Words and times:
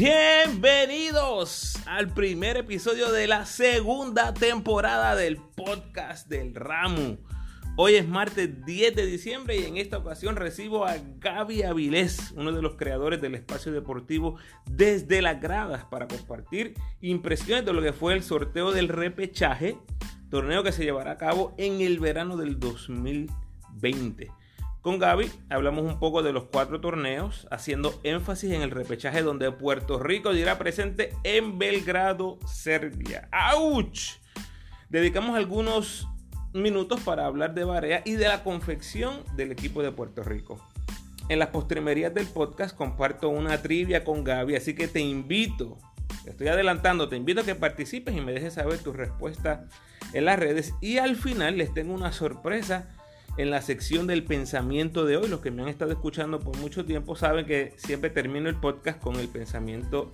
Bienvenidos 0.00 1.76
al 1.84 2.08
primer 2.14 2.56
episodio 2.56 3.12
de 3.12 3.26
la 3.26 3.44
segunda 3.44 4.32
temporada 4.32 5.14
del 5.14 5.36
podcast 5.36 6.26
del 6.26 6.54
Ramu. 6.54 7.18
Hoy 7.76 7.96
es 7.96 8.08
martes 8.08 8.64
10 8.64 8.96
de 8.96 9.04
diciembre 9.04 9.58
y 9.58 9.64
en 9.64 9.76
esta 9.76 9.98
ocasión 9.98 10.36
recibo 10.36 10.86
a 10.86 10.96
Gaby 11.18 11.64
Avilés, 11.64 12.32
uno 12.34 12.50
de 12.52 12.62
los 12.62 12.76
creadores 12.76 13.20
del 13.20 13.34
espacio 13.34 13.72
deportivo 13.72 14.36
desde 14.64 15.20
las 15.20 15.38
gradas, 15.38 15.84
para 15.84 16.08
compartir 16.08 16.72
impresiones 17.02 17.66
de 17.66 17.74
lo 17.74 17.82
que 17.82 17.92
fue 17.92 18.14
el 18.14 18.22
sorteo 18.22 18.72
del 18.72 18.88
repechaje, 18.88 19.76
torneo 20.30 20.62
que 20.62 20.72
se 20.72 20.84
llevará 20.84 21.10
a 21.10 21.18
cabo 21.18 21.54
en 21.58 21.82
el 21.82 22.00
verano 22.00 22.38
del 22.38 22.58
2020. 22.58 24.30
Con 24.82 24.98
Gaby 24.98 25.30
hablamos 25.50 25.84
un 25.84 25.98
poco 25.98 26.22
de 26.22 26.32
los 26.32 26.44
cuatro 26.44 26.80
torneos, 26.80 27.46
haciendo 27.50 28.00
énfasis 28.02 28.52
en 28.52 28.62
el 28.62 28.70
repechaje 28.70 29.20
donde 29.20 29.52
Puerto 29.52 29.98
Rico 29.98 30.32
dirá 30.32 30.56
presente 30.56 31.14
en 31.22 31.58
Belgrado, 31.58 32.38
Serbia. 32.46 33.28
¡Auch! 33.30 34.18
Dedicamos 34.88 35.36
algunos 35.36 36.08
minutos 36.54 37.00
para 37.02 37.26
hablar 37.26 37.52
de 37.52 37.64
Barea 37.64 38.00
y 38.06 38.12
de 38.12 38.26
la 38.26 38.42
confección 38.42 39.22
del 39.36 39.52
equipo 39.52 39.82
de 39.82 39.92
Puerto 39.92 40.22
Rico. 40.22 40.66
En 41.28 41.40
las 41.40 41.48
postrimerías 41.48 42.14
del 42.14 42.26
podcast 42.26 42.74
comparto 42.74 43.28
una 43.28 43.60
trivia 43.60 44.02
con 44.02 44.24
Gaby, 44.24 44.56
así 44.56 44.74
que 44.74 44.88
te 44.88 45.00
invito, 45.00 45.76
te 46.24 46.30
estoy 46.30 46.48
adelantando, 46.48 47.10
te 47.10 47.16
invito 47.16 47.42
a 47.42 47.44
que 47.44 47.54
participes 47.54 48.16
y 48.16 48.22
me 48.22 48.32
dejes 48.32 48.54
saber 48.54 48.78
tu 48.78 48.94
respuesta 48.94 49.68
en 50.14 50.24
las 50.24 50.38
redes. 50.38 50.72
Y 50.80 50.96
al 50.96 51.16
final 51.16 51.58
les 51.58 51.74
tengo 51.74 51.92
una 51.92 52.12
sorpresa 52.12 52.88
en 53.36 53.50
la 53.50 53.62
sección 53.62 54.06
del 54.06 54.24
pensamiento 54.24 55.04
de 55.04 55.16
hoy. 55.16 55.28
Los 55.28 55.40
que 55.40 55.50
me 55.50 55.62
han 55.62 55.68
estado 55.68 55.92
escuchando 55.92 56.40
por 56.40 56.56
mucho 56.58 56.84
tiempo 56.84 57.16
saben 57.16 57.46
que 57.46 57.72
siempre 57.76 58.10
termino 58.10 58.48
el 58.48 58.56
podcast 58.56 59.00
con 59.00 59.16
el 59.16 59.28
pensamiento 59.28 60.10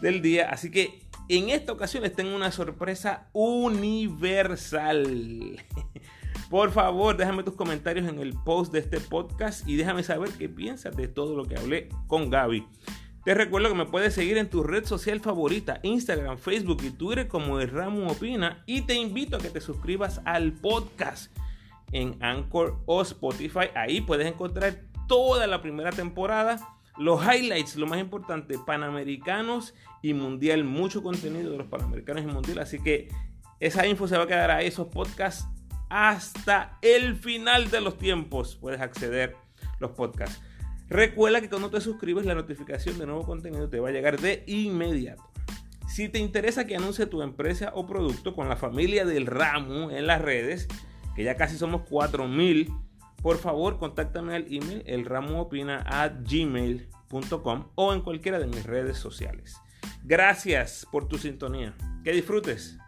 del 0.00 0.22
día. 0.22 0.50
Así 0.50 0.70
que 0.70 1.00
en 1.28 1.50
esta 1.50 1.72
ocasión 1.72 2.02
les 2.02 2.14
tengo 2.14 2.34
una 2.34 2.50
sorpresa 2.50 3.28
universal. 3.32 4.96
Por 6.50 6.70
favor, 6.72 7.16
déjame 7.16 7.42
tus 7.42 7.54
comentarios 7.54 8.08
en 8.08 8.20
el 8.20 8.32
post 8.32 8.72
de 8.72 8.78
este 8.78 9.00
podcast 9.00 9.68
y 9.68 9.76
déjame 9.76 10.02
saber 10.02 10.30
qué 10.38 10.48
piensas 10.48 10.96
de 10.96 11.06
todo 11.06 11.36
lo 11.36 11.44
que 11.44 11.56
hablé 11.56 11.90
con 12.06 12.30
Gaby. 12.30 12.66
Te 13.24 13.34
recuerdo 13.34 13.68
que 13.68 13.74
me 13.74 13.84
puedes 13.84 14.14
seguir 14.14 14.38
en 14.38 14.48
tu 14.48 14.62
red 14.62 14.86
social 14.86 15.20
favorita, 15.20 15.80
Instagram, 15.82 16.38
Facebook 16.38 16.82
y 16.82 16.90
Twitter 16.90 17.28
como 17.28 17.60
el 17.60 17.68
Ramo 17.68 18.06
Opina 18.08 18.62
y 18.64 18.80
te 18.82 18.94
invito 18.94 19.36
a 19.36 19.40
que 19.40 19.50
te 19.50 19.60
suscribas 19.60 20.22
al 20.24 20.54
podcast 20.54 21.30
en 21.92 22.16
Anchor 22.22 22.78
o 22.86 23.02
Spotify. 23.02 23.70
Ahí 23.74 24.00
puedes 24.00 24.26
encontrar 24.26 24.82
toda 25.06 25.46
la 25.46 25.62
primera 25.62 25.90
temporada, 25.90 26.58
los 26.98 27.22
highlights, 27.22 27.76
lo 27.76 27.86
más 27.86 28.00
importante, 28.00 28.58
Panamericanos 28.58 29.74
y 30.02 30.14
Mundial, 30.14 30.64
mucho 30.64 31.02
contenido 31.02 31.50
de 31.50 31.58
los 31.58 31.66
Panamericanos 31.66 32.24
y 32.24 32.26
Mundial. 32.26 32.58
Así 32.58 32.78
que 32.78 33.08
esa 33.60 33.86
info 33.86 34.06
se 34.06 34.16
va 34.16 34.24
a 34.24 34.26
quedar 34.26 34.50
ahí, 34.50 34.66
esos 34.66 34.88
podcasts, 34.88 35.48
hasta 35.88 36.78
el 36.82 37.16
final 37.16 37.70
de 37.70 37.80
los 37.80 37.98
tiempos. 37.98 38.56
Puedes 38.56 38.80
acceder 38.80 39.36
los 39.80 39.92
podcasts. 39.92 40.40
Recuerda 40.88 41.40
que 41.40 41.50
cuando 41.50 41.70
te 41.70 41.80
suscribes 41.80 42.24
la 42.24 42.34
notificación 42.34 42.98
de 42.98 43.06
nuevo 43.06 43.24
contenido 43.24 43.68
te 43.68 43.78
va 43.78 43.88
a 43.88 43.92
llegar 43.92 44.20
de 44.20 44.44
inmediato. 44.46 45.22
Si 45.86 46.08
te 46.08 46.18
interesa 46.18 46.66
que 46.66 46.76
anuncie 46.76 47.06
tu 47.06 47.22
empresa 47.22 47.72
o 47.74 47.86
producto 47.86 48.34
con 48.34 48.48
la 48.48 48.56
familia 48.56 49.04
del 49.04 49.26
ramo 49.26 49.90
en 49.90 50.06
las 50.06 50.20
redes, 50.20 50.68
que 51.18 51.24
ya 51.24 51.36
casi 51.36 51.58
somos 51.58 51.82
4000, 51.88 52.72
por 53.20 53.38
favor 53.38 53.76
contáctame 53.80 54.36
al 54.36 54.46
email 54.54 54.84
gmail.com 56.22 57.72
o 57.74 57.92
en 57.92 58.02
cualquiera 58.02 58.38
de 58.38 58.46
mis 58.46 58.62
redes 58.64 58.98
sociales. 58.98 59.56
Gracias 60.04 60.86
por 60.92 61.08
tu 61.08 61.18
sintonía. 61.18 61.76
Que 62.04 62.12
disfrutes. 62.12 62.78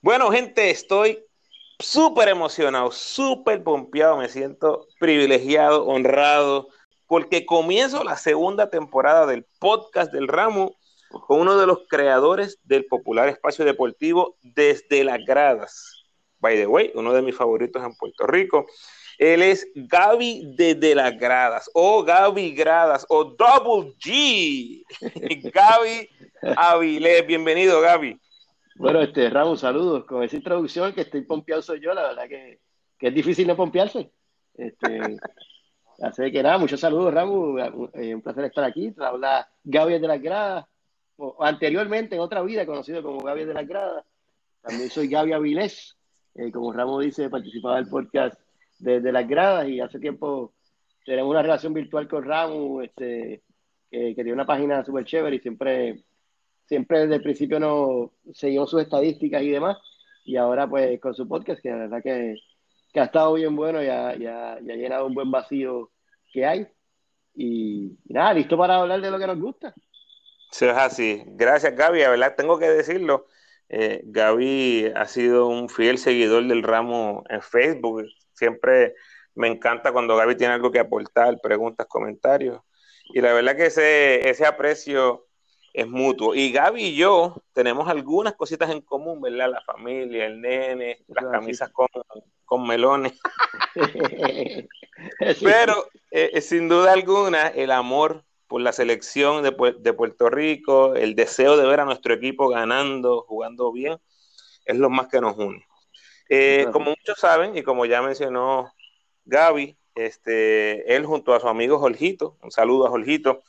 Bueno, 0.00 0.30
gente, 0.30 0.70
estoy 0.70 1.24
súper 1.80 2.28
emocionado, 2.28 2.92
súper 2.92 3.64
pompeado, 3.64 4.16
me 4.16 4.28
siento 4.28 4.86
privilegiado, 5.00 5.88
honrado, 5.88 6.68
porque 7.08 7.44
comienzo 7.44 8.04
la 8.04 8.16
segunda 8.16 8.70
temporada 8.70 9.26
del 9.26 9.44
podcast 9.58 10.12
del 10.12 10.28
ramo 10.28 10.76
con 11.26 11.40
uno 11.40 11.56
de 11.58 11.66
los 11.66 11.80
creadores 11.88 12.58
del 12.64 12.86
popular 12.86 13.28
espacio 13.28 13.64
deportivo 13.64 14.36
desde 14.42 15.04
las 15.04 15.24
gradas. 15.24 16.04
By 16.38 16.56
the 16.56 16.66
way, 16.66 16.90
uno 16.94 17.12
de 17.12 17.22
mis 17.22 17.36
favoritos 17.36 17.82
en 17.84 17.94
Puerto 17.94 18.26
Rico. 18.26 18.66
Él 19.18 19.42
es 19.42 19.68
Gaby 19.74 20.54
desde 20.56 20.94
las 20.94 21.16
gradas, 21.16 21.70
o 21.74 22.02
Gaby 22.02 22.54
Gradas, 22.54 23.06
o 23.08 23.24
Double 23.24 23.92
G. 23.98 24.82
Gaby 25.52 26.08
Avilés, 26.56 27.26
bienvenido 27.26 27.80
Gaby. 27.80 28.18
Bueno, 28.76 29.00
este, 29.02 29.30
Raúl, 29.30 29.58
saludos. 29.58 30.04
Con 30.06 30.24
esa 30.24 30.36
introducción 30.36 30.92
que 30.92 31.02
estoy 31.02 31.22
pompeado 31.22 31.62
soy 31.62 31.80
yo, 31.80 31.94
la 31.94 32.02
verdad 32.02 32.28
que, 32.28 32.60
que 32.98 33.08
es 33.08 33.14
difícil 33.14 33.46
no 33.46 33.54
pompearse. 33.54 34.10
Este, 34.54 35.00
así 36.02 36.32
que 36.32 36.42
nada, 36.42 36.58
muchos 36.58 36.80
saludos, 36.80 37.14
Raúl. 37.14 37.60
Eh, 37.94 38.14
un 38.14 38.22
placer 38.22 38.46
estar 38.46 38.64
aquí. 38.64 38.90
Te 38.90 39.04
habla 39.04 39.48
Gaby 39.62 39.98
de 39.98 40.08
las 40.08 40.20
gradas, 40.20 40.66
anteriormente 41.40 42.14
en 42.14 42.20
otra 42.20 42.42
vida 42.42 42.66
conocido 42.66 43.02
como 43.02 43.20
Gaby 43.20 43.44
de 43.44 43.54
la 43.54 43.62
Grada. 43.62 44.04
También 44.62 44.90
soy 44.90 45.08
Gaby 45.08 45.32
Avilés, 45.32 45.96
eh, 46.34 46.50
como 46.50 46.72
Ramos 46.72 47.04
dice, 47.04 47.28
participaba 47.28 47.76
del 47.76 47.88
podcast 47.88 48.40
desde 48.78 49.12
las 49.12 49.28
gradas 49.28 49.68
y 49.68 49.80
hace 49.80 49.98
tiempo 49.98 50.52
tenemos 51.04 51.30
una 51.30 51.42
relación 51.42 51.74
virtual 51.74 52.08
con 52.08 52.24
Ramos, 52.24 52.84
este, 52.84 53.42
que 53.90 54.14
tiene 54.14 54.32
una 54.32 54.46
página 54.46 54.84
súper 54.84 55.04
chévere 55.04 55.36
y 55.36 55.40
siempre, 55.40 56.04
siempre 56.66 57.00
desde 57.00 57.16
el 57.16 57.22
principio 57.22 57.60
nos 57.60 58.10
seguimos 58.32 58.70
sus 58.70 58.82
estadísticas 58.82 59.42
y 59.42 59.50
demás. 59.50 59.78
Y 60.24 60.36
ahora 60.36 60.68
pues 60.68 61.00
con 61.00 61.14
su 61.14 61.28
podcast, 61.28 61.60
que 61.60 61.70
la 61.70 61.76
verdad 61.76 62.02
que, 62.02 62.36
que 62.92 63.00
ha 63.00 63.04
estado 63.04 63.34
bien 63.34 63.54
bueno 63.56 63.82
y 63.82 63.88
ha, 63.88 64.16
y 64.16 64.26
ha, 64.26 64.58
llenado 64.60 65.06
un 65.06 65.14
buen 65.14 65.30
vacío 65.30 65.90
que 66.32 66.46
hay. 66.46 66.66
Y, 67.34 67.98
y 68.04 68.12
nada, 68.12 68.34
listo 68.34 68.56
para 68.56 68.76
hablar 68.76 69.00
de 69.00 69.10
lo 69.10 69.18
que 69.18 69.26
nos 69.26 69.40
gusta. 69.40 69.74
Es 70.52 70.62
así. 70.62 71.22
Gracias, 71.26 71.74
Gaby. 71.74 72.00
verdad, 72.00 72.34
tengo 72.36 72.58
que 72.58 72.68
decirlo. 72.68 73.26
Eh, 73.70 74.02
Gaby 74.04 74.92
ha 74.94 75.06
sido 75.06 75.46
un 75.46 75.70
fiel 75.70 75.96
seguidor 75.96 76.46
del 76.46 76.62
ramo 76.62 77.24
en 77.30 77.40
Facebook. 77.40 78.04
Siempre 78.34 78.94
me 79.34 79.48
encanta 79.48 79.92
cuando 79.92 80.14
Gaby 80.14 80.36
tiene 80.36 80.52
algo 80.52 80.70
que 80.70 80.78
aportar, 80.78 81.40
preguntas, 81.42 81.86
comentarios. 81.86 82.60
Y 83.14 83.22
la 83.22 83.32
verdad 83.32 83.56
que 83.56 83.66
ese, 83.66 84.28
ese 84.28 84.44
aprecio 84.44 85.26
es 85.72 85.88
mutuo. 85.88 86.34
Y 86.34 86.52
Gaby 86.52 86.82
y 86.82 86.96
yo 86.96 87.42
tenemos 87.54 87.88
algunas 87.88 88.34
cositas 88.34 88.70
en 88.70 88.82
común, 88.82 89.22
¿verdad? 89.22 89.50
La 89.50 89.62
familia, 89.62 90.26
el 90.26 90.40
nene, 90.40 91.02
las 91.08 91.24
camisas 91.32 91.70
con, 91.70 91.88
con 92.44 92.66
melones. 92.66 93.18
Pero 95.42 95.88
eh, 96.10 96.40
sin 96.42 96.68
duda 96.68 96.92
alguna, 96.92 97.48
el 97.48 97.70
amor 97.70 98.22
por 98.52 98.60
la 98.60 98.74
selección 98.74 99.42
de, 99.42 99.52
Puerto 99.94 100.28
Rico, 100.28 100.94
el 100.94 101.14
deseo 101.14 101.56
de 101.56 101.66
ver 101.66 101.80
a 101.80 101.86
nuestro 101.86 102.12
equipo 102.12 102.50
ganando, 102.50 103.22
jugando 103.22 103.72
bien, 103.72 103.96
es 104.66 104.76
lo 104.76 104.90
más 104.90 105.06
que 105.08 105.22
nos 105.22 105.38
une. 105.38 105.66
Eh, 106.28 106.66
como 106.70 106.90
muchos 106.90 107.18
saben, 107.18 107.56
y 107.56 107.62
como 107.62 107.86
ya 107.86 108.02
mencionó 108.02 108.70
Gaby, 109.24 109.78
este, 109.94 110.94
él 110.94 111.06
junto 111.06 111.32
a 111.32 111.40
su 111.40 111.48
amigo 111.48 111.78
Jorgito, 111.78 112.36
un 112.42 112.50
saludo 112.50 112.86
a 112.86 112.90
Jorgito, 112.90 113.42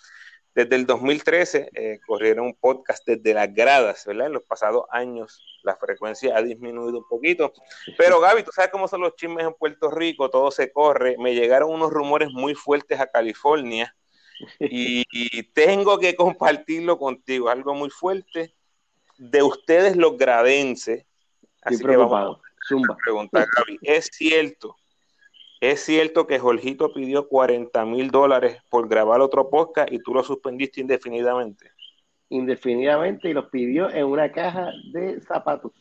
desde 0.56 0.78
el 0.78 0.86
2013 0.86 1.72
eh, 1.74 2.00
corrieron 2.08 2.46
un 2.46 2.56
podcast 2.56 3.06
desde 3.06 3.34
las 3.34 3.54
gradas, 3.54 4.06
¿verdad? 4.06 4.28
En 4.28 4.34
los 4.34 4.44
pasados 4.44 4.86
años 4.90 5.44
la 5.64 5.76
frecuencia 5.76 6.38
ha 6.38 6.42
disminuido 6.42 7.00
un 7.00 7.08
poquito. 7.10 7.52
Pero 7.98 8.22
Gaby, 8.22 8.44
tú 8.44 8.52
sabes 8.54 8.72
cómo 8.72 8.88
son 8.88 9.02
los 9.02 9.18
chismes 9.18 9.46
en 9.46 9.54
Puerto 9.54 9.92
Rico, 9.92 10.30
todo 10.30 10.50
se 10.50 10.72
corre. 10.72 11.18
Me 11.18 11.36
llegaron 11.36 11.72
unos 11.72 11.92
rumores 11.92 12.30
muy 12.32 12.56
fuertes 12.56 13.02
a 13.02 13.08
California 13.08 13.94
y, 14.60 15.44
tengo 15.54 16.00
que 16.00 16.16
compartirlo 16.16 16.98
contigo, 16.98 17.50
algo 17.50 17.74
muy 17.74 17.90
fuerte 17.90 18.54
de 19.18 19.44
ustedes 19.44 19.96
los 19.96 20.18
gradenses. 20.18 21.06
Así 21.62 21.84
que 21.84 21.96
vamos 21.96 22.40
a 22.40 22.96
preguntar, 23.04 23.48
Gaby, 23.56 23.80
¿es 23.82 24.10
cierto? 24.12 24.76
¿Es 25.62 25.80
cierto 25.82 26.28
que 26.28 26.40
Jorgito 26.40 26.92
pidió 26.92 27.30
40 27.30 27.86
mil 27.86 28.12
dólares 28.12 28.58
por 28.70 28.90
grabar 28.90 29.22
otro 29.22 29.50
podcast 29.50 29.92
y 29.94 30.00
tú 30.00 30.14
lo 30.14 30.22
suspendiste 30.22 30.82
indefinidamente? 30.82 31.72
Indefinidamente 32.28 33.30
y 33.30 33.34
los 33.34 33.46
pidió 33.46 33.90
en 33.90 34.06
una 34.06 34.32
caja 34.32 34.72
de 34.92 35.22
zapatos. 35.22 35.72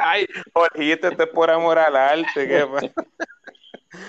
Ay, 0.00 0.26
Jorgito, 0.52 1.08
esto 1.08 1.24
es 1.24 1.28
por 1.28 1.50
amor 1.50 1.78
al 1.78 1.96
arte. 1.96 2.48
¿qué 2.48 2.64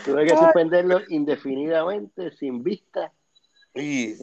Tuve 0.03 0.25
que 0.25 0.35
suspenderlo 0.35 1.01
indefinidamente, 1.09 2.31
sin 2.31 2.63
vista. 2.63 3.11
Y 3.73 4.13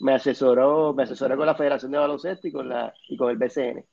me 0.00 0.14
asesoró, 0.14 0.92
me 0.94 1.04
asesoró 1.04 1.36
con 1.36 1.46
la 1.46 1.54
Federación 1.54 1.92
de 1.92 1.98
Baloncesto 1.98 2.48
y 2.48 2.52
con 2.52 2.68
la 2.68 2.92
y 3.08 3.16
con 3.16 3.30
el 3.30 3.36
BCN. 3.36 3.84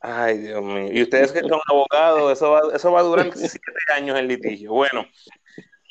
Ay, 0.00 0.38
Dios 0.38 0.62
mío. 0.62 0.88
Y 0.92 1.02
ustedes 1.02 1.32
que 1.32 1.40
son 1.40 1.60
abogados, 1.68 2.32
eso 2.32 2.50
va, 2.50 2.60
eso 2.74 2.92
va 2.92 3.00
a 3.00 3.04
durar 3.04 3.30
siete 3.34 3.72
años 3.94 4.18
el 4.18 4.28
litigio. 4.28 4.72
Bueno, 4.72 5.06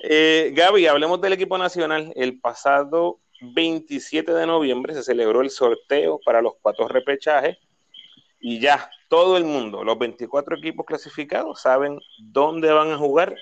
eh, 0.04 0.52
Gaby, 0.56 0.88
hablemos 0.88 1.20
del 1.22 1.34
equipo 1.34 1.58
nacional. 1.58 2.14
El 2.16 2.40
pasado 2.40 3.20
27 3.42 4.34
de 4.34 4.46
noviembre 4.46 4.94
se 4.94 5.04
celebró 5.04 5.42
el 5.42 5.50
sorteo 5.50 6.20
para 6.24 6.42
los 6.42 6.54
cuatro 6.62 6.88
repechajes 6.88 7.58
y 8.40 8.60
ya 8.60 8.90
todo 9.10 9.38
el 9.38 9.44
mundo, 9.44 9.84
los 9.84 9.98
24 9.98 10.58
equipos 10.58 10.86
clasificados, 10.86 11.62
saben 11.62 12.00
dónde 12.20 12.72
van 12.72 12.92
a 12.92 12.98
jugar 12.98 13.36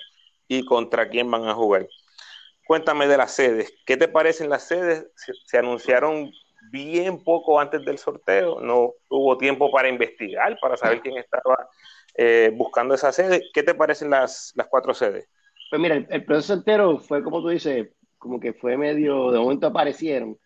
y 0.48 0.64
contra 0.64 1.08
quién 1.08 1.30
van 1.30 1.46
a 1.48 1.54
jugar. 1.54 1.86
Cuéntame 2.66 3.06
de 3.06 3.16
las 3.16 3.32
sedes. 3.32 3.72
¿Qué 3.84 3.96
te 3.96 4.08
parecen 4.08 4.48
las 4.48 4.66
sedes? 4.66 5.06
Se, 5.46 5.58
anunciaron 5.58 6.30
bien 6.70 7.22
poco 7.22 7.60
antes 7.60 7.84
del 7.84 7.98
sorteo. 7.98 8.60
No 8.60 8.92
hubo 9.10 9.36
tiempo 9.36 9.70
para 9.70 9.88
investigar, 9.88 10.58
para 10.60 10.76
saber 10.76 11.02
quién 11.02 11.18
estaba 11.18 11.68
eh, 12.16 12.50
buscando 12.54 12.94
esa 12.94 13.12
sede. 13.12 13.42
¿Qué 13.52 13.62
te 13.62 13.74
parecen 13.74 14.10
las, 14.10 14.52
las 14.54 14.66
cuatro 14.68 14.94
sedes? 14.94 15.28
Pues 15.70 15.80
mira, 15.80 15.96
el, 15.96 16.24
proceso 16.24 16.54
entero 16.54 16.98
fue, 16.98 17.22
como 17.22 17.42
tú 17.42 17.48
dices, 17.48 17.88
como 18.16 18.40
que 18.40 18.52
fue 18.52 18.76
medio, 18.76 19.30
de 19.30 19.38
momento 19.38 19.66
aparecieron. 19.66 20.38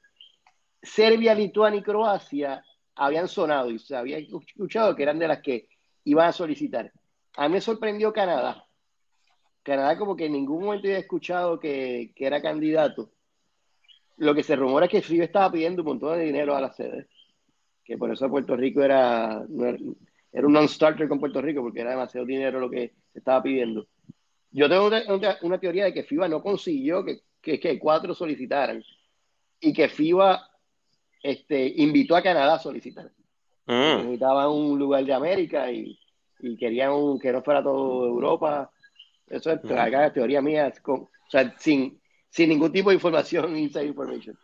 Serbia, 0.83 1.35
Lituania 1.35 1.81
y 1.81 1.83
Croacia 1.83 2.65
habían 2.95 3.29
sonado 3.29 3.71
y 3.71 3.79
se 3.79 3.95
había 3.95 4.19
escuchado 4.19 4.97
que 4.97 5.03
eran 5.03 5.19
de 5.19 5.29
las 5.29 5.41
que 5.41 5.69
iban 6.05 6.29
a 6.29 6.33
solicitar. 6.33 6.93
A 7.37 7.49
mí 7.49 7.55
me 7.55 7.61
sorprendió 7.61 8.13
Canadá. 8.13 8.68
Canadá 9.69 9.99
como 9.99 10.17
que 10.17 10.25
en 10.25 10.33
ningún 10.33 10.65
momento 10.65 10.89
había 10.89 10.99
escuchado 10.99 11.61
que, 11.61 12.13
era 12.17 12.41
candidato. 12.41 13.11
Lo 14.17 14.35
que 14.35 14.43
se 14.43 14.57
rumora 14.57 14.87
es 14.87 14.91
que 14.91 15.03
FIBA 15.03 15.25
estaba 15.25 15.53
pidiendo 15.53 15.83
un 15.83 15.89
montón 15.89 16.19
de 16.19 16.25
dinero 16.25 16.57
a 16.57 16.61
la 16.63 16.73
sede. 16.73 17.07
Que 17.85 17.99
por 17.99 18.11
eso 18.11 18.31
Puerto 18.31 18.57
Rico 18.57 18.83
era, 18.83 19.45
era 20.33 20.47
un 20.47 20.53
non-starter 20.55 21.07
con 21.07 21.21
Puerto 21.21 21.43
Rico, 21.43 21.61
porque 21.61 21.83
era 21.83 21.91
demasiado 21.91 22.27
dinero 22.27 22.61
lo 22.61 22.71
que 22.71 22.95
se 23.13 23.19
estaba 23.19 23.43
pidiendo. 23.43 23.87
Yo 24.51 24.71
tengo 24.71 24.91
una, 25.43 25.61
teoría 25.61 25.85
de 25.85 25.93
que 25.93 26.03
FIBA 26.03 26.29
no 26.29 26.43
consiguió 26.43 27.05
que, 27.05 27.21
que, 27.43 27.79
cuatro 27.79 28.15
solicitaran 28.15 28.83
y 29.61 29.75
que 29.75 29.91
FIBA 29.91 30.49
este, 31.23 31.75
invitó 31.77 32.17
a 32.17 32.23
Canadá 32.23 32.55
a 32.55 32.59
solicitar. 32.59 33.13
Mm. 33.67 33.99
Necesitaban 33.99 34.49
un 34.49 34.79
lugar 34.79 35.05
de 35.05 35.13
América 35.13 35.71
y, 35.71 35.99
y 36.41 36.57
querían 36.57 37.19
que 37.19 37.33
no 37.33 37.43
fuera 37.43 37.63
todo 37.63 38.07
Europa 38.07 38.73
eso 39.31 39.53
es 39.53 39.65
uh 39.65 40.13
teoría 40.13 40.41
mía, 40.41 40.73
o 40.87 41.09
sea, 41.29 41.55
sin, 41.59 42.01
sin 42.31 42.49
ningún 42.49 42.73
tipo 42.73 42.91
de 42.91 42.97
información, 42.97 43.57
inside 43.57 43.87
information. 43.87 44.39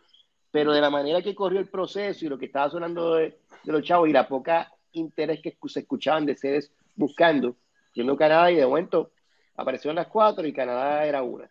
Pero 0.51 0.71
de 0.71 0.81
la 0.81 0.89
manera 0.89 1.21
que 1.21 1.35
corrió 1.35 1.59
el 1.59 1.67
proceso 1.67 2.25
y 2.25 2.29
lo 2.29 2.37
que 2.37 2.45
estaba 2.45 2.69
sonando 2.69 3.15
de, 3.15 3.37
los 3.65 3.83
chavos 3.83 4.07
y 4.07 4.13
la 4.13 4.27
poca 4.27 4.71
interés 4.93 5.41
que 5.41 5.57
se 5.67 5.81
escuchaban 5.81 6.25
de 6.25 6.35
sedes 6.35 6.71
buscando, 6.95 7.55
siendo 7.93 8.15
Canadá 8.15 8.51
y 8.51 8.55
de 8.55 8.65
momento 8.65 9.11
aparecieron 9.55 9.95
las 9.95 10.07
cuatro 10.07 10.47
y 10.47 10.53
Canadá 10.53 11.05
era 11.05 11.23
una. 11.23 11.49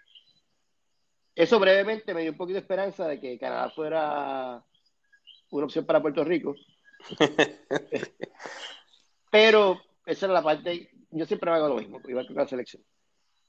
Eso 1.34 1.58
brevemente 1.58 2.14
me 2.14 2.22
dio 2.22 2.30
un 2.30 2.36
poquito 2.36 2.54
de 2.54 2.60
esperanza 2.60 3.08
de 3.08 3.20
que 3.20 3.38
Canadá 3.38 3.70
fuera 3.70 4.62
una 5.50 5.64
opción 5.64 5.84
para 5.84 6.00
Puerto 6.00 6.24
Rico. 6.24 6.54
Pero 9.30 9.80
esa 10.06 10.26
era 10.26 10.34
la 10.34 10.42
parte, 10.42 10.90
yo 11.10 11.26
siempre 11.26 11.50
hago 11.50 11.68
lo 11.68 11.76
mismo, 11.76 12.00
igual 12.06 12.26
que 12.26 12.34
con 12.34 12.42
la 12.42 12.48
selección. 12.48 12.82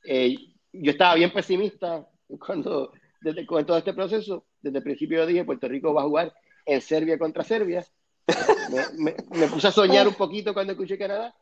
Eh, 0.05 0.35
yo 0.71 0.91
estaba 0.91 1.15
bien 1.15 1.31
pesimista 1.31 2.07
cuando, 2.39 2.91
desde 3.21 3.45
con 3.45 3.65
todo 3.65 3.77
este 3.77 3.93
proceso, 3.93 4.45
desde 4.61 4.79
el 4.79 4.83
principio 4.83 5.19
yo 5.19 5.25
dije, 5.25 5.45
Puerto 5.45 5.67
Rico 5.67 5.93
va 5.93 6.01
a 6.01 6.05
jugar 6.05 6.33
en 6.65 6.81
Serbia 6.81 7.17
contra 7.17 7.43
Serbia. 7.43 7.85
Me, 8.97 9.47
puse 9.47 9.67
a 9.67 9.71
soñar 9.71 10.07
un 10.07 10.15
poquito 10.15 10.53
cuando 10.53 10.73
escuché 10.73 10.97
Canadá, 10.97 11.35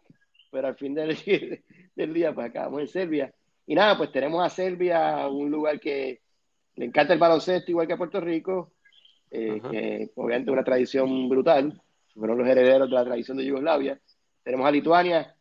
pero 0.51 0.67
al 0.67 0.75
fin 0.75 0.93
del, 0.93 1.17
del 1.95 2.13
día, 2.13 2.33
pues 2.33 2.49
acabamos 2.49 2.81
en 2.81 2.87
Serbia. 2.87 3.33
Y 3.65 3.75
nada, 3.75 3.97
pues 3.97 4.11
tenemos 4.11 4.45
a 4.45 4.49
Serbia, 4.49 5.27
un 5.27 5.49
lugar 5.49 5.79
que 5.79 6.21
le 6.75 6.85
encanta 6.85 7.13
el 7.13 7.19
baloncesto, 7.19 7.71
igual 7.71 7.87
que 7.87 7.93
a 7.93 7.97
Puerto 7.97 8.19
Rico, 8.19 8.73
eh, 9.31 9.61
que 9.71 10.11
obviamente 10.15 10.51
una 10.51 10.63
tradición 10.63 11.29
brutal, 11.29 11.81
fueron 12.13 12.37
los 12.37 12.47
herederos 12.47 12.89
de 12.89 12.95
la 12.95 13.05
tradición 13.05 13.37
de 13.37 13.45
Yugoslavia. 13.45 13.99
Tenemos 14.43 14.67
a 14.67 14.71
Lituania, 14.71 15.35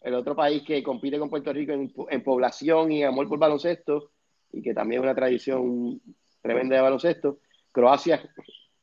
el 0.00 0.14
otro 0.14 0.34
país 0.34 0.62
que 0.62 0.82
compite 0.82 1.18
con 1.18 1.28
Puerto 1.28 1.52
Rico 1.52 1.72
en, 1.72 2.22
población 2.22 2.90
y 2.92 3.04
amor 3.04 3.28
por 3.28 3.38
baloncesto, 3.38 4.12
y 4.52 4.62
que 4.62 4.74
también 4.74 5.00
es 5.00 5.04
una 5.04 5.14
tradición 5.14 6.00
tremenda 6.40 6.76
de 6.76 6.82
baloncesto. 6.82 7.38
Croacia, 7.70 8.22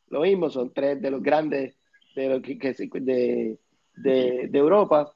lo 0.10 0.22
mismo, 0.22 0.50
son 0.50 0.74
tres 0.74 1.02
de 1.02 1.12
los 1.12 1.22
grandes 1.22 1.76
de, 2.16 3.60
de, 3.96 4.58
Europa. 4.58 5.14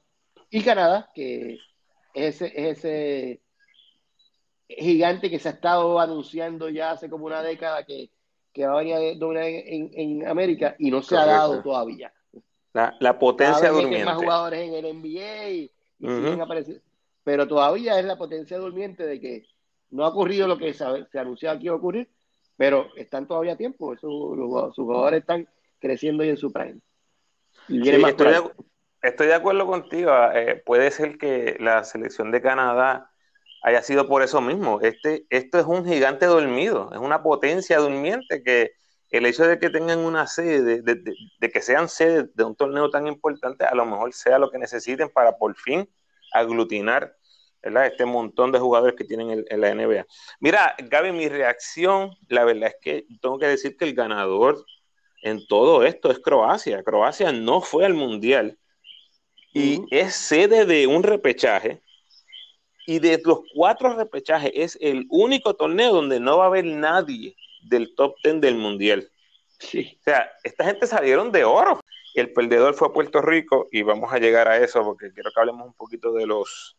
Y 0.50 0.62
Canadá, 0.62 1.10
que 1.14 1.58
es 2.14 2.42
ese, 2.42 2.70
ese 2.70 3.40
gigante 4.68 5.30
que 5.30 5.38
se 5.38 5.48
ha 5.48 5.52
estado 5.52 5.98
anunciando 5.98 6.68
ya 6.68 6.92
hace 6.92 7.08
como 7.08 7.26
una 7.26 7.42
década 7.42 7.84
que, 7.84 8.10
va 8.66 8.74
a 8.74 8.82
venir 8.82 8.94
a 8.94 9.18
dominar 9.18 9.44
en, 9.46 10.26
América 10.26 10.76
y 10.78 10.90
no 10.90 11.02
se 11.02 11.16
ha 11.16 11.24
dado 11.24 11.62
todavía. 11.62 12.12
La, 12.74 12.94
la 13.00 13.18
potencia 13.18 13.70
durmiente. 13.70 13.98
Hay 13.98 14.04
más 14.04 14.16
jugadores 14.16 14.60
en 14.60 14.74
el 14.74 14.96
NBA 14.96 15.70
pero 17.24 17.46
todavía 17.46 17.98
es 17.98 18.04
la 18.04 18.16
potencia 18.16 18.58
durmiente 18.58 19.06
de 19.06 19.20
que 19.20 19.46
no 19.90 20.04
ha 20.04 20.08
ocurrido 20.08 20.48
lo 20.48 20.58
que 20.58 20.74
se, 20.74 20.84
se 21.10 21.18
anunciaba 21.18 21.58
que 21.58 21.66
iba 21.66 21.74
a 21.74 21.78
ocurrir, 21.78 22.08
pero 22.56 22.88
están 22.96 23.26
todavía 23.26 23.52
a 23.52 23.56
tiempo. 23.56 23.96
sus 23.96 24.74
jugadores 24.76 25.20
están 25.20 25.48
creciendo 25.78 26.24
y 26.24 26.30
en 26.30 26.36
su 26.36 26.52
prime. 26.52 26.80
estoy, 29.02 29.26
de, 29.26 29.34
acuerdo 29.34 29.66
contigo. 29.66 30.12
Eh, 30.34 30.62
puede 30.64 30.90
ser 30.90 31.18
que 31.18 31.56
la 31.60 31.84
selección 31.84 32.30
de 32.30 32.40
Canadá 32.40 33.10
haya 33.62 33.82
sido 33.82 34.08
por 34.08 34.22
eso 34.22 34.40
mismo. 34.40 34.80
Este, 34.80 35.26
esto 35.30 35.58
es 35.58 35.66
un 35.66 35.84
gigante 35.84 36.26
dormido, 36.26 36.90
es 36.92 36.98
una 36.98 37.22
potencia 37.22 37.78
durmiente 37.78 38.42
que 38.42 38.72
el 39.12 39.26
hecho 39.26 39.46
de 39.46 39.58
que 39.58 39.68
tengan 39.68 39.98
una 39.98 40.26
sede, 40.26 40.80
de, 40.80 41.50
que 41.50 41.60
sean 41.60 41.90
sede 41.90 42.30
de 42.34 42.44
un 42.44 42.56
torneo 42.56 42.88
tan 42.88 43.06
importante, 43.06 43.66
a 43.66 43.74
lo 43.74 43.84
mejor 43.84 44.14
sea 44.14 44.38
lo 44.38 44.50
que 44.50 44.58
necesiten 44.58 45.10
para 45.10 45.36
por 45.36 45.54
fin 45.54 45.86
aglutinar 46.32 47.14
este 47.62 48.06
montón 48.06 48.50
de 48.52 48.58
jugadores 48.58 48.96
que 48.96 49.04
tienen 49.04 49.44
en, 49.46 49.60
la 49.60 49.74
NBA. 49.74 50.06
Mira, 50.40 50.74
Gaby, 50.78 51.12
mi 51.12 51.28
reacción, 51.28 52.16
la 52.28 52.44
verdad 52.44 52.70
es 52.70 52.76
que 52.80 53.06
tengo 53.20 53.38
que 53.38 53.46
decir 53.46 53.76
que 53.76 53.84
el 53.84 53.94
ganador 53.94 54.64
en 55.22 55.46
todo 55.46 55.84
esto 55.84 56.10
es 56.10 56.18
Croacia. 56.18 56.82
Croacia 56.82 57.32
no 57.32 57.60
fue 57.60 57.84
al 57.84 57.94
Mundial 57.94 58.58
y 59.52 59.82
es 59.90 60.16
sede 60.16 60.64
de 60.64 60.86
un 60.86 61.02
repechaje. 61.02 61.82
Y 62.86 62.98
de 62.98 63.20
los 63.24 63.40
cuatro 63.54 63.94
repechajes 63.94 64.50
es 64.54 64.78
el 64.80 65.06
único 65.10 65.54
torneo 65.54 65.92
donde 65.92 66.18
no 66.18 66.38
va 66.38 66.44
a 66.44 66.48
haber 66.48 66.64
nadie 66.64 67.36
del 67.62 67.94
top 67.94 68.14
ten 68.22 68.40
del 68.40 68.56
mundial. 68.56 69.10
Sí. 69.58 69.96
O 70.00 70.02
sea, 70.02 70.30
esta 70.42 70.64
gente 70.64 70.86
salieron 70.86 71.30
de 71.32 71.44
oro. 71.44 71.80
El 72.14 72.32
perdedor 72.32 72.74
fue 72.74 72.92
Puerto 72.92 73.22
Rico 73.22 73.68
y 73.72 73.82
vamos 73.82 74.12
a 74.12 74.18
llegar 74.18 74.48
a 74.48 74.58
eso 74.58 74.82
porque 74.82 75.12
quiero 75.12 75.30
que 75.32 75.40
hablemos 75.40 75.66
un 75.66 75.74
poquito 75.74 76.12
de 76.12 76.26
los 76.26 76.76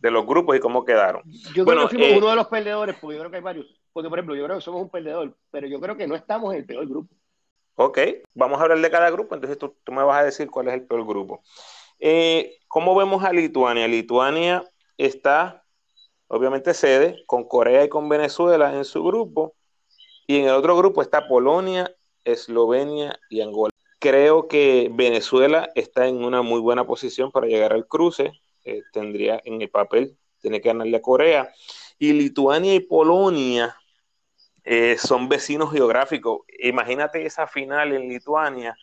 de 0.00 0.10
los 0.10 0.26
grupos 0.26 0.56
y 0.56 0.60
cómo 0.60 0.84
quedaron. 0.84 1.22
Yo 1.54 1.64
creo 1.64 1.82
que 1.82 1.96
fuimos 1.96 2.08
eh, 2.08 2.18
uno 2.18 2.30
de 2.30 2.36
los 2.36 2.48
perdedores, 2.48 2.96
porque 3.00 3.16
yo 3.16 3.20
creo 3.20 3.30
que 3.30 3.36
hay 3.36 3.42
varios. 3.42 3.66
Porque, 3.92 4.08
por 4.08 4.18
ejemplo, 4.18 4.34
yo 4.34 4.44
creo 4.44 4.56
que 4.56 4.62
somos 4.62 4.82
un 4.82 4.88
perdedor, 4.88 5.36
pero 5.50 5.66
yo 5.66 5.80
creo 5.80 5.96
que 5.96 6.06
no 6.06 6.14
estamos 6.14 6.52
en 6.54 6.60
el 6.60 6.66
peor 6.66 6.88
grupo. 6.88 7.14
Ok, 7.74 7.98
vamos 8.34 8.58
a 8.58 8.62
hablar 8.62 8.78
de 8.78 8.90
cada 8.90 9.10
grupo, 9.10 9.34
entonces 9.34 9.58
tú, 9.58 9.74
me 9.90 10.02
vas 10.02 10.20
a 10.20 10.24
decir 10.24 10.50
cuál 10.50 10.68
es 10.68 10.74
el 10.74 10.86
peor 10.86 11.06
grupo. 11.06 11.42
Eh, 11.98 12.58
¿Cómo 12.68 12.94
vemos 12.94 13.24
a 13.24 13.32
Lituania? 13.32 13.88
Lituania 13.88 14.64
está, 14.96 15.64
obviamente, 16.28 16.74
sede 16.74 17.22
con 17.26 17.44
Corea 17.44 17.84
y 17.84 17.88
con 17.88 18.08
Venezuela 18.08 18.74
en 18.74 18.84
su 18.84 19.02
grupo. 19.02 19.54
Y 20.30 20.36
en 20.36 20.44
el 20.44 20.54
otro 20.54 20.76
grupo 20.76 21.02
está 21.02 21.26
Polonia, 21.26 21.92
Eslovenia 22.22 23.18
y 23.28 23.40
Angola. 23.40 23.72
Creo 23.98 24.46
que 24.46 24.88
Venezuela 24.92 25.70
está 25.74 26.06
en 26.06 26.24
una 26.24 26.40
muy 26.40 26.60
buena 26.60 26.86
posición 26.86 27.32
para 27.32 27.48
llegar 27.48 27.72
al 27.72 27.88
cruce. 27.88 28.30
Eh, 28.64 28.82
tendría 28.92 29.40
en 29.44 29.60
el 29.60 29.70
papel, 29.70 30.16
tiene 30.40 30.60
que 30.60 30.68
ganarle 30.68 30.98
a 30.98 31.02
Corea. 31.02 31.52
Y 31.98 32.12
Lituania 32.12 32.76
y 32.76 32.78
Polonia 32.78 33.76
eh, 34.62 34.96
son 34.98 35.28
vecinos 35.28 35.72
geográficos. 35.72 36.42
Imagínate 36.60 37.26
esa 37.26 37.48
final 37.48 37.92
en 37.92 38.08
Lituania. 38.08 38.76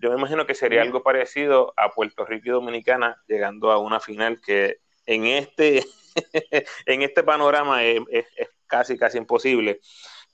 Yo 0.00 0.08
me 0.08 0.16
imagino 0.16 0.46
que 0.46 0.54
sería 0.54 0.80
algo 0.80 1.02
parecido 1.02 1.74
a 1.76 1.90
Puerto 1.90 2.24
Rico 2.24 2.48
y 2.48 2.52
Dominicana 2.52 3.22
llegando 3.28 3.70
a 3.70 3.76
una 3.76 4.00
final 4.00 4.40
que 4.40 4.78
en 5.04 5.26
este, 5.26 5.84
en 6.86 7.02
este 7.02 7.22
panorama 7.22 7.84
es 7.84 8.26
casi, 8.66 8.96
casi 8.96 9.18
imposible. 9.18 9.82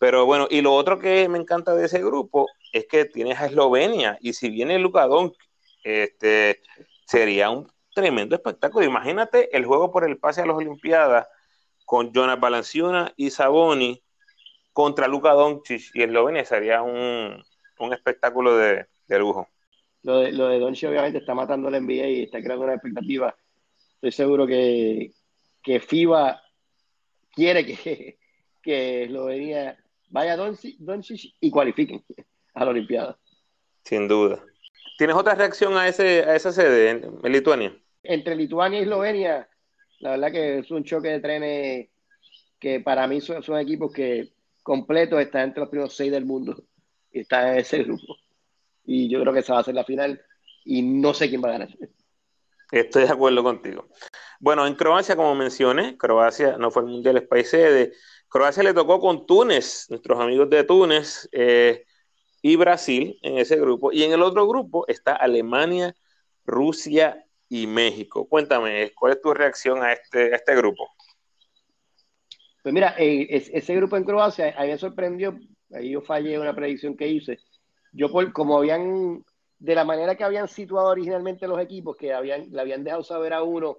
Pero 0.00 0.24
bueno, 0.24 0.48
y 0.50 0.62
lo 0.62 0.72
otro 0.72 0.98
que 0.98 1.28
me 1.28 1.36
encanta 1.36 1.74
de 1.74 1.84
ese 1.84 2.02
grupo 2.02 2.48
es 2.72 2.86
que 2.86 3.04
tienes 3.04 3.38
a 3.38 3.44
Eslovenia 3.44 4.16
y 4.22 4.32
si 4.32 4.48
viene 4.48 4.78
Luka 4.78 5.06
este, 5.84 6.62
sería 7.04 7.50
un 7.50 7.70
tremendo 7.94 8.34
espectáculo. 8.34 8.86
Imagínate 8.86 9.54
el 9.54 9.66
juego 9.66 9.92
por 9.92 10.04
el 10.04 10.16
pase 10.16 10.40
a 10.40 10.46
las 10.46 10.56
Olimpiadas 10.56 11.26
con 11.84 12.14
Jonas 12.14 12.40
Balanciuna 12.40 13.12
y 13.14 13.28
Saboni 13.28 14.02
contra 14.72 15.06
Luka 15.06 15.34
Doncic 15.34 15.90
y 15.92 16.02
Eslovenia 16.02 16.46
sería 16.46 16.80
un, 16.80 17.44
espectáculo 17.92 18.56
de, 18.56 18.86
lujo. 19.06 19.48
Lo 20.02 20.20
de, 20.20 20.32
lo 20.32 20.48
de 20.48 20.60
Donchi 20.60 20.86
obviamente 20.86 21.18
está 21.18 21.34
matando 21.34 21.68
la 21.68 21.78
NBA 21.78 22.06
y 22.06 22.22
está 22.22 22.40
creando 22.40 22.64
una 22.64 22.72
expectativa. 22.72 23.36
Estoy 23.96 24.12
seguro 24.12 24.46
que, 24.46 25.12
que 25.62 25.78
FIBA 25.78 26.40
quiere 27.34 27.66
que, 27.66 28.18
que 28.62 29.04
Eslovenia 29.04 29.76
vaya 30.10 30.36
Doncic 30.36 31.34
y 31.40 31.50
cualifiquen 31.50 32.04
a 32.54 32.64
la 32.64 32.70
Olimpiada. 32.70 33.18
Sin 33.84 34.06
duda. 34.06 34.44
¿Tienes 34.98 35.16
otra 35.16 35.34
reacción 35.34 35.76
a, 35.78 35.88
ese, 35.88 36.24
a 36.24 36.36
esa 36.36 36.52
sede 36.52 36.90
en, 36.90 37.32
Lituania? 37.32 37.74
Entre 38.02 38.36
Lituania 38.36 38.80
y 38.80 38.82
Eslovenia, 38.82 39.48
la 40.00 40.10
verdad 40.10 40.32
que 40.32 40.58
es 40.58 40.70
un 40.70 40.84
choque 40.84 41.08
de 41.08 41.20
trenes 41.20 41.88
que 42.58 42.80
para 42.80 43.06
mí 43.06 43.20
son, 43.22 43.42
equipos 43.58 43.92
que 43.92 44.34
completos 44.62 45.20
están 45.20 45.44
entre 45.48 45.60
los 45.60 45.70
primeros 45.70 45.96
seis 45.96 46.12
del 46.12 46.26
mundo 46.26 46.62
y 47.10 47.20
están 47.20 47.48
en 47.48 47.58
ese 47.60 47.82
grupo. 47.82 48.16
Y 48.84 49.08
yo 49.08 49.20
creo 49.22 49.32
que 49.32 49.40
esa 49.40 49.54
va 49.54 49.60
a 49.60 49.64
ser 49.64 49.74
la 49.74 49.84
final 49.84 50.20
y 50.64 50.82
no 50.82 51.14
sé 51.14 51.30
quién 51.30 51.42
va 51.42 51.48
a 51.48 51.52
ganar. 51.52 51.70
Estoy 52.70 53.04
de 53.04 53.10
acuerdo 53.10 53.42
contigo. 53.42 53.88
Bueno, 54.38 54.66
en 54.66 54.74
Croacia, 54.74 55.16
como 55.16 55.34
mencioné, 55.34 55.96
Croacia 55.96 56.56
no 56.58 56.70
fue 56.70 56.82
el 56.82 56.88
Mundial, 56.88 57.16
es 57.16 57.26
país 57.26 57.48
sede. 57.48 57.94
Croacia 58.30 58.62
le 58.62 58.72
tocó 58.72 59.00
con 59.00 59.26
Túnez, 59.26 59.86
nuestros 59.90 60.20
amigos 60.20 60.48
de 60.48 60.62
Túnez, 60.62 61.28
eh, 61.32 61.84
y 62.40 62.54
Brasil 62.54 63.18
en 63.22 63.38
ese 63.38 63.56
grupo. 63.56 63.90
Y 63.92 64.04
en 64.04 64.12
el 64.12 64.22
otro 64.22 64.46
grupo 64.46 64.86
está 64.86 65.16
Alemania, 65.16 65.96
Rusia 66.46 67.26
y 67.48 67.66
México. 67.66 68.28
Cuéntame, 68.28 68.92
¿cuál 68.94 69.14
es 69.14 69.20
tu 69.20 69.34
reacción 69.34 69.82
a 69.82 69.92
este, 69.92 70.32
este 70.32 70.54
grupo? 70.54 70.88
Pues 72.62 72.72
mira, 72.72 72.94
eh, 72.98 73.26
ese 73.30 73.74
grupo 73.74 73.96
en 73.96 74.04
Croacia, 74.04 74.54
a 74.56 74.62
mí 74.62 74.68
me 74.68 74.78
sorprendió, 74.78 75.36
ahí 75.72 75.90
yo 75.90 76.00
fallé 76.00 76.38
una 76.38 76.54
predicción 76.54 76.96
que 76.96 77.08
hice. 77.08 77.40
Yo, 77.92 78.12
por, 78.12 78.32
como 78.32 78.58
habían, 78.58 79.24
de 79.58 79.74
la 79.74 79.84
manera 79.84 80.14
que 80.14 80.22
habían 80.22 80.46
situado 80.46 80.88
originalmente 80.88 81.48
los 81.48 81.60
equipos, 81.60 81.96
que 81.96 82.12
habían, 82.12 82.48
le 82.52 82.60
habían 82.60 82.84
dejado 82.84 83.02
saber 83.02 83.32
a 83.32 83.42
uno 83.42 83.78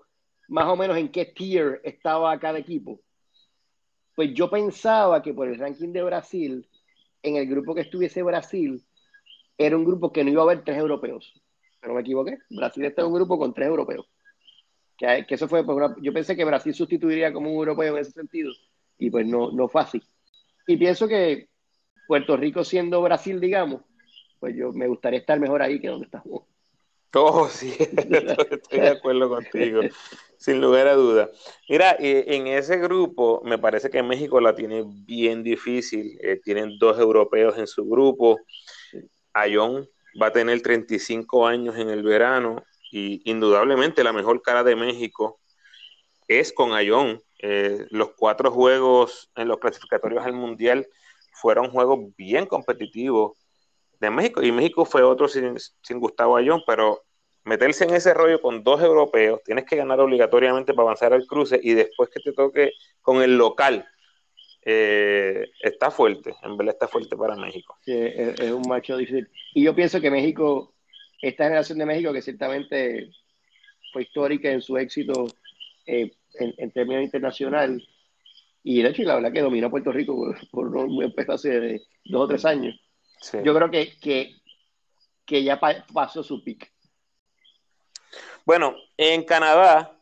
más 0.49 0.65
o 0.67 0.75
menos 0.75 0.97
en 0.97 1.09
qué 1.09 1.25
tier 1.25 1.79
estaba 1.85 2.37
cada 2.37 2.59
equipo, 2.59 2.99
pues 4.21 4.35
yo 4.35 4.51
pensaba 4.51 5.23
que 5.23 5.33
por 5.33 5.47
el 5.47 5.57
ranking 5.57 5.91
de 5.91 6.03
Brasil, 6.03 6.67
en 7.23 7.37
el 7.37 7.47
grupo 7.47 7.73
que 7.73 7.81
estuviese 7.81 8.21
Brasil, 8.21 8.85
era 9.57 9.75
un 9.75 9.83
grupo 9.83 10.13
que 10.13 10.23
no 10.23 10.29
iba 10.29 10.43
a 10.43 10.45
haber 10.45 10.63
tres 10.63 10.77
europeos. 10.77 11.33
Pero 11.79 11.95
me 11.95 12.01
equivoqué. 12.01 12.37
Brasil 12.51 12.85
está 12.85 13.01
en 13.01 13.07
un 13.07 13.15
grupo 13.15 13.39
con 13.39 13.51
tres 13.51 13.67
europeos. 13.67 14.05
Que, 14.95 15.25
eso 15.27 15.47
fue, 15.47 15.65
yo 16.03 16.13
pensé 16.13 16.35
que 16.35 16.45
Brasil 16.45 16.71
sustituiría 16.71 17.33
como 17.33 17.49
un 17.49 17.55
europeo 17.55 17.95
en 17.95 18.01
ese 18.01 18.11
sentido. 18.11 18.51
Y 18.99 19.09
pues 19.09 19.25
no, 19.25 19.51
no 19.51 19.67
fue 19.67 19.81
así. 19.81 20.03
Y 20.67 20.77
pienso 20.77 21.07
que 21.07 21.49
Puerto 22.07 22.37
Rico 22.37 22.63
siendo 22.63 23.01
Brasil, 23.01 23.39
digamos, 23.39 23.81
pues 24.39 24.55
yo 24.55 24.71
me 24.71 24.87
gustaría 24.87 25.21
estar 25.21 25.39
mejor 25.39 25.63
ahí 25.63 25.81
que 25.81 25.87
donde 25.87 26.05
estamos. 26.05 26.43
Oh, 27.15 27.47
sí, 27.49 27.73
estoy 27.79 28.79
de 28.81 28.87
acuerdo 28.87 29.29
contigo, 29.29 29.81
sin 30.41 30.59
lugar 30.59 30.87
a 30.87 30.95
duda. 30.95 31.29
Mira, 31.69 31.95
en 31.99 32.47
ese 32.47 32.77
grupo 32.77 33.43
me 33.45 33.59
parece 33.59 33.91
que 33.91 34.01
México 34.01 34.41
la 34.41 34.55
tiene 34.55 34.83
bien 35.05 35.43
difícil. 35.43 36.17
Eh, 36.19 36.41
tienen 36.43 36.79
dos 36.79 36.97
europeos 36.97 37.59
en 37.59 37.67
su 37.67 37.87
grupo. 37.87 38.39
Ayón 39.33 39.87
va 40.19 40.27
a 40.27 40.31
tener 40.31 40.59
35 40.63 41.45
años 41.45 41.77
en 41.77 41.91
el 41.91 42.01
verano 42.01 42.63
y 42.91 43.21
indudablemente 43.29 44.03
la 44.03 44.13
mejor 44.13 44.41
cara 44.41 44.63
de 44.63 44.75
México 44.75 45.39
es 46.27 46.51
con 46.51 46.73
Ayón. 46.73 47.21
Eh, 47.37 47.85
los 47.91 48.13
cuatro 48.17 48.49
juegos 48.49 49.29
en 49.35 49.47
los 49.47 49.59
clasificatorios 49.59 50.25
al 50.25 50.33
Mundial 50.33 50.87
fueron 51.33 51.69
juegos 51.69 52.15
bien 52.17 52.47
competitivos 52.47 53.37
de 53.99 54.09
México, 54.09 54.41
y 54.41 54.51
México 54.51 54.85
fue 54.85 55.03
otro 55.03 55.27
sin, 55.27 55.55
Gustavo 55.99 56.35
Ayón, 56.35 56.63
pero 56.65 57.03
meterse 57.43 57.85
en 57.85 57.95
ese 57.95 58.13
rollo 58.13 58.41
con 58.41 58.63
dos 58.63 58.81
europeos, 58.81 59.41
tienes 59.43 59.65
que 59.65 59.75
ganar 59.75 59.99
obligatoriamente 59.99 60.73
para 60.73 60.87
avanzar 60.87 61.13
al 61.13 61.25
cruce 61.25 61.59
y 61.61 61.73
después 61.73 62.09
que 62.09 62.19
te 62.19 62.33
toque 62.33 62.73
con 63.01 63.21
el 63.21 63.37
local, 63.37 63.85
eh, 64.63 65.49
está 65.61 65.89
fuerte, 65.89 66.35
en 66.43 66.55
verdad 66.57 66.75
está 66.75 66.87
fuerte 66.87 67.15
para 67.17 67.35
México. 67.35 67.77
Sí, 67.83 67.93
es, 67.93 68.39
un 68.51 68.67
macho 68.67 68.97
difícil. 68.97 69.27
Y 69.53 69.63
yo 69.63 69.75
pienso 69.75 69.99
que 69.99 70.11
México, 70.11 70.75
esta 71.21 71.45
generación 71.45 71.79
de 71.79 71.85
México, 71.85 72.13
que 72.13 72.21
ciertamente 72.21 73.09
fue 73.91 74.03
histórica 74.03 74.51
en 74.51 74.61
su 74.61 74.77
éxito 74.77 75.27
eh, 75.85 76.11
en, 76.35 76.71
términos 76.71 77.03
internacional, 77.03 77.83
y 78.63 78.83
de 78.83 78.89
hecho, 78.89 79.01
la 79.03 79.15
verdad 79.15 79.33
que 79.33 79.41
dominó 79.41 79.71
Puerto 79.71 79.91
Rico 79.91 80.35
por, 80.51 80.67
un 80.75 80.95
buen 80.95 81.13
hace 81.27 81.59
de 81.59 81.81
dos 82.05 82.25
o 82.25 82.27
tres 82.27 82.45
años 82.45 82.79
yo 83.43 83.53
creo 83.55 83.69
que, 83.69 84.39
que, 85.25 85.43
ya 85.43 85.59
pasó 85.59 86.23
su 86.23 86.43
pick. 86.43 86.70
Bueno, 88.45 88.75
en 88.97 89.23
Canadá 89.23 89.97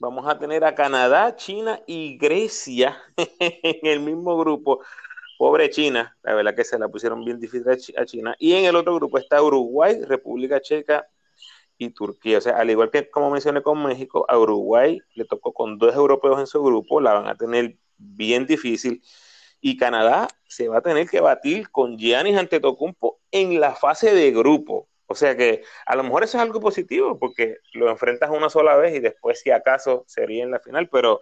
vamos 0.00 0.26
a 0.26 0.38
tener 0.38 0.64
a 0.64 0.74
Canadá, 0.74 1.36
China 1.36 1.80
y 1.86 2.16
Grecia 2.16 3.02
en 3.38 3.86
el 3.86 4.00
mismo 4.00 4.36
grupo. 4.38 4.80
Pobre 5.38 5.68
China, 5.68 6.16
la 6.22 6.34
verdad 6.34 6.54
que 6.54 6.64
se 6.64 6.78
la 6.78 6.88
pusieron 6.88 7.24
bien 7.24 7.38
difícil 7.40 7.68
a 7.68 8.06
China. 8.06 8.34
Y 8.38 8.54
en 8.54 8.64
el 8.64 8.76
otro 8.76 8.94
grupo 8.94 9.18
está 9.18 9.42
Uruguay, 9.42 10.00
República 10.04 10.60
Checa 10.60 11.06
y 11.76 11.90
Turquía. 11.90 12.38
O 12.38 12.40
sea, 12.40 12.56
al 12.56 12.70
igual 12.70 12.90
que 12.90 13.10
como 13.10 13.30
mencioné 13.30 13.62
con 13.62 13.82
México, 13.82 14.24
a 14.28 14.38
Uruguay 14.38 15.00
le 15.14 15.24
tocó 15.24 15.52
con 15.52 15.78
dos 15.78 15.94
europeos 15.94 16.40
en 16.40 16.46
su 16.46 16.62
grupo, 16.62 17.00
la 17.00 17.14
van 17.14 17.26
a 17.26 17.36
tener 17.36 17.76
bien 17.98 18.46
difícil 18.46 19.02
y 19.60 19.76
Canadá 19.76 20.28
se 20.46 20.68
va 20.68 20.78
a 20.78 20.82
tener 20.82 21.08
que 21.08 21.20
batir 21.20 21.70
con 21.70 21.98
Giannis 21.98 22.36
Antetokounmpo 22.36 23.20
en 23.30 23.60
la 23.60 23.74
fase 23.74 24.14
de 24.14 24.30
grupo. 24.30 24.88
O 25.06 25.14
sea 25.14 25.36
que 25.36 25.62
a 25.86 25.96
lo 25.96 26.02
mejor 26.02 26.24
eso 26.24 26.38
es 26.38 26.42
algo 26.42 26.60
positivo 26.60 27.18
porque 27.18 27.58
lo 27.74 27.90
enfrentas 27.90 28.30
una 28.30 28.48
sola 28.48 28.76
vez 28.76 28.94
y 28.94 29.00
después 29.00 29.40
si 29.40 29.50
acaso 29.50 30.04
sería 30.06 30.44
en 30.44 30.50
la 30.50 30.60
final, 30.60 30.88
pero 30.88 31.20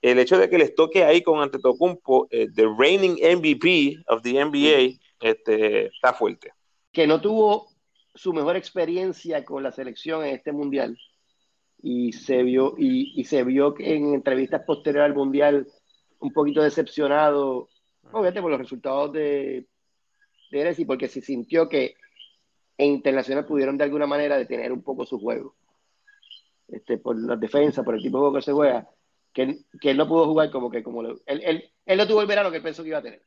el 0.00 0.18
hecho 0.18 0.38
de 0.38 0.50
que 0.50 0.58
les 0.58 0.74
toque 0.74 1.02
ahí 1.02 1.22
con 1.22 1.40
Antetokounmpo, 1.40 2.28
eh, 2.30 2.48
the 2.54 2.66
reigning 2.78 3.14
MVP 3.14 4.04
of 4.06 4.22
the 4.22 4.44
NBA, 4.44 5.00
este, 5.20 5.86
está 5.86 6.12
fuerte. 6.12 6.52
Que 6.92 7.06
no 7.06 7.20
tuvo 7.20 7.68
su 8.14 8.32
mejor 8.32 8.56
experiencia 8.56 9.44
con 9.44 9.62
la 9.62 9.72
selección 9.72 10.24
en 10.24 10.34
este 10.34 10.52
mundial 10.52 10.96
y 11.82 12.12
se 12.12 12.42
vio 12.42 12.74
y, 12.78 13.18
y 13.18 13.24
se 13.24 13.44
vio 13.44 13.74
en 13.78 14.14
entrevistas 14.14 14.62
posteriores 14.66 15.10
al 15.10 15.16
mundial 15.16 15.66
un 16.18 16.32
poquito 16.32 16.62
decepcionado, 16.62 17.68
obviamente 18.12 18.40
por 18.40 18.50
los 18.50 18.60
resultados 18.60 19.12
de, 19.12 19.66
de 20.50 20.74
y 20.78 20.84
porque 20.84 21.08
se 21.08 21.20
sintió 21.20 21.68
que 21.68 21.96
en 22.78 22.90
Internacional 22.90 23.46
pudieron 23.46 23.78
de 23.78 23.84
alguna 23.84 24.06
manera 24.06 24.36
detener 24.36 24.72
un 24.72 24.82
poco 24.82 25.06
su 25.06 25.18
juego. 25.18 25.54
Este, 26.68 26.98
por 26.98 27.16
la 27.18 27.36
defensa, 27.36 27.82
por 27.82 27.94
el 27.94 28.02
tipo 28.02 28.18
de 28.18 28.20
juego 28.22 28.36
que 28.36 28.42
se 28.42 28.52
juega, 28.52 28.88
que, 29.32 29.58
que 29.80 29.90
él 29.90 29.96
no 29.96 30.08
pudo 30.08 30.26
jugar 30.26 30.50
como 30.50 30.70
que 30.70 30.82
como 30.82 31.02
él, 31.02 31.20
él, 31.26 31.70
él, 31.84 31.98
no 31.98 32.06
tuvo 32.06 32.22
el 32.22 32.26
verano 32.26 32.50
que 32.50 32.56
él 32.56 32.62
pensó 32.62 32.82
que 32.82 32.88
iba 32.88 32.98
a 32.98 33.02
tener. 33.02 33.22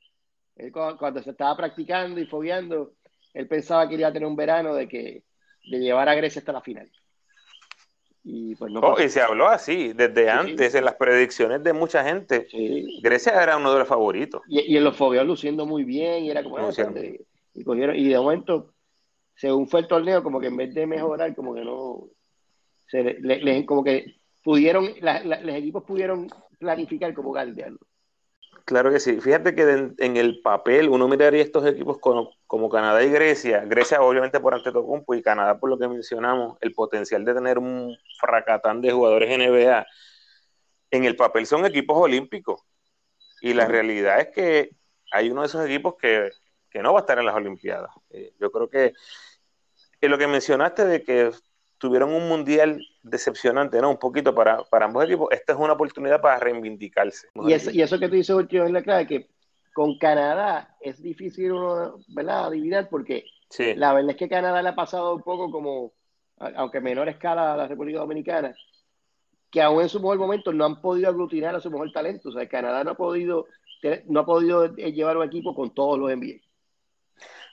cuando, 0.72 1.22
se 1.22 1.32
estaba 1.32 1.56
practicando 1.56 2.20
y 2.20 2.26
fogueando, 2.26 2.94
él 3.34 3.48
pensaba 3.48 3.88
que 3.88 3.96
iba 3.96 4.08
a 4.08 4.14
tener 4.14 4.28
un 4.28 4.36
verano 4.36 4.74
de 4.74 4.88
que 4.88 5.24
de 5.70 5.80
llevar 5.80 6.10
a 6.10 6.16
Grecia 6.16 6.40
hasta 6.40 6.54
la 6.54 6.62
final. 6.62 6.90
Y, 8.24 8.56
pues 8.56 8.72
no 8.72 8.82
oh, 8.82 9.02
y 9.02 9.08
se 9.08 9.22
habló 9.22 9.48
así, 9.48 9.94
desde 9.94 10.30
antes, 10.30 10.76
en 10.76 10.84
las 10.84 10.96
predicciones 10.96 11.64
de 11.64 11.72
mucha 11.72 12.04
gente. 12.04 12.48
Grecia 13.02 13.42
era 13.42 13.56
uno 13.56 13.72
de 13.72 13.80
los 13.80 13.88
favoritos. 13.88 14.42
Y, 14.50 14.76
en 14.76 14.84
los 14.84 14.98
fogueos 14.98 15.26
luciendo 15.26 15.66
muy 15.66 15.86
bien, 15.86 16.26
y 16.26 16.32
era 16.32 16.44
como. 16.44 16.58
Ah, 16.58 16.72
y, 17.54 17.64
cogieron, 17.64 17.96
y 17.96 18.10
de 18.10 18.18
momento, 18.18 18.74
según 19.38 19.68
fue 19.68 19.82
el 19.82 19.88
torneo, 19.88 20.24
como 20.24 20.40
que 20.40 20.48
en 20.48 20.58
vez 20.58 20.74
de 20.74 20.86
mejorar, 20.86 21.36
como 21.36 21.54
que 21.54 21.64
no. 21.64 22.10
Se, 22.88 23.66
como 23.66 23.84
que 23.84 24.16
pudieron, 24.44 24.90
los 25.02 25.56
equipos 25.56 25.84
pudieron 25.84 26.28
planificar 26.58 27.14
como 27.14 27.32
galdearlo. 27.32 27.80
Claro 28.66 28.92
que 28.92 29.00
sí. 29.00 29.22
Fíjate 29.22 29.56
que 29.56 29.94
en, 29.98 30.18
el 30.18 30.42
papel 30.42 30.90
uno 30.90 31.08
miraría 31.08 31.42
estos 31.42 31.66
equipos 31.66 32.00
como, 32.00 32.70
Canadá 32.70 33.04
y 33.04 33.10
Grecia. 33.10 33.64
Grecia 33.66 34.02
obviamente 34.02 34.40
por 34.40 34.54
Antetokounmpo 34.54 35.16
y 35.16 35.22
Canadá 35.22 35.58
por 35.60 35.70
lo 35.70 35.78
que 35.78 35.88
mencionamos, 35.88 36.58
el 36.60 36.74
potencial 36.74 37.24
de 37.24 37.34
tener 37.34 37.60
un 37.60 37.96
fracatán 38.20 38.82
de 38.82 38.92
jugadores 38.92 39.30
NBA. 39.30 39.86
En 40.92 41.06
el 41.06 41.16
papel 41.16 41.46
son 41.46 41.66
equipos 41.66 41.98
olímpicos. 41.98 42.62
Y 43.42 43.54
la 43.54 43.68
realidad 43.68 44.20
es 44.20 44.30
que 44.30 44.72
hay 45.12 45.30
uno 45.30 45.42
de 45.42 45.48
esos 45.48 45.66
equipos 45.66 45.96
que, 45.96 46.30
no 46.82 46.94
va 46.94 47.00
a 47.00 47.02
estar 47.02 47.18
en 47.18 47.26
las 47.26 47.36
Olimpiadas. 47.36 47.90
Eh, 48.10 48.34
yo 48.40 48.52
creo 48.52 48.70
que, 48.70 48.94
que 50.00 50.10
lo 50.10 50.18
que 50.18 50.28
mencionaste 50.28 50.86
de 50.86 51.04
que 51.04 51.32
tuvieron 51.78 52.14
un 52.14 52.28
mundial 52.28 52.82
decepcionante, 53.04 53.80
¿no? 53.82 53.90
Un 53.90 53.98
poquito 53.98 54.34
para, 54.34 54.64
para 54.64 54.86
ambos 54.86 55.06
equipos. 55.06 55.30
Esta 55.32 55.54
es 55.54 55.60
una 55.60 55.74
oportunidad 55.74 56.22
para 56.22 56.40
reivindicarse. 56.40 57.28
Y 57.36 57.54
eso, 57.54 57.72
y 57.72 57.82
eso 57.82 58.00
que 58.00 58.10
tú 58.10 58.16
dices, 58.16 58.36
último 58.36 58.66
es 58.66 58.72
la 58.72 58.82
clave, 58.82 59.08
que 59.08 59.30
con 59.74 59.98
Canadá 59.98 60.76
es 60.82 61.02
difícil 61.02 61.52
uno, 61.52 62.00
¿verdad?, 62.08 62.46
adivinar, 62.46 62.90
porque 62.90 63.26
la 63.76 63.94
verdad 63.94 64.12
es 64.12 64.18
que 64.18 64.28
Canadá 64.28 64.62
le 64.62 64.70
ha 64.70 64.76
pasado 64.76 65.16
un 65.16 65.22
poco 65.22 65.52
como, 65.52 65.94
aunque 66.38 66.82
menor 66.82 67.10
escala 67.10 67.54
a 67.54 67.58
la 67.58 67.68
República 67.68 68.00
Dominicana, 68.00 68.56
que 69.52 69.62
aún 69.62 69.82
en 69.82 69.90
su 69.90 70.00
mejor 70.00 70.18
momento 70.18 70.52
no 70.52 70.66
han 70.66 70.82
podido 70.82 71.10
aglutinar 71.10 71.56
a 71.56 71.62
su 71.62 71.70
mejor 71.70 71.92
talento. 71.92 72.30
O 72.30 72.32
sea, 72.32 72.50
Canadá 72.50 72.84
no 72.84 72.92
ha 72.92 72.98
podido, 72.98 73.46
no 74.08 74.22
ha 74.22 74.26
podido 74.26 74.76
llevar 74.76 75.18
un 75.18 75.24
equipo 75.24 75.56
con 75.56 75.74
todos 75.74 76.00
los 76.00 76.10
NBA. 76.10 76.42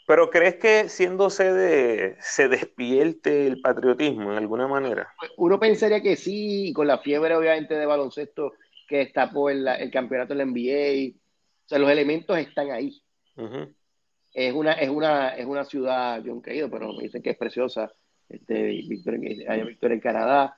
Pero 0.06 0.28
¿crees 0.28 0.56
que 0.56 0.88
siendo 0.88 1.30
sede 1.30 2.16
se 2.20 2.48
despierte 2.48 3.46
el 3.46 3.60
patriotismo 3.60 4.32
en 4.32 4.38
alguna 4.38 4.68
manera? 4.68 5.14
Uno 5.38 5.58
pensaría 5.58 6.02
que 6.02 6.16
sí, 6.16 6.72
con 6.74 6.86
la 6.86 6.98
fiebre 6.98 7.34
obviamente 7.34 7.74
de 7.74 7.86
baloncesto 7.86 8.52
que 8.86 9.10
por 9.32 9.50
el, 9.50 9.66
el 9.66 9.90
campeonato 9.90 10.34
del 10.34 10.48
NBA. 10.48 11.16
O 11.64 11.68
sea, 11.68 11.78
los 11.78 11.90
elementos 11.90 12.36
están 12.36 12.70
ahí. 12.70 13.02
Es 14.32 14.52
una, 14.52 14.72
es 14.72 14.90
una, 14.90 15.28
es 15.30 15.46
una 15.46 15.64
ciudad, 15.64 16.22
yo 16.22 16.34
nunca 16.34 16.50
he 16.50 16.56
ido, 16.56 16.70
pero 16.70 16.92
me 16.92 17.04
dicen 17.04 17.22
que 17.22 17.30
es 17.30 17.38
preciosa. 17.38 17.90
Este, 18.28 18.62
Victoria, 18.88 19.64
Victoria 19.64 19.94
en 19.94 20.00
Canadá. 20.00 20.56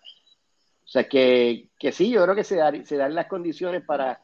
O 0.85 0.89
sea, 0.89 1.09
que, 1.09 1.71
que 1.79 1.93
sí, 1.93 2.11
yo 2.11 2.23
creo 2.25 2.35
que 2.35 2.45
se, 2.45 2.85
se 2.85 2.97
dan 2.97 3.15
las 3.15 3.27
condiciones 3.27 3.85
para, 3.85 4.23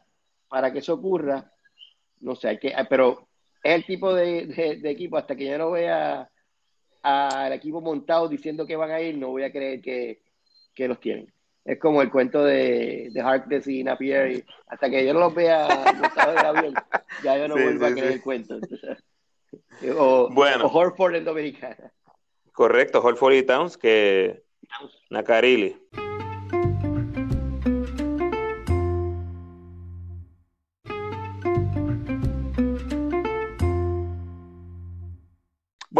para 0.49 0.73
que 0.73 0.81
eso 0.81 0.95
ocurra. 0.95 1.53
No 2.21 2.35
sé, 2.35 2.49
hay 2.49 2.59
que, 2.59 2.75
pero 2.89 3.29
es 3.63 3.75
el 3.75 3.85
tipo 3.85 4.15
de, 4.15 4.47
de, 4.81 4.91
equipo, 4.91 5.17
hasta 5.17 5.37
que 5.37 5.47
yo 5.47 5.59
no 5.59 5.71
vea 5.71 6.29
al 7.03 7.53
equipo 7.53 7.81
montado 7.81 8.29
diciendo 8.29 8.67
que 8.67 8.77
van 8.77 8.91
a 8.91 9.01
ir, 9.01 9.17
no 9.17 9.29
voy 9.29 9.45
a 9.45 9.53
creer 9.53 9.81
que, 9.81 10.23
que 10.75 10.89
los 10.89 11.01
tienen. 11.01 11.33
Es 11.65 11.79
como 11.79 12.03
el 12.03 12.11
cuento 12.11 12.45
de, 12.45 13.09
de 13.13 13.21
Harkness 13.21 13.69
y 13.69 13.85
Napier, 13.85 14.33
y 14.33 14.45
hasta 14.67 14.91
que 14.91 15.07
yo 15.07 15.15
no 15.15 15.21
los 15.21 15.35
vea 15.35 15.67
avión, 15.67 16.75
ya 17.23 17.39
yo 17.39 17.49
no 17.49 17.55
vuelvo 17.63 17.87
a 17.87 17.93
creer 17.93 18.13
el 18.13 18.23
cuento. 18.23 18.59
o, 19.97 20.29
bueno. 20.33 20.67
o 20.67 20.79
Horford 20.79 21.15
en 21.15 21.25
Dominicana. 21.25 21.93
Correcto, 22.53 23.01
Horford 23.01 23.35
y 23.35 23.43
Towns, 23.45 23.77
que 23.77 24.43
Nacarili. 25.09 25.77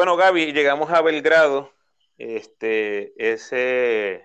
Bueno, 0.03 0.17
Gaby, 0.17 0.53
llegamos 0.53 0.91
a 0.91 1.01
Belgrado. 1.01 1.71
Este, 2.19 3.13
ese, 3.17 4.25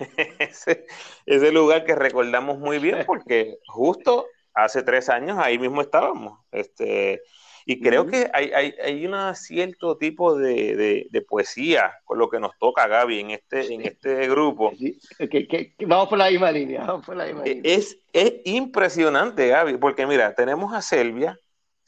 ese, 1.24 1.52
lugar 1.52 1.84
que 1.84 1.94
recordamos 1.94 2.58
muy 2.58 2.80
bien 2.80 2.98
porque 3.06 3.58
justo 3.68 4.26
hace 4.54 4.82
tres 4.82 5.08
años 5.08 5.38
ahí 5.38 5.56
mismo 5.56 5.82
estábamos. 5.82 6.40
Este, 6.50 7.22
y 7.64 7.80
creo 7.80 8.06
que 8.06 8.28
hay, 8.32 8.50
hay, 8.50 8.74
hay 8.82 9.06
un 9.06 9.36
cierto 9.36 9.96
tipo 9.98 10.36
de, 10.36 11.06
de, 11.08 11.22
poesía 11.22 11.92
con 12.04 12.18
lo 12.18 12.28
que 12.28 12.40
nos 12.40 12.58
toca, 12.58 12.88
Gaby, 12.88 13.20
en 13.20 13.30
este, 13.30 13.72
en 13.72 13.82
este 13.82 14.28
grupo. 14.28 14.72
vamos 15.86 16.08
por 16.08 16.18
la 16.18 16.28
misma 16.28 16.50
línea. 16.50 16.84
Vamos 16.84 17.06
por 17.06 17.14
la 17.14 17.26
misma 17.26 17.44
e, 17.44 17.54
línea. 17.54 17.72
Es, 17.72 17.96
es 18.12 18.32
impresionante, 18.46 19.46
Gaby, 19.46 19.76
porque 19.76 20.08
mira, 20.08 20.34
tenemos 20.34 20.74
a 20.74 20.82
Serbia, 20.82 21.38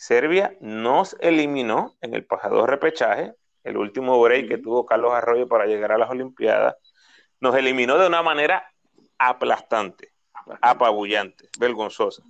Serbia 0.00 0.57
nos 0.61 1.14
eliminó 1.21 1.95
en 2.00 2.14
el 2.14 2.25
pasado 2.25 2.66
repechaje, 2.66 3.35
el 3.64 3.76
último 3.76 4.19
break 4.19 4.49
que 4.49 4.57
tuvo 4.57 4.87
Carlos 4.87 5.12
Arroyo 5.12 5.47
para 5.47 5.66
llegar 5.66 5.92
a 5.92 5.99
las 5.99 6.09
Olimpiadas, 6.09 6.75
nos 7.38 7.54
eliminó 7.54 7.99
de 7.99 8.07
una 8.07 8.23
manera 8.23 8.64
aplastante, 9.19 10.14
apabullante, 10.62 11.50
vergonzosa. 11.59 12.23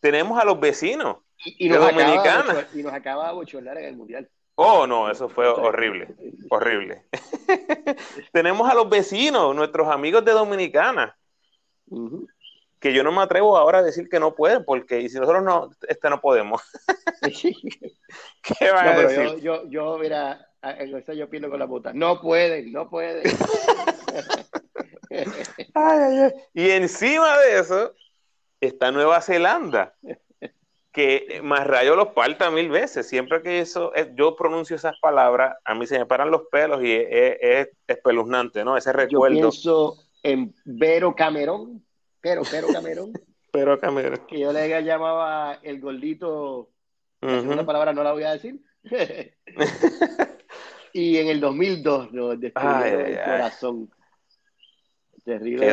Tenemos 0.00 0.40
a 0.40 0.44
los 0.44 0.58
vecinos 0.58 1.18
y, 1.36 1.68
nos 1.68 1.78
dominicanos. 1.78 2.66
y 2.74 2.82
nos 2.82 2.92
acaba 2.92 3.28
de 3.28 3.34
bochornar 3.34 3.78
en 3.78 3.84
el 3.84 3.96
Mundial. 3.96 4.28
Oh, 4.56 4.84
no, 4.84 5.08
eso 5.08 5.28
fue 5.28 5.46
horrible, 5.46 6.08
horrible. 6.50 7.04
Tenemos 8.32 8.68
a 8.68 8.74
los 8.74 8.88
vecinos, 8.90 9.54
nuestros 9.54 9.86
amigos 9.86 10.24
de 10.24 10.32
Dominicana, 10.32 11.16
que 12.82 12.92
yo 12.92 13.04
no 13.04 13.12
me 13.12 13.22
atrevo 13.22 13.56
ahora 13.56 13.78
a 13.78 13.82
decir 13.82 14.08
que 14.08 14.18
no 14.18 14.34
pueden, 14.34 14.64
porque 14.64 15.00
y 15.00 15.08
si 15.08 15.16
nosotros 15.16 15.44
no, 15.44 15.70
este 15.86 16.10
no 16.10 16.20
podemos. 16.20 16.60
¿Qué 17.22 18.70
van 18.72 18.88
a 18.88 18.98
decir? 18.98 19.40
Yo, 19.40 19.70
yo, 19.70 19.96
mira, 19.98 20.48
en 20.60 20.96
eso 20.96 21.12
yo 21.12 21.30
pierdo 21.30 21.48
con 21.48 21.60
la 21.60 21.68
puta. 21.68 21.92
No 21.92 22.20
pueden, 22.20 22.72
no 22.72 22.90
pueden. 22.90 23.22
Y 26.54 26.70
encima 26.70 27.36
de 27.36 27.58
eso 27.58 27.92
está 28.62 28.90
Nueva 28.90 29.20
Zelanda, 29.20 29.94
que 30.90 31.40
más 31.42 31.66
rayo 31.66 31.96
los 31.96 32.08
parta 32.14 32.50
mil 32.50 32.70
veces. 32.70 33.06
Siempre 33.06 33.42
que 33.42 33.60
eso, 33.60 33.92
yo 34.14 34.34
pronuncio 34.34 34.74
esas 34.74 34.98
palabras, 35.00 35.54
a 35.66 35.74
mí 35.74 35.86
se 35.86 35.98
me 35.98 36.06
paran 36.06 36.30
los 36.30 36.44
pelos 36.50 36.82
y 36.82 36.92
es, 36.94 37.68
espeluznante, 37.86 38.64
¿no? 38.64 38.78
Ese 38.78 38.90
recuerdo. 38.90 39.36
Yo 39.36 39.40
pienso 39.50 39.96
en 40.22 40.54
Vero 40.64 41.14
Camerón 41.14 41.84
pero, 42.22 42.42
pero 42.50 42.68
Cameron. 42.68 43.12
pero 43.52 43.78
Cameron. 43.78 44.26
Que 44.26 44.38
yo 44.38 44.52
le 44.52 44.82
llamaba 44.82 45.58
el 45.62 45.80
gordito. 45.80 46.70
La 47.20 47.66
palabra 47.66 47.92
no 47.92 48.02
la 48.02 48.12
voy 48.12 48.22
a 48.22 48.32
decir. 48.32 48.60
y 50.92 51.18
en 51.18 51.28
el 51.28 51.40
2002 51.40 52.12
lo 52.12 52.36
destruyó 52.36 52.84
el 52.84 53.16
corazón. 53.16 53.90
Terrible. 55.24 55.68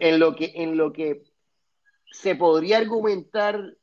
En, 0.00 0.18
lo 0.18 0.34
que, 0.34 0.52
en 0.54 0.76
lo 0.76 0.92
que 0.92 1.22
se 2.10 2.36
podría 2.36 2.78
argumentar, 2.78 3.76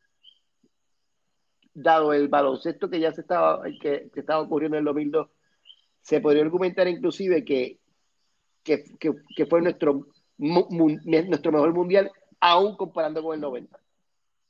dado 1.74 2.14
el 2.14 2.28
baloncesto 2.28 2.90
que 2.90 3.00
ya 3.00 3.12
se 3.12 3.22
estaba, 3.22 3.62
que, 3.80 4.10
estaba 4.16 4.42
ocurriendo 4.42 4.78
en 4.78 4.82
el 4.82 4.86
2002, 4.86 5.30
se 6.02 6.22
podría 6.22 6.42
argumentar 6.42 6.88
inclusive 6.88 7.46
que, 7.46 7.80
que, 8.64 8.84
que 9.36 9.46
fue 9.46 9.62
nuestro 9.62 10.08
nuestro 10.38 11.52
mejor 11.52 11.74
mundial, 11.74 12.12
aún 12.40 12.76
comparando 12.76 13.24
con 13.24 13.36
el 13.36 13.42
90. 13.42 13.80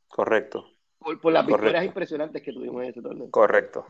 Correcto. 0.07 0.65
Por, 0.99 1.31
las 1.31 1.45
victorias 1.45 1.85
impresionantes 1.85 2.41
que 2.41 2.51
tuvimos 2.51 2.83
en 2.83 2.89
ese 2.89 3.01
torneo. 3.01 3.29
Correcto. 3.29 3.85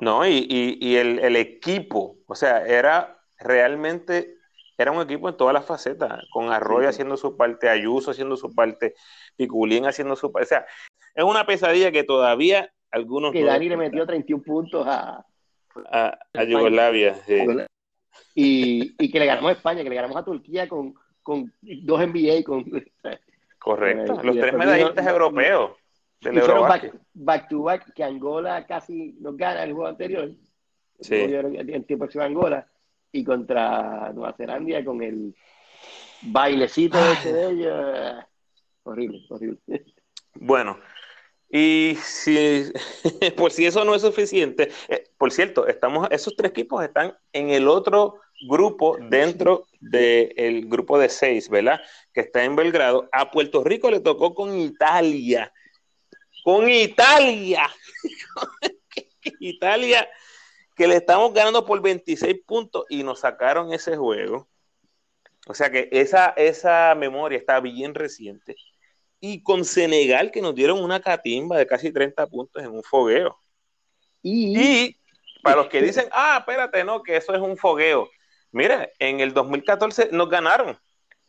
No, 0.00 0.26
y, 0.26 0.46
y, 0.48 0.96
el, 0.96 1.36
equipo, 1.36 2.18
o 2.26 2.34
sea, 2.34 2.64
era 2.66 3.18
realmente, 3.38 4.36
era 4.76 4.92
un 4.92 5.00
equipo 5.00 5.28
en 5.28 5.36
todas 5.36 5.54
las 5.54 5.64
facetas, 5.64 6.22
con 6.30 6.52
Arroyo 6.52 6.88
haciendo 6.88 7.16
su 7.16 7.36
parte, 7.36 7.68
Ayuso 7.68 8.10
haciendo 8.10 8.36
su 8.36 8.54
parte, 8.54 8.94
Piculín 9.36 9.86
haciendo 9.86 10.14
su 10.14 10.30
parte. 10.30 10.44
O 10.44 10.48
sea, 10.48 10.66
es 11.14 11.24
una 11.24 11.46
pesadilla 11.46 11.90
que 11.90 12.04
todavía 12.04 12.70
algunos... 12.90 13.32
Que 13.32 13.42
Dani 13.42 13.70
le 13.70 13.76
metió 13.76 14.06
31 14.06 14.44
puntos 14.44 14.86
a... 14.86 15.24
A, 15.90 16.18
a 16.34 16.44
Yugoslavia. 16.44 17.14
Sí 17.26 17.44
y, 18.38 19.10
que 19.10 19.18
le 19.18 19.26
ganamos 19.26 19.48
a 19.48 19.54
España, 19.54 19.82
que 19.82 19.88
le 19.88 19.96
ganamos 19.96 20.16
a 20.16 20.24
Turquía 20.24 20.68
con, 20.68 20.94
con 21.22 21.52
dos 21.62 22.06
NBA. 22.06 22.44
Con, 22.44 22.64
Correcto, 23.58 24.20
los 24.22 24.36
tres 24.36 24.52
medallistas 24.52 25.06
europeos 25.06 25.72
del 26.20 26.42
back, 27.14 27.48
to 27.48 27.62
back, 27.62 27.92
que 27.94 28.04
Angola 28.04 28.66
casi 28.66 29.16
nos 29.20 29.36
gana 29.36 29.64
el 29.64 29.72
juego 29.72 29.88
anterior. 29.88 30.30
Sí. 31.00 31.14
En 31.16 31.84
tiempo 31.84 32.06
de 32.06 32.24
Angola 32.24 32.66
y 33.10 33.24
contra 33.24 34.12
Nueva 34.14 34.34
Zelanda 34.34 34.84
con 34.84 35.02
el 35.02 35.34
bailecito 36.22 36.98
ese 37.12 37.32
de 37.32 37.50
ellos. 37.50 38.24
Horrible, 38.82 39.24
horrible. 39.30 39.58
Bueno, 40.34 40.78
y 41.48 41.96
si, 42.02 42.70
por 43.36 43.50
si 43.50 43.66
eso 43.66 43.84
no 43.84 43.94
es 43.94 44.02
suficiente, 44.02 44.70
eh, 44.88 45.04
por 45.16 45.32
cierto, 45.32 45.66
estamos, 45.66 46.08
esos 46.10 46.36
tres 46.36 46.50
equipos 46.50 46.84
están 46.84 47.16
en 47.32 47.50
el 47.50 47.68
otro 47.68 48.20
grupo 48.42 48.96
dentro 49.00 49.66
del 49.80 50.68
grupo 50.68 50.98
de 50.98 51.08
seis, 51.08 51.48
¿verdad? 51.48 51.80
Que 52.12 52.20
está 52.20 52.44
en 52.44 52.56
Belgrado. 52.56 53.08
A 53.12 53.30
Puerto 53.30 53.64
Rico 53.64 53.90
le 53.90 54.00
tocó 54.00 54.34
con 54.34 54.58
Italia. 54.58 55.52
Con 56.44 56.68
Italia. 56.68 57.68
Italia, 59.40 60.08
que 60.76 60.86
le 60.86 60.96
estamos 60.96 61.32
ganando 61.32 61.64
por 61.64 61.80
26 61.80 62.36
puntos 62.46 62.84
y 62.88 63.02
nos 63.02 63.20
sacaron 63.20 63.72
ese 63.72 63.96
juego. 63.96 64.48
O 65.48 65.54
sea 65.54 65.70
que 65.70 65.88
esa, 65.92 66.34
esa 66.36 66.94
memoria 66.96 67.38
está 67.38 67.60
bien 67.60 67.94
reciente 67.94 68.56
y 69.20 69.42
con 69.42 69.64
Senegal 69.64 70.30
que 70.30 70.42
nos 70.42 70.54
dieron 70.54 70.82
una 70.82 71.00
catimba 71.00 71.56
de 71.56 71.66
casi 71.66 71.92
30 71.92 72.26
puntos 72.26 72.62
en 72.62 72.70
un 72.70 72.82
fogueo. 72.82 73.38
Y, 74.22 74.96
para 75.42 75.56
los 75.56 75.68
que 75.68 75.80
dicen, 75.80 76.08
ah, 76.10 76.38
espérate, 76.40 76.84
no, 76.84 77.02
que 77.02 77.16
eso 77.16 77.32
es 77.34 77.40
un 77.40 77.56
fogueo. 77.56 78.10
Mira, 78.52 78.88
en 78.98 79.20
el 79.20 79.32
2014 79.32 80.10
nos 80.12 80.28
ganaron. 80.28 80.76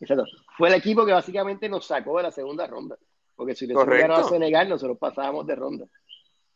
Exacto. 0.00 0.24
Fue 0.56 0.68
el 0.68 0.74
equipo 0.74 1.04
que 1.04 1.12
básicamente 1.12 1.68
nos 1.68 1.86
sacó 1.86 2.18
de 2.18 2.24
la 2.24 2.30
segunda 2.30 2.66
ronda. 2.66 2.96
Porque 3.34 3.54
si 3.54 3.66
le 3.66 3.74
ganado 3.74 4.26
a 4.26 4.28
Senegal, 4.28 4.68
nosotros 4.68 4.98
pasábamos 4.98 5.46
de 5.46 5.54
ronda. 5.54 5.86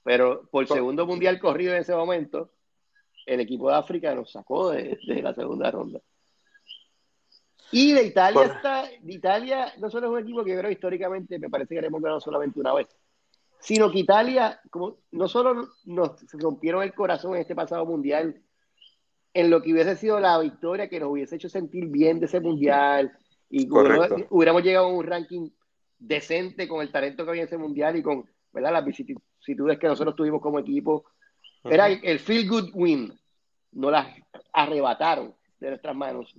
Pero 0.03 0.49
por 0.51 0.67
segundo 0.67 1.07
mundial 1.07 1.39
corrido 1.39 1.73
en 1.75 1.81
ese 1.81 1.95
momento, 1.95 2.51
el 3.27 3.41
equipo 3.41 3.69
de 3.71 3.77
África 3.77 4.15
nos 4.15 4.33
sacó 4.33 4.71
de 4.71 4.99
la 5.23 5.33
segunda 5.35 5.71
ronda. 5.71 6.01
Y 7.71 7.93
de 7.93 8.05
Italia 8.05 8.43
está, 8.45 8.83
de 9.01 9.13
Italia 9.13 9.73
no 9.79 9.89
solo 9.91 10.09
es 10.09 10.13
un 10.13 10.19
equipo 10.19 10.45
que 10.45 10.57
creo 10.57 10.71
históricamente 10.71 11.39
me 11.39 11.49
parece 11.49 11.75
que 11.75 11.87
hemos 11.87 12.03
ganado 12.03 12.21
solamente 12.21 12.61
una 12.61 12.75
vez, 12.75 12.87
sino 13.61 13.91
que 13.91 14.01
Italia, 14.01 14.61
como 14.71 14.99
no 15.13 15.27
solo 15.27 15.71
nos 15.85 16.21
rompieron 16.33 16.83
el 16.83 16.93
corazón 16.93 17.35
en 17.35 17.41
este 17.41 17.55
pasado 17.55 17.87
mundial, 17.87 18.43
en 19.35 19.51
lo 19.51 19.63
que 19.63 19.73
hubiese 19.73 19.97
sido 19.97 20.21
la 20.21 20.39
victoria 20.39 20.89
que 20.89 21.01
nos 21.01 21.11
hubiese 21.11 21.37
hecho 21.37 21.49
sentir 21.49 21.87
bien 21.87 22.21
de 22.21 22.27
ese 22.27 22.41
mundial 22.41 23.13
y 23.49 23.69
hubiéramos, 23.71 24.63
llegado 24.63 24.87
a 24.87 24.93
un 24.93 25.05
ranking 25.05 25.51
decente 25.99 26.67
con 26.69 26.83
el 26.83 26.91
talento 26.91 27.25
que 27.25 27.31
había 27.31 27.43
en 27.43 27.49
ese 27.49 27.59
mundial 27.59 27.97
y 27.97 28.03
con 28.03 28.25
¿verdad? 28.53 28.73
las 28.73 28.85
vicisitudes 28.85 29.79
que 29.79 29.87
nosotros 29.87 30.17
tuvimos 30.17 30.41
como 30.41 30.59
equipo, 30.59 31.05
Era 31.65 31.89
el 31.89 32.19
feel 32.19 32.49
good 32.49 32.71
win. 32.75 33.13
No 33.73 33.91
las 33.91 34.07
arrebataron 34.53 35.35
de 35.61 35.71
nuestras 35.71 35.97
manos. 35.97 36.35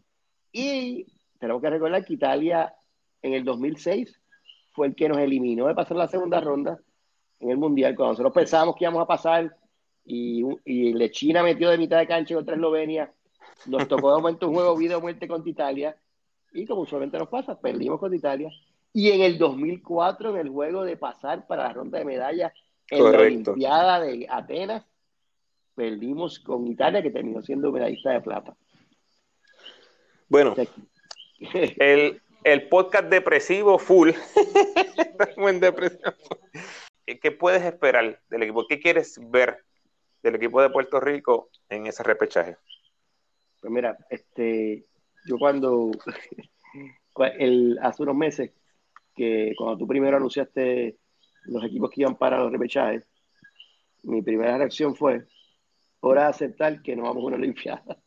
Y 0.51 1.07
tenemos 1.39 1.61
que 1.61 1.69
recordar 1.69 2.05
que 2.05 2.13
Italia 2.13 2.73
en 3.21 3.33
el 3.33 3.43
2006 3.43 4.19
fue 4.71 4.87
el 4.87 4.95
que 4.95 5.09
nos 5.09 5.17
eliminó 5.17 5.67
de 5.67 5.75
pasar 5.75 5.97
la 5.97 6.07
segunda 6.07 6.39
ronda 6.39 6.77
en 7.39 7.49
el 7.49 7.57
Mundial. 7.57 7.95
Cuando 7.95 8.13
nosotros 8.13 8.33
pensábamos 8.33 8.75
que 8.75 8.83
íbamos 8.83 9.01
a 9.01 9.07
pasar 9.07 9.55
y, 10.05 10.43
y 10.65 11.09
China 11.11 11.43
metió 11.43 11.69
de 11.69 11.77
mitad 11.77 11.99
de 11.99 12.07
cancha 12.07 12.35
contra 12.35 12.55
Eslovenia, 12.55 13.13
nos 13.65 13.87
tocó 13.87 14.15
de 14.15 14.21
momento 14.21 14.47
un 14.47 14.55
juego 14.55 14.75
vida 14.75 14.97
o 14.97 15.01
muerte 15.01 15.27
contra 15.27 15.49
Italia. 15.49 15.97
Y 16.51 16.65
como 16.65 16.81
usualmente 16.81 17.17
nos 17.17 17.29
pasa, 17.29 17.59
perdimos 17.59 17.99
contra 17.99 18.17
Italia. 18.17 18.49
Y 18.91 19.09
en 19.11 19.21
el 19.21 19.37
2004, 19.37 20.31
en 20.31 20.37
el 20.37 20.49
juego 20.49 20.83
de 20.83 20.97
pasar 20.97 21.47
para 21.47 21.63
la 21.63 21.73
ronda 21.73 21.99
de 21.99 22.05
medallas 22.05 22.53
en 22.89 23.03
la 23.03 23.19
Olimpiada 23.19 24.01
de 24.01 24.27
Atenas, 24.29 24.85
perdimos 25.73 26.39
con 26.39 26.67
Italia, 26.67 27.01
que 27.01 27.09
terminó 27.09 27.41
siendo 27.41 27.71
medallista 27.71 28.11
de 28.11 28.21
plata. 28.21 28.55
Bueno, 30.29 30.55
el, 31.79 32.21
el 32.43 32.69
podcast 32.69 33.05
depresivo 33.05 33.79
full. 33.79 34.11
¿Qué 37.21 37.31
puedes 37.31 37.63
esperar 37.63 38.21
del 38.29 38.43
equipo? 38.43 38.67
¿Qué 38.67 38.79
quieres 38.79 39.19
ver 39.29 39.63
del 40.23 40.35
equipo 40.35 40.61
de 40.61 40.69
Puerto 40.69 40.99
Rico 40.99 41.49
en 41.69 41.85
ese 41.85 42.01
repechaje? 42.01 42.57
Pues 43.59 43.71
mira, 43.71 43.97
este, 44.09 44.85
yo 45.25 45.37
cuando 45.37 45.91
el, 47.37 47.77
hace 47.81 48.03
unos 48.03 48.15
meses 48.15 48.51
que 49.13 49.53
cuando 49.57 49.77
tú 49.77 49.87
primero 49.87 50.17
anunciaste 50.17 50.97
los 51.45 51.63
equipos 51.63 51.91
que 51.91 52.01
iban 52.01 52.17
para 52.17 52.39
los 52.39 52.51
repechajes, 52.51 53.07
mi 54.03 54.21
primera 54.21 54.57
reacción 54.57 54.95
fue, 54.95 55.27
hora 55.99 56.23
de 56.23 56.29
aceptar 56.29 56.81
que 56.81 56.95
no 56.95 57.03
vamos 57.03 57.23
a 57.23 57.27
una 57.27 57.35
Olimpiada. 57.37 57.83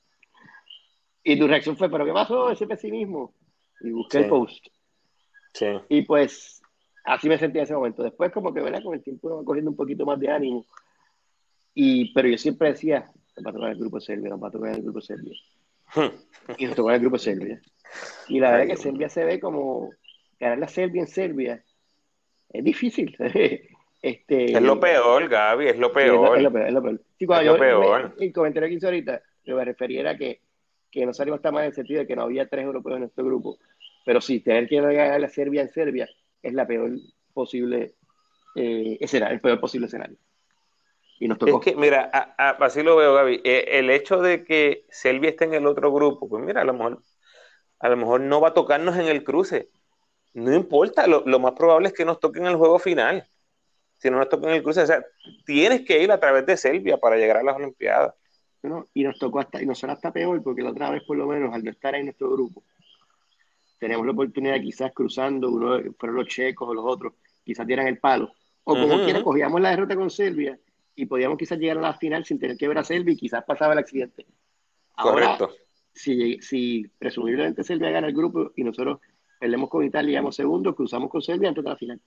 Y 1.29 1.37
tu 1.37 1.49
reacción 1.49 1.77
fue, 1.77 1.91
¿pero 1.91 2.05
qué 2.05 2.13
pasó? 2.13 2.53
Ese 2.53 2.69
pesimismo. 2.69 3.35
Y 3.81 3.91
busqué 3.91 4.19
el 4.19 4.29
post. 4.29 4.65
Sí. 5.55 5.67
Y 5.89 6.03
pues 6.03 6.63
así 7.05 7.29
me 7.29 7.37
sentí 7.37 7.59
en 7.59 7.65
ese 7.65 7.75
momento. 7.75 8.05
Después 8.05 8.31
como 8.31 8.55
que, 8.55 8.61
¿verdad? 8.61 8.81
Con 8.81 8.95
el 8.95 9.03
tiempo 9.03 9.39
va 9.39 9.45
cogiendo 9.45 9.73
un 9.73 9.77
poquito 9.77 10.07
más 10.07 10.21
de 10.21 10.31
ánimo. 10.31 10.65
Y, 11.79 12.11
pero 12.15 12.27
yo 12.27 12.39
siempre 12.39 12.71
decía, 12.71 13.05
va 13.47 13.51
a 13.51 13.53
tocar 13.53 13.71
el 13.71 13.79
grupo 13.79 14.01
Serbia, 14.01 14.31
nos 14.31 14.43
va 14.43 14.49
a 14.49 14.51
tocar 14.51 14.75
el 14.75 14.83
grupo 14.83 14.99
Serbia. 15.03 15.35
y 16.57 16.65
nos 16.65 16.75
tocó 16.75 16.91
el 16.91 17.01
grupo 17.01 17.19
Serbia. 17.19 17.61
Y 18.29 18.41
la 18.41 18.53
verdad 18.53 18.67
que 18.67 18.77
Serbia 18.79 19.11
se 19.11 19.27
ve 19.27 19.39
como 19.39 19.91
ganar 20.41 20.59
la 20.59 20.69
Serbia 20.69 21.03
en 21.03 21.07
Serbia. 21.07 21.63
Es 22.49 22.65
difícil. 22.65 23.15
este, 24.03 24.45
es 24.53 24.63
lo 24.63 24.81
peor, 24.81 25.29
Gaby, 25.29 25.69
es 25.69 25.79
lo 25.79 25.93
peor. 25.93 26.39
Es 26.39 26.43
lo, 26.43 26.51
peor, 26.51 26.67
es 26.67 26.73
lo 26.73 26.83
peor. 26.83 27.03
Sí, 27.19 27.27
cuando 27.27 27.53
yo, 27.53 27.59
peor. 27.59 28.17
el 28.19 28.33
comentario 28.33 28.71
que 28.71 28.75
hice 28.77 28.87
ahorita, 28.87 29.23
yo 29.45 29.57
me 29.57 29.65
refería 29.67 30.09
a 30.09 30.17
que, 30.17 30.41
que 30.91 31.05
no 31.05 31.13
salimos 31.13 31.43
tan 31.43 31.53
mal 31.53 31.65
en 31.65 31.69
el 31.69 31.75
sentido 31.75 32.01
de 32.01 32.07
que 32.07 32.17
no 32.17 32.23
había 32.23 32.49
tres 32.49 32.65
europeos 32.65 32.95
en 32.95 33.01
nuestro 33.03 33.23
grupo. 33.23 33.59
Pero 34.07 34.23
sí, 34.23 34.41
tener 34.41 34.67
que 34.67 34.81
ganar 34.81 35.21
la 35.21 35.29
Serbia 35.29 35.61
en 35.61 35.69
Serbia 35.69 36.09
es 36.43 36.55
la 36.55 36.67
peor 36.67 36.93
posible 37.35 37.97
eh, 38.55 38.97
escenario, 38.99 39.35
el 39.35 39.43
peor 39.43 39.61
posible 39.61 39.89
escenario. 39.89 40.17
Y 41.19 41.29
nos 41.29 41.39
tocó. 41.39 41.59
Es 41.59 41.65
que, 41.65 41.77
mira, 41.77 42.05
así 42.37 42.83
lo 42.83 42.97
veo, 42.97 43.15
Gaby. 43.15 43.41
Eh, 43.45 43.79
el 43.79 43.91
hecho 43.91 44.21
de 44.21 44.45
que 44.45 44.85
Serbia 44.91 45.31
esté 45.31 45.45
en 45.45 45.55
el 45.55 45.67
otro 45.67 45.93
grupo, 45.93 46.29
pues 46.29 46.45
mira, 46.45 46.61
a 46.61 46.65
lo 46.65 46.75
mejor, 46.75 47.03
a 47.79 47.89
lo 47.89 47.97
mejor 47.97 48.21
no 48.21 48.41
va 48.41 48.49
a 48.49 48.55
tocarnos 48.55 48.97
en 48.97 49.07
el 49.07 49.25
cruce. 49.25 49.71
No 50.35 50.55
importa, 50.55 51.07
lo, 51.07 51.39
más 51.39 51.53
probable 51.53 51.89
es 51.89 51.95
que 51.95 52.05
nos 52.05 52.21
toque 52.21 52.41
en 52.41 52.47
el 52.47 52.57
juego 52.57 52.79
final. 52.79 53.27
Si 53.95 54.11
no 54.11 54.19
nos 54.19 54.29
toca 54.29 54.49
en 54.49 54.57
el 54.57 54.63
cruce, 54.63 54.83
o 54.83 54.87
sea, 54.87 55.03
tienes 55.47 55.83
que 55.87 56.03
ir 56.03 56.13
a 56.13 56.21
través 56.21 56.45
de 56.45 56.59
Serbia 56.59 56.99
para 56.99 57.17
llegar 57.17 57.39
a 57.39 57.43
las 57.43 57.57
Olimpiadas. 57.57 58.15
y 58.93 59.03
nos 59.03 59.19
tocó 59.19 59.41
hasta, 59.41 59.63
y 59.63 59.67
nos 59.67 59.79
será 59.79 59.95
hasta 59.95 60.13
peor, 60.13 60.43
porque 60.43 60.61
la 60.61 60.71
otra 60.71 60.91
vez, 60.91 61.03
por 61.05 61.17
lo 61.17 61.27
menos, 61.27 61.55
al 61.55 61.65
no 61.65 61.71
estar 61.71 61.95
en 61.95 62.05
nuestro 62.05 62.31
grupo, 62.31 62.63
tenemos 63.79 64.05
la 64.05 64.13
oportunidad 64.13 64.61
quizás 64.61 64.93
cruzando, 64.93 65.49
uno 65.49 65.79
fueron 65.99 66.17
los 66.17 66.29
checos 66.29 66.69
o 66.69 66.75
los 66.75 66.85
otros, 66.85 67.15
quizás 67.43 67.67
dieran 67.67 67.87
el 67.87 67.99
palo. 67.99 68.31
O 68.65 68.75
como 68.75 69.05
quiera, 69.05 69.23
cogíamos 69.23 69.61
la 69.61 69.71
derrota 69.71 69.97
con 69.97 70.11
Serbia 70.11 70.59
y 70.97 71.07
podíamos 71.07 71.39
quizás 71.39 71.59
llegar 71.59 71.79
a 71.79 71.83
la 71.83 71.95
final 71.95 72.25
sin 72.25 72.39
tener 72.39 72.57
que 72.57 72.67
ver 72.67 72.79
a 72.79 72.85
Serbia 72.85 73.13
y 73.13 73.17
quizás 73.17 73.45
pasaba 73.45 73.75
el 73.75 73.79
accidente. 73.79 74.27
Correcto. 74.97 75.51
Si, 75.93 76.41
si 76.41 76.87
presumiblemente 76.99 77.63
Serbia 77.63 77.91
gana 77.91 78.09
el 78.09 78.15
grupo 78.15 78.53
y 78.57 78.65
nosotros 78.65 79.01
perdemos 79.39 79.69
con 79.69 79.85
Italia 79.85 80.09
y 80.09 80.13
llegamos 80.13 80.35
segundo, 80.35 80.75
cruzamos 80.75 81.11
con 81.11 81.21
Serbia 81.21 81.51
antes 81.51 81.63
de 81.63 81.71
la 81.71 81.77
final. 81.77 82.01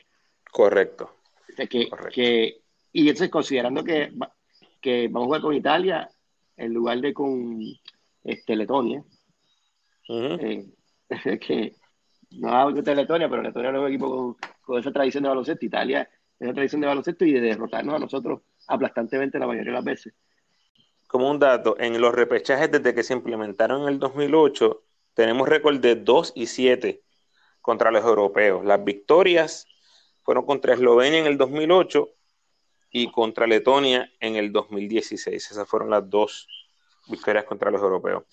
Correcto. 0.52 1.18
que, 1.70 1.90
Que, 2.12 2.62
y 2.92 3.02
entonces 3.02 3.30
considerando 3.30 3.84
que, 3.84 4.12
que 4.82 5.08
vamos 5.08 5.26
a 5.26 5.28
jugar 5.28 5.42
con 5.42 5.54
Italia 5.54 6.10
en 6.58 6.74
lugar 6.74 7.00
de 7.00 7.14
con 7.14 7.62
este, 8.24 8.56
Letonia, 8.56 9.04
que 10.08 11.76
no 12.32 12.74
contra 12.74 12.96
Letonia, 12.96 13.30
pero 13.30 13.44
Letonia 13.44 13.72
no 13.72 13.78
es 13.78 13.84
un 13.84 13.90
equipo 13.90 14.38
con, 14.62 14.80
esa 14.80 14.92
tradición 14.92 15.24
de 15.24 15.30
baloncesto. 15.30 15.66
Italia 15.66 16.10
esa 16.40 16.54
tradición 16.54 16.82
de 16.82 16.88
baloncesto 16.88 17.26
y 17.26 17.34
de 17.34 17.42
derrotarnos 17.42 17.96
a 17.96 18.00
nosotros 18.00 18.42
aplastantemente 18.70 19.40
la 19.40 19.48
mayoría 19.48 19.72
de 19.72 19.76
las 19.76 19.84
veces. 19.84 20.14
Como 21.08 21.30
un 21.30 21.40
dato, 21.40 21.76
en 21.80 22.00
los 22.00 22.14
repechajes 22.14 22.72
desde 22.72 22.94
que 22.94 23.04
se 23.04 23.14
implementaron 23.14 23.82
en 23.82 23.90
el 23.90 24.00
2008, 24.00 24.84
tenemos 25.16 25.50
récord 25.50 25.80
de 25.80 25.96
2 25.96 26.34
y 26.36 26.46
7 26.46 27.02
contra 27.62 27.92
los 27.92 28.06
europeos. 28.06 28.64
Las 28.64 28.84
victorias 28.84 29.68
fueron 30.22 30.46
contra 30.46 30.76
Eslovenia 30.76 31.20
en 31.20 31.26
el 31.26 31.38
2008 31.38 32.10
y 32.92 33.12
contra 33.12 33.48
Letonia 33.48 34.12
en 34.20 34.36
el 34.36 34.52
2016. 34.52 35.52
Esas 35.52 35.68
fueron 35.68 35.90
las 35.90 36.08
dos 36.08 36.48
victorias 37.08 37.46
contra 37.46 37.72
los 37.72 37.82
europeos. 37.82 38.24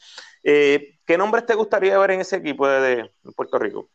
Eh, 0.42 0.98
¿Qué 1.06 1.16
nombres 1.16 1.46
te 1.46 1.54
gustaría 1.54 1.98
ver 1.98 2.10
en 2.12 2.20
ese 2.20 2.36
equipo 2.36 2.68
de, 2.68 3.10
Puerto 3.34 3.58
Rico? 3.58 3.88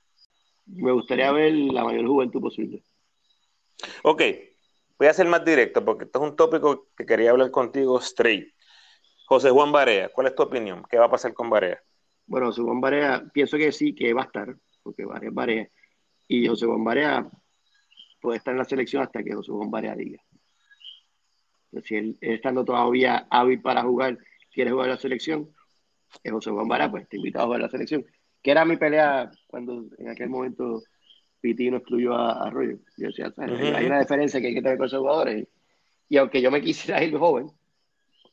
Me 0.66 0.92
gustaría 0.92 1.32
ver 1.32 1.54
la 1.54 1.84
mayor 1.84 2.08
juventud 2.08 2.42
posible. 2.42 2.82
Ok, 4.04 4.22
voy 5.02 5.08
a 5.08 5.14
ser 5.16 5.26
más 5.26 5.44
directo 5.44 5.84
porque 5.84 6.04
esto 6.04 6.24
es 6.24 6.30
un 6.30 6.36
tópico 6.36 6.90
que 6.96 7.08
quería 7.08 7.32
hablar 7.32 7.50
contigo 7.50 8.00
straight. 8.00 8.54
José 9.26 9.50
Juan 9.50 9.72
Barea, 9.72 10.10
¿cuál 10.10 10.28
es 10.28 10.36
tu 10.36 10.44
opinión? 10.44 10.84
¿Qué 10.88 11.00
va 11.00 11.06
a 11.06 11.10
pasar 11.10 11.34
con 11.34 11.50
Barea? 11.50 11.82
Bueno, 12.28 12.46
José 12.46 12.62
Juan 12.62 12.80
Barea, 12.80 13.26
pienso 13.34 13.58
que 13.58 13.72
sí, 13.72 13.96
que 13.96 14.14
va 14.14 14.22
a 14.22 14.26
estar, 14.26 14.56
porque 14.84 15.04
Barea 15.04 15.30
es 15.30 15.34
Barea. 15.34 15.68
Y 16.28 16.46
José 16.46 16.68
Juan 16.68 16.84
Barea 16.84 17.28
puede 18.22 18.38
estar 18.38 18.52
en 18.52 18.60
la 18.60 18.66
selección 18.66 19.02
hasta 19.02 19.24
que 19.24 19.34
José 19.34 19.52
Juan 19.52 19.72
Barea 19.72 19.96
diga. 19.96 20.22
Si 21.84 21.96
él 21.96 22.18
estando 22.22 22.64
todavía 22.64 23.26
hábil 23.32 23.60
para 23.60 23.82
jugar 23.82 24.20
¿quieres 24.54 24.72
jugar 24.72 24.90
la 24.90 24.98
selección? 24.98 25.50
Es 26.22 26.32
José 26.32 26.52
Juan 26.52 26.68
Vara, 26.68 26.92
pues 26.92 27.10
te 27.10 27.18
invitado 27.18 27.46
a 27.46 27.48
jugar 27.48 27.62
la 27.62 27.70
selección. 27.70 28.06
Que 28.44 28.52
era 28.52 28.66
mi 28.66 28.78
pelea 28.78 29.32
cuando 29.48 29.84
en 29.98 30.10
aquel 30.10 30.30
momento 30.30 30.84
Piti 31.42 31.72
no 31.72 31.78
excluyó 31.78 32.16
a. 32.16 32.52
Yo 32.98 33.08
decía, 33.08 33.34
hay 33.38 33.86
una 33.86 34.00
diferencia 34.00 34.40
que 34.40 34.48
hay 34.48 34.54
que 34.54 34.62
tener 34.62 34.78
con 34.78 34.88
esos 34.88 35.00
jugadores. 35.00 35.48
Y, 36.08 36.18
aunque 36.18 36.42
yo 36.42 36.52
me 36.52 36.62
quisiera 36.62 37.04
ir 37.04 37.18
joven, 37.18 37.52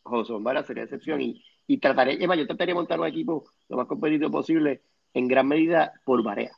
José 0.02 0.34
Vara 0.40 0.62
sería 0.62 0.84
excepción. 0.84 1.20
Y, 1.20 1.42
y 1.66 1.78
trataré, 1.78 2.12
es 2.14 2.20
yo 2.20 2.46
trataría 2.46 2.74
de 2.74 2.78
montar 2.78 3.00
un 3.00 3.06
equipo 3.06 3.50
lo 3.68 3.76
más 3.76 3.86
competitivo 3.86 4.30
posible, 4.30 4.82
en 5.14 5.26
gran 5.26 5.48
medida 5.48 5.92
por 6.04 6.22
Varea. 6.22 6.52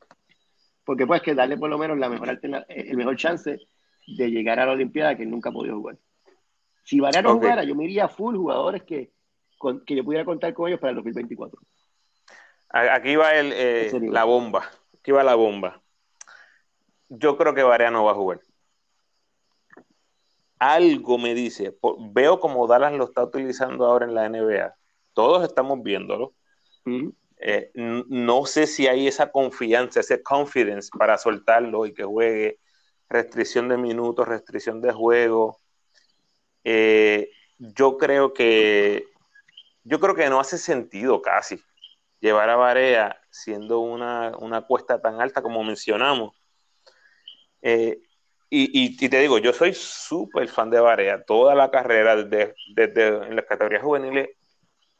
Porque 0.85 1.07
pues 1.07 1.23
que 1.23 1.35
darle 1.35 1.57
por 1.57 1.71
lo 1.71 1.79
menos 1.79 1.99
la 1.99 2.09
mejor 2.09 2.39
el 2.69 2.97
mejor 2.97 3.17
chance 3.17 3.59
de 4.07 4.31
llegar 4.31 4.59
a 4.59 4.67
la 4.67 4.73
Olimpiada 4.73 5.17
que 5.17 5.27
nunca 5.27 5.51
ha 5.51 5.53
podido 5.53 5.77
jugar. 5.77 5.99
Si 6.83 6.99
Varea 6.99 7.23
no 7.23 7.35
jugara, 7.35 7.63
yo 7.65 7.77
me 7.77 7.85
iría 7.85 8.09
full 8.09 8.37
jugadores 8.37 8.83
que, 8.83 9.13
que 9.87 9.95
yo 9.95 10.05
pudiera 10.05 10.25
contar 10.25 10.53
con 10.53 10.69
ellos 10.69 10.81
para 10.81 10.91
el 10.91 10.97
2024. 10.97 11.61
Aquí 12.71 13.17
va 13.17 13.33
el, 13.33 13.53
eh, 13.53 13.91
la 14.11 14.25
bomba. 14.25 14.65
Aquí 14.99 15.13
va 15.13 15.23
la 15.23 15.35
bomba. 15.35 15.81
Yo 17.11 17.37
creo 17.37 17.55
que 17.55 17.63
Varea 17.63 17.91
no 17.91 18.05
va 18.05 18.13
a 18.13 18.15
jugar. 18.15 18.41
Algo 20.59 21.19
me 21.19 21.35
dice, 21.35 21.77
veo 22.13 22.41
como 22.41 22.67
Dallas 22.67 22.93
lo 22.93 23.05
está 23.05 23.25
utilizando 23.25 23.85
ahora 23.85 24.07
en 24.07 24.15
la 24.15 24.29
NBA. 24.29 24.75
Todos 25.13 25.45
estamos 25.45 25.83
viéndolo. 25.83 26.35
Eh, 27.43 27.71
no 27.75 28.47
sé 28.47 28.67
si 28.67 28.87
hay 28.87 29.07
esa 29.07 29.31
confianza, 29.31 30.01
ese 30.01 30.23
confidence 30.23 30.91
para 30.97 31.19
soltarlo 31.19 31.87
y 31.87 31.95
que 31.95 32.05
juegue. 32.05 32.59
Restricción 33.09 33.69
de 33.69 33.77
minutos, 33.77 34.29
restricción 34.29 34.81
de 34.81 34.93
juego. 34.93 35.59
Eh, 36.65 37.31
yo 37.59 37.99
creo 37.99 38.33
que 38.33 39.05
yo 39.85 39.99
creo 40.01 40.15
que 40.15 40.29
no 40.31 40.41
hace 40.41 40.59
sentido 40.59 41.23
casi 41.23 41.61
llevar 42.21 42.51
a 42.51 42.57
Barea 42.57 43.21
siendo 43.31 43.81
una, 43.81 44.33
cuesta 44.69 45.01
tan 45.01 45.21
alta 45.21 45.43
como 45.43 45.65
mencionamos. 45.65 46.40
Eh, 47.63 48.01
y, 48.53 49.09
te 49.09 49.21
digo, 49.21 49.39
yo 49.39 49.53
soy 49.53 49.73
súper 49.75 50.49
fan 50.49 50.71
de 50.71 50.81
Barea, 50.81 51.23
toda 51.23 51.55
la 51.55 51.71
carrera 51.71 52.17
desde, 52.17 52.57
en 52.75 53.37
las 53.37 53.45
categorías 53.45 53.83
juveniles 53.83 54.31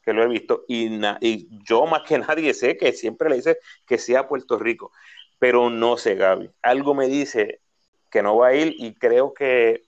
que 0.01 0.13
lo 0.13 0.23
he 0.23 0.27
visto, 0.27 0.63
y, 0.67 0.99
y, 1.19 1.49
yo 1.67 1.85
más 1.85 2.03
que 2.03 2.17
nadie 2.17 2.53
sé 2.53 2.77
que 2.77 2.93
siempre 2.93 3.29
le 3.29 3.35
dice 3.35 3.57
que 3.85 3.97
sea 3.97 4.27
Puerto 4.27 4.57
Rico, 4.57 4.91
pero 5.37 5.69
no 5.69 5.97
sé, 5.97 6.15
Gaby. 6.15 6.49
Algo 6.61 6.93
me 6.93 7.07
dice 7.07 7.59
que 8.09 8.23
no 8.23 8.37
va 8.37 8.47
a 8.47 8.53
ir 8.53 8.73
y 8.77 8.93
creo 8.93 9.33
que 9.33 9.83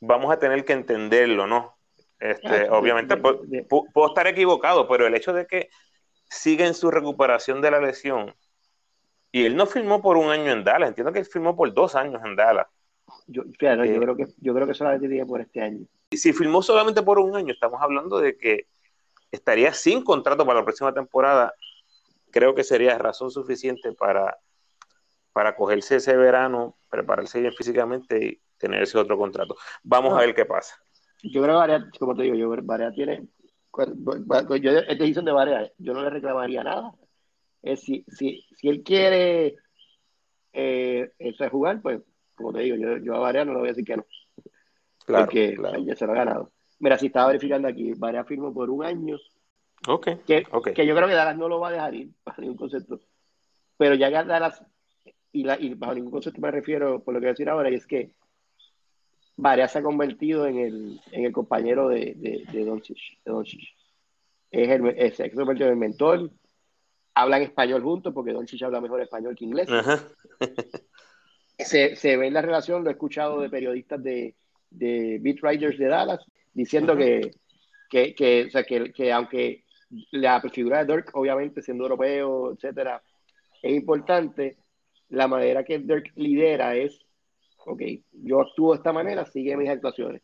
vamos 0.00 0.32
a 0.32 0.38
tener 0.38 0.64
que 0.64 0.72
entenderlo, 0.72 1.46
¿no? 1.46 1.76
Este, 2.18 2.66
ah, 2.66 2.78
obviamente 2.78 3.16
puedo 3.16 4.06
estar 4.08 4.26
equivocado, 4.26 4.86
pero 4.88 5.06
el 5.06 5.14
hecho 5.14 5.32
de 5.32 5.46
que 5.46 5.70
siga 6.28 6.66
en 6.66 6.74
su 6.74 6.90
recuperación 6.90 7.60
de 7.60 7.70
la 7.70 7.80
lesión 7.80 8.34
y 9.32 9.46
él 9.46 9.56
no 9.56 9.66
firmó 9.66 10.02
por 10.02 10.18
un 10.18 10.28
año 10.28 10.52
en 10.52 10.62
Dallas, 10.62 10.90
entiendo 10.90 11.12
que 11.12 11.20
él 11.20 11.24
firmó 11.24 11.56
por 11.56 11.72
dos 11.72 11.94
años 11.94 12.20
en 12.24 12.36
Dallas. 12.36 12.66
Yo, 13.26 13.42
yo 13.44 13.68
eh, 13.68 13.98
creo 13.98 14.16
que 14.16 14.26
yo 14.38 14.54
creo 14.54 14.66
que 14.66 14.74
solamente 14.74 15.08
diría 15.08 15.24
por 15.24 15.40
este 15.40 15.62
año. 15.62 15.86
Y 16.10 16.18
si 16.18 16.32
firmó 16.32 16.62
solamente 16.62 17.02
por 17.02 17.18
un 17.18 17.34
año, 17.34 17.52
estamos 17.52 17.80
hablando 17.80 18.18
de 18.18 18.36
que 18.36 18.66
estaría 19.30 19.72
sin 19.72 20.04
contrato 20.04 20.44
para 20.44 20.60
la 20.60 20.64
próxima 20.64 20.92
temporada. 20.92 21.54
Creo 22.30 22.54
que 22.54 22.62
sería 22.62 22.96
razón 22.98 23.30
suficiente 23.30 23.92
para, 23.92 24.38
para 25.32 25.56
cogerse 25.56 25.96
ese 25.96 26.16
verano, 26.16 26.76
prepararse 26.90 27.40
bien 27.40 27.52
físicamente 27.54 28.24
y 28.24 28.40
tener 28.58 28.82
ese 28.82 28.98
otro 28.98 29.16
contrato. 29.16 29.56
Vamos 29.82 30.14
a 30.14 30.20
ver 30.20 30.34
qué 30.34 30.44
pasa. 30.44 30.76
Yo 31.22 31.42
creo 31.42 31.54
que 31.54 31.60
Varea, 31.60 31.90
como 31.98 32.14
te 32.14 32.22
digo, 32.22 32.34
yo 32.34 32.54
Varea 32.62 32.92
tiene. 32.92 33.26
Yo, 34.60 34.70
es 34.70 34.98
decisión 34.98 35.24
de 35.24 35.32
Varea, 35.32 35.70
yo 35.78 35.94
no 35.94 36.02
le 36.02 36.10
reclamaría 36.10 36.62
nada. 36.62 36.92
Es 37.62 37.80
si, 37.80 38.04
si, 38.08 38.44
si 38.56 38.68
él 38.68 38.82
quiere 38.82 39.56
eh, 40.52 41.10
jugar, 41.50 41.80
pues, 41.80 42.00
como 42.34 42.52
te 42.52 42.60
digo, 42.60 42.76
yo, 42.76 42.96
yo 42.98 43.14
a 43.14 43.20
Varea 43.20 43.44
no 43.44 43.52
le 43.52 43.58
voy 43.58 43.68
a 43.68 43.72
decir 43.72 43.84
que 43.84 43.96
no. 43.96 44.06
Claro, 45.04 45.24
porque 45.26 45.56
ya 45.84 45.96
se 45.96 46.06
lo 46.06 46.12
ha 46.12 46.16
ganado. 46.16 46.52
Mira, 46.80 46.98
si 46.98 47.06
estaba 47.06 47.28
verificando 47.28 47.68
aquí, 47.68 47.92
Varea 47.94 48.24
firmó 48.24 48.52
por 48.52 48.68
un 48.70 48.84
año. 48.84 49.16
Ok. 49.86 50.08
Que, 50.26 50.44
que 50.74 50.86
yo 50.86 50.94
creo 50.94 51.08
que 51.08 51.14
Dallas 51.14 51.36
no 51.36 51.48
lo 51.48 51.60
va 51.60 51.68
a 51.68 51.72
dejar 51.72 51.94
ir, 51.94 52.10
bajo 52.24 52.40
ningún 52.40 52.56
concepto. 52.56 53.00
Pero 53.76 53.94
ya 53.94 54.08
que 54.08 54.28
Dallas, 54.28 54.64
y, 55.32 55.44
la, 55.44 55.58
y 55.60 55.74
bajo 55.74 55.94
ningún 55.94 56.10
concepto 56.10 56.40
me 56.40 56.50
refiero, 56.50 57.02
por 57.02 57.14
lo 57.14 57.20
que 57.20 57.26
voy 57.26 57.30
a 57.30 57.32
decir 57.32 57.48
ahora, 57.48 57.70
y 57.70 57.74
es 57.74 57.86
que 57.86 58.10
Varea 59.36 59.66
se 59.66 59.78
ha 59.78 59.82
convertido 59.82 60.46
en 60.46 60.58
el, 60.58 61.00
en 61.10 61.24
el 61.24 61.32
compañero 61.32 61.88
de, 61.88 62.14
de, 62.16 62.44
de 62.52 62.64
Doncic. 62.64 62.98
Es 64.50 64.68
el, 64.68 64.86
es, 64.88 65.16
se 65.16 65.24
ha 65.24 65.30
convertido 65.30 65.68
en 65.68 65.72
el 65.72 65.78
mentor. 65.78 66.30
Hablan 67.14 67.42
español 67.42 67.82
juntos 67.82 68.12
porque 68.14 68.32
Doncic 68.32 68.62
habla 68.62 68.80
mejor 68.80 69.00
español 69.02 69.34
que 69.36 69.44
inglés. 69.44 69.68
se, 71.58 71.96
se, 71.96 72.16
ve 72.16 72.26
en 72.26 72.34
la 72.34 72.42
relación, 72.42 72.82
lo 72.82 72.90
he 72.90 72.94
escuchado 72.94 73.40
de 73.40 73.50
periodistas 73.50 74.02
de, 74.02 74.34
de 74.70 75.18
beat 75.20 75.42
writers 75.42 75.78
de 75.78 75.88
Dallas 75.88 76.24
diciendo 76.52 76.96
que, 76.96 77.32
que, 77.90 78.14
que, 78.14 78.46
o 78.46 78.50
sea, 78.50 78.64
que, 78.64 78.92
que, 78.92 79.12
aunque 79.12 79.64
la 80.10 80.40
figura 80.40 80.84
de 80.84 80.92
Dirk, 80.92 81.10
obviamente 81.14 81.62
siendo 81.62 81.84
europeo, 81.84 82.52
etcétera, 82.52 83.02
es 83.60 83.72
importante, 83.72 84.56
la 85.10 85.28
manera 85.28 85.64
que 85.64 85.78
Dirk 85.78 86.12
lidera 86.16 86.74
es 86.74 87.04
ok, 87.66 87.82
yo 88.12 88.40
actúo 88.40 88.72
de 88.72 88.78
esta 88.78 88.92
manera, 88.92 89.24
sigue 89.24 89.56
mis 89.56 89.68
actuaciones. 89.68 90.22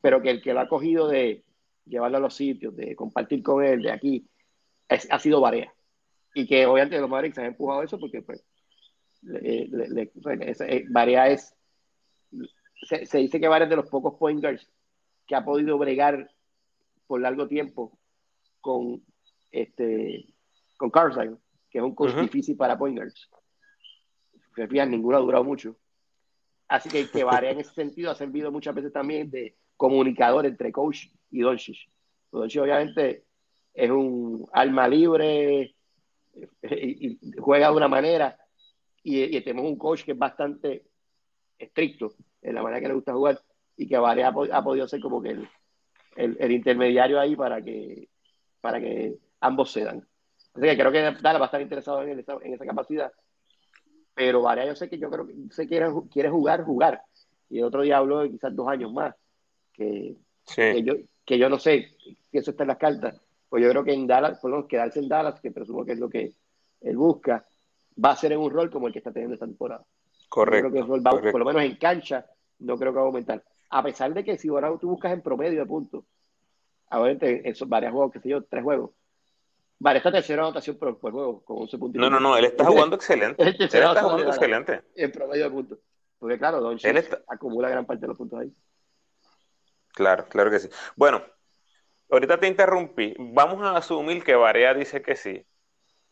Pero 0.00 0.22
que 0.22 0.30
el 0.30 0.42
que 0.42 0.52
lo 0.52 0.60
ha 0.60 0.68
cogido 0.68 1.08
de 1.08 1.44
llevarlo 1.84 2.18
a 2.18 2.20
los 2.20 2.34
sitios, 2.34 2.74
de 2.76 2.94
compartir 2.96 3.42
con 3.42 3.64
él, 3.64 3.82
de 3.82 3.92
aquí, 3.92 4.26
ha 4.88 5.18
sido 5.18 5.40
Varea. 5.40 5.72
Y 6.34 6.46
que 6.46 6.66
obviamente 6.66 6.98
los 6.98 7.10
Mavericks 7.10 7.38
han 7.38 7.46
empujado 7.46 7.82
eso 7.82 7.98
porque 7.98 8.22
pues, 8.22 8.44
le, 9.22 10.06
pues, 10.06 10.60
eh, 10.60 10.84
Varea 10.88 11.28
es, 11.28 11.54
se, 12.88 13.18
dice 13.18 13.40
que 13.40 13.48
Varea 13.48 13.64
es 13.64 13.70
de 13.70 13.76
los 13.76 13.88
pocos 13.88 14.14
point 14.18 14.40
guards 14.40 14.70
que 15.26 15.34
ha 15.34 15.44
podido 15.44 15.78
bregar 15.78 16.30
por 17.06 17.20
largo 17.20 17.46
tiempo 17.46 17.98
con 18.60 19.04
este 19.50 20.34
con 20.76 20.90
Carside, 20.90 21.36
que 21.70 21.78
es 21.78 21.84
un 21.84 21.94
coach 21.94 22.14
difícil 22.14 22.56
para 22.56 22.78
point 22.78 22.96
guards. 22.96 23.30
Fíjate, 24.54 24.86
ninguno 24.86 25.16
ha 25.16 25.20
durado 25.20 25.44
mucho. 25.44 25.76
Así 26.68 26.88
que, 26.88 27.08
que 27.08 27.20
en 27.20 27.60
ese 27.60 27.74
sentido 27.74 28.10
ha 28.10 28.14
servido 28.14 28.50
muchas 28.50 28.74
veces 28.74 28.92
también 28.92 29.30
de 29.30 29.56
comunicador 29.76 30.46
entre 30.46 30.72
coach 30.72 31.06
y 31.30 31.40
Doncic. 31.40 31.76
Doncic 32.30 32.62
obviamente 32.62 33.26
es 33.74 33.90
un 33.90 34.48
alma 34.52 34.88
libre 34.88 35.74
y, 36.62 37.18
juega 37.38 37.70
de 37.70 37.76
una 37.76 37.88
manera 37.88 38.38
y, 39.02 39.40
tenemos 39.40 39.70
un 39.70 39.76
coach 39.76 40.04
que 40.04 40.12
es 40.12 40.18
bastante 40.18 40.86
estricto 41.58 42.14
en 42.40 42.54
la 42.54 42.62
manera 42.62 42.80
que 42.80 42.88
le 42.88 42.94
gusta 42.94 43.12
jugar 43.12 43.40
y 43.76 43.88
que 43.88 43.98
Varea 43.98 44.28
ha, 44.28 44.62
podido 44.62 44.86
ser 44.86 45.00
como 45.00 45.22
que 45.22 45.36
el, 46.16 46.52
intermediario 46.52 47.18
ahí 47.18 47.36
para 47.36 47.62
que, 47.62 48.08
para 48.60 48.80
que 48.80 49.16
ambos 49.40 49.72
cedan. 49.72 50.06
Así 50.54 50.66
que 50.66 50.76
creo 50.76 50.92
que 50.92 51.00
Dala 51.22 51.38
va 51.38 51.46
a 51.46 51.48
estar 51.48 51.62
interesado 51.62 52.02
en 52.02 52.18
esa 52.18 52.66
capacidad 52.66 53.12
pero 54.14 54.42
Varea 54.42 54.66
yo 54.66 54.76
sé 54.76 54.88
que 54.88 54.98
yo 54.98 55.10
creo 55.10 55.26
que 55.26 55.34
se 55.50 55.66
quiere, 55.66 55.86
quiere 56.10 56.28
jugar, 56.28 56.64
jugar. 56.64 57.02
Y 57.48 57.58
el 57.58 57.64
otro 57.64 57.82
día 57.82 57.98
habló 57.98 58.20
de 58.20 58.30
quizás 58.30 58.54
dos 58.54 58.68
años 58.68 58.92
más, 58.92 59.14
que, 59.72 60.16
que, 60.54 60.82
yo, 60.82 60.94
que 61.24 61.38
yo 61.38 61.48
no 61.48 61.58
sé 61.58 61.88
si 61.98 62.38
eso 62.38 62.50
está 62.50 62.64
en 62.64 62.68
las 62.68 62.78
cartas. 62.78 63.20
Pues 63.52 63.62
yo 63.62 63.68
creo 63.68 63.84
que 63.84 63.92
en 63.92 64.06
Dallas, 64.06 64.38
por 64.38 64.50
lo 64.50 64.56
menos 64.56 64.68
quedarse 64.70 64.98
en 64.98 65.08
Dallas, 65.10 65.38
que 65.38 65.50
presumo 65.50 65.84
que 65.84 65.92
es 65.92 65.98
lo 65.98 66.08
que 66.08 66.32
él 66.80 66.96
busca, 66.96 67.44
va 68.02 68.12
a 68.12 68.16
ser 68.16 68.32
en 68.32 68.38
un 68.38 68.50
rol 68.50 68.70
como 68.70 68.86
el 68.86 68.94
que 68.94 69.00
está 69.00 69.12
teniendo 69.12 69.34
esta 69.34 69.44
temporada. 69.44 69.84
Correcto. 70.30 70.70
creo 70.70 70.72
que 70.72 70.78
el 70.78 70.86
rol 71.04 71.30
por 71.30 71.38
lo 71.38 71.44
menos 71.44 71.62
en 71.62 71.76
cancha, 71.76 72.24
no 72.60 72.78
creo 72.78 72.92
que 72.92 72.96
va 72.96 73.02
a 73.02 73.06
aumentar. 73.08 73.44
A 73.68 73.82
pesar 73.82 74.14
de 74.14 74.24
que 74.24 74.38
si 74.38 74.48
ahora 74.48 74.74
tú 74.80 74.88
buscas 74.88 75.12
en 75.12 75.20
promedio 75.20 75.60
de 75.60 75.66
puntos, 75.66 76.02
ahora 76.88 77.12
esos 77.20 77.68
varios 77.68 77.92
juegos, 77.92 78.12
qué 78.12 78.20
sé 78.20 78.30
yo, 78.30 78.42
tres 78.42 78.64
juegos, 78.64 78.92
Vale, 79.78 79.98
esta 79.98 80.12
tercera 80.12 80.44
anotación 80.44 80.78
por, 80.78 80.98
por 80.98 81.12
juego, 81.12 81.44
con 81.44 81.58
11 81.58 81.76
puntos. 81.76 82.00
No, 82.00 82.08
no, 82.08 82.20
no, 82.20 82.38
él 82.38 82.46
está 82.46 82.64
jugando 82.64 82.96
excelente. 82.96 83.42
él 83.42 83.54
está 83.60 84.02
jugando 84.02 84.28
excelente. 84.28 84.80
En 84.94 85.12
promedio 85.12 85.44
de 85.44 85.50
puntos. 85.50 85.78
Porque 86.18 86.38
claro, 86.38 86.62
Don 86.62 86.78
acumula 87.28 87.68
gran 87.68 87.84
parte 87.84 88.00
de 88.00 88.08
los 88.08 88.16
puntos 88.16 88.40
ahí. 88.40 88.50
Claro, 89.88 90.24
claro 90.30 90.50
que 90.50 90.58
sí. 90.58 90.70
Bueno, 90.96 91.22
ahorita 92.12 92.38
te 92.38 92.46
interrumpí. 92.46 93.14
Vamos 93.18 93.62
a 93.62 93.76
asumir 93.76 94.22
que 94.22 94.34
Varea 94.34 94.74
dice 94.74 95.02
que 95.02 95.16
sí. 95.16 95.44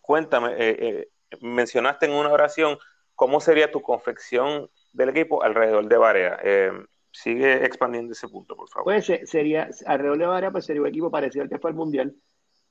Cuéntame, 0.00 0.52
eh, 0.52 0.76
eh, 0.80 1.08
mencionaste 1.40 2.06
en 2.06 2.12
una 2.12 2.30
oración 2.30 2.78
cómo 3.14 3.40
sería 3.40 3.70
tu 3.70 3.82
confección 3.82 4.68
del 4.92 5.10
equipo 5.10 5.42
alrededor 5.42 5.88
de 5.88 5.96
Varea. 5.96 6.38
Eh, 6.42 6.72
sigue 7.12 7.64
expandiendo 7.64 8.12
ese 8.12 8.28
punto, 8.28 8.56
por 8.56 8.68
favor. 8.68 8.84
Pues 8.84 9.06
sería, 9.28 9.68
alrededor 9.86 10.18
de 10.18 10.26
Varea, 10.26 10.50
pues 10.50 10.64
sería 10.64 10.82
un 10.82 10.88
equipo 10.88 11.10
parecido 11.10 11.44
al 11.44 11.48
que 11.48 11.58
fue 11.58 11.70
el 11.70 11.76
Mundial 11.76 12.14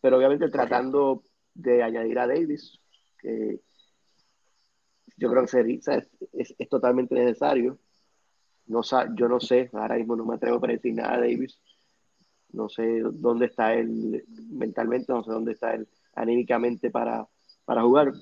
pero 0.02 0.18
obviamente 0.18 0.50
tratando 0.50 1.24
de 1.54 1.84
añadir 1.84 2.20
a 2.20 2.28
Davis, 2.28 2.80
que 3.18 3.60
yo 5.18 5.30
creo 5.30 5.46
que 5.46 5.80
es, 6.34 6.56
es, 6.58 6.70
totalmente 6.70 7.15
necesario. 7.15 7.78
No, 8.68 8.82
yo 9.15 9.28
no 9.28 9.39
sé, 9.39 9.70
ahora 9.74 9.96
mismo 9.96 10.15
no 10.15 10.26
me 10.26 10.36
atrevo 10.36 10.63
a 10.63 10.68
decir 10.68 10.94
nada 10.94 11.15
a 11.15 11.20
Davis. 11.20 11.60
No 12.52 12.70
sé 12.70 13.02
dónde 13.02 13.46
está 13.46 13.74
él 13.74 14.24
mentalmente, 14.52 15.12
no 15.12 15.24
sé 15.24 15.32
dónde 15.32 15.54
está 15.54 15.74
él 15.74 15.88
anímicamente 16.16 16.90
para, 16.90 17.28
para 17.66 17.84
jugar. 17.84 18.14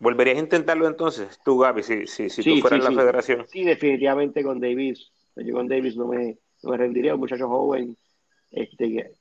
¿Volverías 0.00 0.36
a 0.36 0.40
intentarlo 0.40 0.86
entonces, 0.86 1.40
tú, 1.44 1.58
Gaby, 1.58 1.82
si, 1.82 2.06
si, 2.06 2.30
si 2.30 2.42
tú 2.42 2.60
fueras 2.60 2.84
la 2.84 2.92
federación? 2.92 3.46
Sí, 3.48 3.64
definitivamente 3.64 4.44
con 4.44 4.60
Davis. 4.60 5.10
Yo 5.34 5.54
con 5.54 5.68
Davis 5.68 5.96
no 5.96 6.06
me, 6.06 6.38
no 6.62 6.70
me 6.70 6.76
rendiría, 6.76 7.14
un 7.14 7.20
muchacho 7.20 7.48
joven 7.48 7.96
este, 8.50 9.12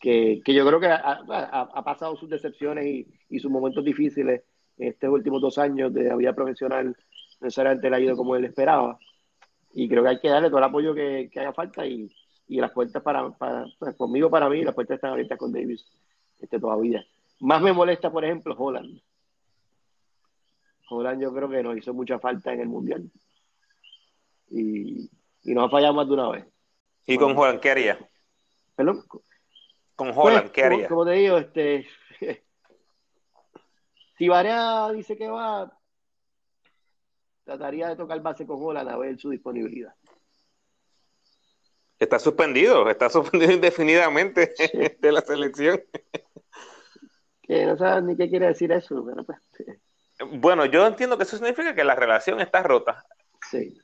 que, 0.00 0.42
yo 0.46 0.66
creo 0.66 0.80
que 0.80 0.88
ha, 0.88 1.82
pasado 1.84 2.16
sus 2.16 2.28
decepciones 2.28 3.06
y, 3.28 3.38
sus 3.38 3.50
momentos 3.50 3.84
difíciles 3.84 4.42
en 4.78 4.88
estos 4.88 5.10
últimos 5.10 5.40
dos 5.40 5.58
años 5.58 5.92
de 5.92 6.04
la 6.04 6.16
vida 6.16 6.34
profesional, 6.34 6.96
necesariamente 7.40 7.88
le 7.88 7.96
ha 7.96 8.00
ido 8.00 8.16
como 8.16 8.36
él 8.36 8.44
esperaba. 8.44 8.98
Y 9.74 9.88
creo 9.88 10.02
que 10.02 10.08
hay 10.10 10.20
que 10.20 10.28
darle 10.28 10.48
todo 10.48 10.58
el 10.58 10.64
apoyo 10.64 10.94
que, 10.94 11.30
haga 11.36 11.52
falta 11.52 11.86
y, 11.86 12.10
las 12.48 12.72
puertas 12.72 13.02
para, 13.02 13.30
para 13.30 13.66
pues, 13.78 13.96
conmigo, 13.96 14.30
para 14.30 14.48
mí, 14.48 14.62
las 14.62 14.74
puertas 14.74 14.96
están 14.96 15.12
abiertas 15.12 15.38
con 15.38 15.52
Davis 15.52 15.84
este, 16.38 16.58
todavía. 16.58 17.04
Más 17.40 17.62
me 17.62 17.72
molesta, 17.72 18.10
por 18.10 18.24
ejemplo, 18.24 18.54
Holland. 18.56 19.00
Holland 20.88 21.22
yo 21.22 21.32
creo 21.32 21.48
que 21.48 21.62
nos 21.62 21.76
hizo 21.76 21.94
mucha 21.94 22.18
falta 22.18 22.52
en 22.52 22.60
el 22.60 22.68
Mundial. 22.68 23.10
Y, 24.50 25.10
nos 25.44 25.66
ha 25.66 25.70
fallado 25.70 25.94
más 25.94 26.06
de 26.06 26.14
una 26.14 26.30
vez. 26.30 26.46
¿Y 27.06 27.16
con 27.16 27.36
Holland 27.36 27.60
qué 27.60 27.70
haría? 27.70 27.98
Perdón, 28.76 29.02
con 29.96 30.12
Holland, 30.14 30.50
¿qué 30.50 30.64
haría? 30.64 30.88
Como, 30.88 31.04
te 31.04 31.12
digo, 31.12 31.36
este, 31.38 31.86
si 34.18 34.28
Varea 34.28 34.90
dice 34.92 35.16
que 35.16 35.28
va, 35.28 35.76
trataría 37.44 37.88
de 37.88 37.96
tocar 37.96 38.20
base 38.20 38.46
con 38.46 38.58
Holland 38.60 38.88
a 38.88 38.96
ver 38.96 39.18
su 39.18 39.30
disponibilidad. 39.30 39.94
Está 42.02 42.18
suspendido, 42.18 42.90
está 42.90 43.08
suspendido 43.08 43.52
indefinidamente 43.52 44.52
de 44.98 45.12
la 45.12 45.20
selección. 45.20 45.80
Que 47.40 47.64
no 47.64 47.76
sabes 47.76 48.02
ni 48.02 48.16
qué 48.16 48.28
quiere 48.28 48.48
decir 48.48 48.72
eso, 48.72 49.04
pues, 49.04 49.38
Bueno, 50.32 50.66
yo 50.66 50.84
entiendo 50.84 51.16
que 51.16 51.22
eso 51.22 51.36
significa 51.36 51.76
que 51.76 51.84
la 51.84 51.94
relación 51.94 52.40
está 52.40 52.64
rota. 52.64 53.06
Sí. 53.48 53.78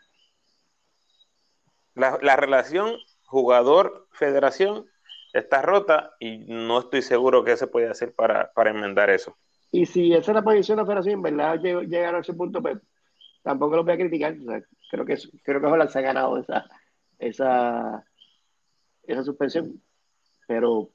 La, 1.94 2.18
la 2.20 2.34
relación 2.34 2.96
jugador-federación 3.22 4.86
está 5.32 5.62
rota 5.62 6.16
y 6.18 6.38
no 6.38 6.80
estoy 6.80 7.02
seguro 7.02 7.44
qué 7.44 7.56
se 7.56 7.68
puede 7.68 7.88
hacer 7.88 8.16
para, 8.16 8.50
enmendar 8.66 9.10
eso. 9.10 9.36
Y 9.70 9.86
si 9.86 10.12
esa 10.12 10.32
es 10.32 10.34
la 10.34 10.42
posición 10.42 10.74
de 10.74 10.82
la 10.82 10.86
federación, 10.86 11.22
¿verdad? 11.22 11.60
Llegaron 11.60 12.16
a 12.16 12.22
ese 12.22 12.34
punto, 12.34 12.60
pues 12.60 12.78
tampoco 13.44 13.76
lo 13.76 13.84
voy 13.84 13.92
a 13.92 13.96
criticar. 13.96 14.34
creo 14.90 15.04
que 15.04 15.16
creo 15.44 15.60
que 15.60 15.66
Holland 15.68 15.90
se 15.90 16.00
ha 16.00 16.02
ganado 16.02 16.36
esa, 16.38 16.68
esa 17.18 18.04
esa 19.08 19.24
suspensión. 19.24 19.82
Pero, 20.46 20.90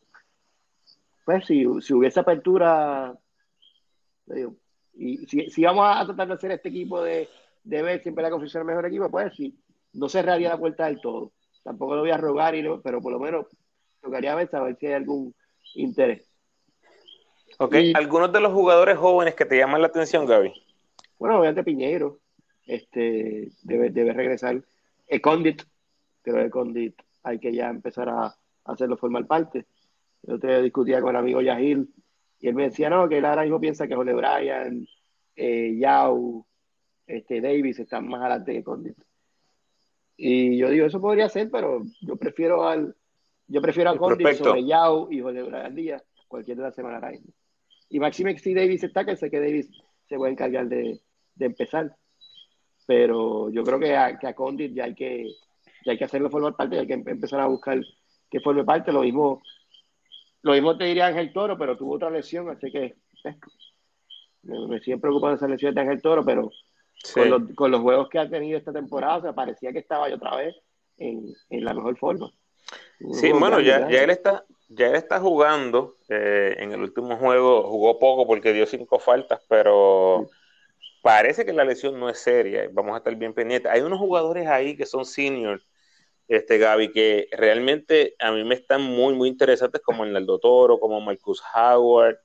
pues, 1.25 1.45
si, 1.45 1.65
si 1.81 1.93
hubiese 1.93 2.19
apertura, 2.19 3.17
y 4.93 5.17
si, 5.27 5.49
si, 5.49 5.63
vamos 5.63 5.85
a 5.89 6.05
tratar 6.05 6.27
de 6.27 6.33
hacer 6.35 6.51
este 6.51 6.69
equipo 6.69 7.01
de, 7.01 7.27
de 7.63 7.81
ver 7.81 8.01
siempre 8.01 8.23
la 8.23 8.29
confesión 8.29 8.61
el 8.61 8.67
mejor 8.67 8.85
equipo, 8.85 9.09
pues 9.09 9.35
sí, 9.35 9.57
no 9.93 10.07
cerraría 10.07 10.49
la 10.49 10.57
puerta 10.57 10.85
del 10.85 11.01
todo. 11.01 11.33
Tampoco 11.63 11.95
lo 11.95 12.01
voy 12.01 12.11
a 12.11 12.17
rogar, 12.17 12.55
y 12.55 12.63
pero 12.83 13.01
por 13.01 13.11
lo 13.11 13.19
menos 13.19 13.47
tocaría 14.01 14.35
ver, 14.35 14.49
saber 14.49 14.77
si 14.77 14.87
hay 14.87 14.93
algún 14.93 15.33
interés. 15.75 16.29
Ok, 17.59 17.75
¿algunos 17.95 18.31
de 18.31 18.41
los 18.41 18.51
jugadores 18.51 18.97
jóvenes 18.97 19.35
que 19.35 19.45
te 19.45 19.57
llaman 19.57 19.81
la 19.81 19.87
atención, 19.87 20.25
Gaby? 20.25 20.51
Bueno, 21.19 21.39
obviamente 21.39 21.63
Piñeiro, 21.63 22.19
este, 22.65 23.51
debe, 23.61 23.89
debe 23.91 24.13
regresar. 24.13 24.61
Condit, 25.21 25.61
creo 26.23 26.43
que 26.43 26.49
Condit 26.49 26.95
hay 27.23 27.39
que 27.39 27.53
ya 27.53 27.69
empezar 27.69 28.09
a, 28.09 28.35
hacerlo 28.65 28.97
formar 28.97 29.27
parte. 29.27 29.65
Yo 30.23 30.39
te 30.39 30.61
discutía 30.61 31.01
con 31.01 31.11
el 31.11 31.17
amigo 31.17 31.41
Yahil 31.41 31.93
y 32.39 32.47
él 32.47 32.55
me 32.55 32.63
decía, 32.63 32.89
no, 32.89 33.07
que 33.09 33.17
él 33.17 33.25
ahora 33.25 33.43
mismo 33.43 33.59
piensa 33.59 33.87
que 33.87 33.95
Jole 33.95 34.13
Bryan, 34.13 34.87
eh, 35.35 35.75
Yao, 35.77 36.45
este, 37.05 37.41
Davis 37.41 37.79
están 37.79 38.07
más 38.07 38.21
adelante 38.21 38.53
que 38.53 38.63
Condit. 38.63 38.97
Y 40.15 40.57
yo 40.57 40.69
digo, 40.69 40.85
eso 40.85 41.01
podría 41.01 41.27
ser, 41.27 41.49
pero 41.51 41.83
yo 42.01 42.15
prefiero 42.15 42.67
al 42.67 42.95
yo 43.47 43.61
prefiero 43.61 43.89
a 43.89 43.97
Condit 43.97 44.33
sobre 44.33 44.65
Yao 44.65 45.11
y 45.11 45.21
Jole 45.21 45.43
Bryan 45.43 45.75
Díaz 45.75 46.03
cualquier 46.27 46.57
de 46.57 46.63
la 46.63 46.71
semana 46.71 46.95
ahora 46.95 47.11
mismo. 47.11 47.33
Y 47.89 47.99
Maxime 47.99 48.37
si 48.39 48.53
Davis 48.53 48.83
está, 48.83 49.05
que 49.05 49.15
sé 49.15 49.29
que 49.29 49.39
Davis 49.39 49.69
se 50.07 50.15
puede 50.15 50.31
encargar 50.31 50.67
de, 50.67 51.01
de 51.35 51.45
empezar. 51.45 51.95
Pero 52.87 53.49
yo 53.49 53.63
creo 53.63 53.79
que 53.79 53.95
a, 53.95 54.17
que 54.17 54.27
a 54.27 54.33
Condit 54.33 54.73
ya 54.73 54.85
hay 54.85 54.95
que, 54.95 55.27
ya 55.85 55.91
hay 55.91 55.97
que 55.97 56.05
hacerlo 56.05 56.29
formar 56.29 56.55
parte, 56.55 56.79
hay 56.79 56.87
que 56.87 56.93
empezar 56.93 57.39
a 57.39 57.47
buscar 57.47 57.79
que 58.29 58.39
forme 58.39 58.63
parte. 58.63 58.91
Lo 58.91 59.01
mismo, 59.01 59.41
lo 60.41 60.53
mismo 60.53 60.77
te 60.77 60.85
diría 60.85 61.07
Ángel 61.07 61.33
Toro, 61.33 61.57
pero 61.57 61.77
tuvo 61.77 61.95
otra 61.95 62.09
lesión, 62.09 62.49
así 62.49 62.71
que 62.71 62.95
eh, 63.23 63.37
me, 64.43 64.79
sigue 64.79 64.97
preocupado 64.97 65.35
esa 65.35 65.47
lesión 65.47 65.73
de 65.73 65.81
Ángel 65.81 66.01
Toro, 66.01 66.23
pero 66.25 66.51
con, 67.13 67.29
los, 67.29 67.41
con, 67.55 67.71
los, 67.71 67.81
juegos 67.81 68.09
que 68.09 68.19
ha 68.19 68.29
tenido 68.29 68.57
esta 68.57 68.73
temporada, 68.73 69.21
se 69.21 69.33
parecía 69.33 69.71
que 69.71 69.79
estaba 69.79 70.09
yo 70.09 70.15
otra 70.15 70.35
vez 70.35 70.55
en, 70.97 71.33
en 71.49 71.65
la 71.65 71.73
mejor 71.73 71.97
forma. 71.97 72.31
Sí, 73.11 73.31
bueno, 73.31 73.59
ya, 73.59 73.89
ya 73.89 74.03
él 74.03 74.09
está, 74.09 74.45
ya 74.69 74.87
él 74.87 74.95
está 74.95 75.19
jugando. 75.19 75.97
Eh, 76.09 76.55
en 76.59 76.71
el 76.71 76.81
último 76.81 77.17
juego 77.17 77.63
jugó 77.63 77.99
poco 77.99 78.25
porque 78.25 78.53
dio 78.53 78.65
cinco 78.65 78.99
faltas, 78.99 79.41
pero 79.49 80.29
parece 81.01 81.45
que 81.45 81.53
la 81.53 81.65
lesión 81.65 81.99
no 81.99 82.09
es 82.09 82.19
seria. 82.19 82.69
Vamos 82.71 82.93
a 82.93 82.97
estar 82.97 83.15
bien 83.15 83.33
pendientes. 83.33 83.71
Hay 83.71 83.81
unos 83.81 83.99
jugadores 83.99 84.47
ahí 84.47 84.77
que 84.77 84.85
son 84.85 85.05
seniors, 85.05 85.65
este 86.27 86.57
Gaby, 86.57 86.91
que 86.91 87.27
realmente 87.31 88.15
a 88.19 88.31
mí 88.31 88.43
me 88.43 88.55
están 88.55 88.81
muy, 88.81 89.13
muy 89.13 89.29
interesantes, 89.29 89.81
como 89.81 90.03
el 90.03 90.13
Naldo 90.13 90.39
Toro, 90.39 90.79
como 90.79 91.01
Marcus 91.01 91.41
Howard, 91.53 92.17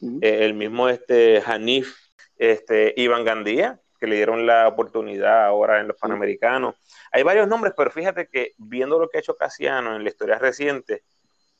eh, 0.00 0.44
el 0.44 0.54
mismo 0.54 0.88
este 0.88 1.42
Hanif, 1.44 1.96
este 2.36 2.94
Iván 2.96 3.24
Gandía, 3.24 3.80
que 3.98 4.06
le 4.06 4.16
dieron 4.16 4.46
la 4.46 4.68
oportunidad 4.68 5.46
ahora 5.46 5.80
en 5.80 5.88
los 5.88 5.96
Panamericanos. 5.96 6.76
Hay 7.10 7.22
varios 7.22 7.48
nombres, 7.48 7.74
pero 7.76 7.90
fíjate 7.90 8.28
que 8.28 8.54
viendo 8.58 8.98
lo 8.98 9.08
que 9.08 9.18
ha 9.18 9.20
hecho 9.20 9.36
Casiano 9.36 9.96
en 9.96 10.04
la 10.04 10.10
historia 10.10 10.38
reciente, 10.38 11.02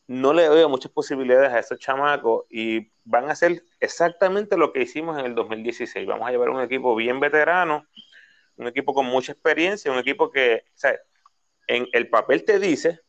no 0.07 0.33
le 0.33 0.47
doy 0.47 0.67
muchas 0.69 0.91
posibilidades 0.91 1.51
a 1.51 1.59
esos 1.59 1.79
chamacos 1.79 2.47
y 2.49 2.91
van 3.05 3.29
a 3.29 3.33
hacer 3.33 3.63
exactamente 3.79 4.57
lo 4.57 4.73
que 4.73 4.83
hicimos 4.83 5.19
en 5.19 5.27
el 5.27 5.35
2016. 5.35 6.07
Vamos 6.07 6.27
a 6.27 6.31
llevar 6.31 6.49
un 6.51 6.63
equipo 6.63 6.95
bien 6.95 7.21
veterano, 7.21 7.87
un 8.57 8.67
equipo 8.69 8.95
con 8.95 9.07
mucha 9.07 9.33
experiencia, 9.33 9.93
un 9.93 9.99
equipo 9.99 10.31
que, 10.31 10.63
o 10.67 10.79
sea, 10.79 10.99
en 11.69 11.87
el 11.93 12.09
papel 12.09 12.45
te 12.45 12.59
dice 12.59 13.01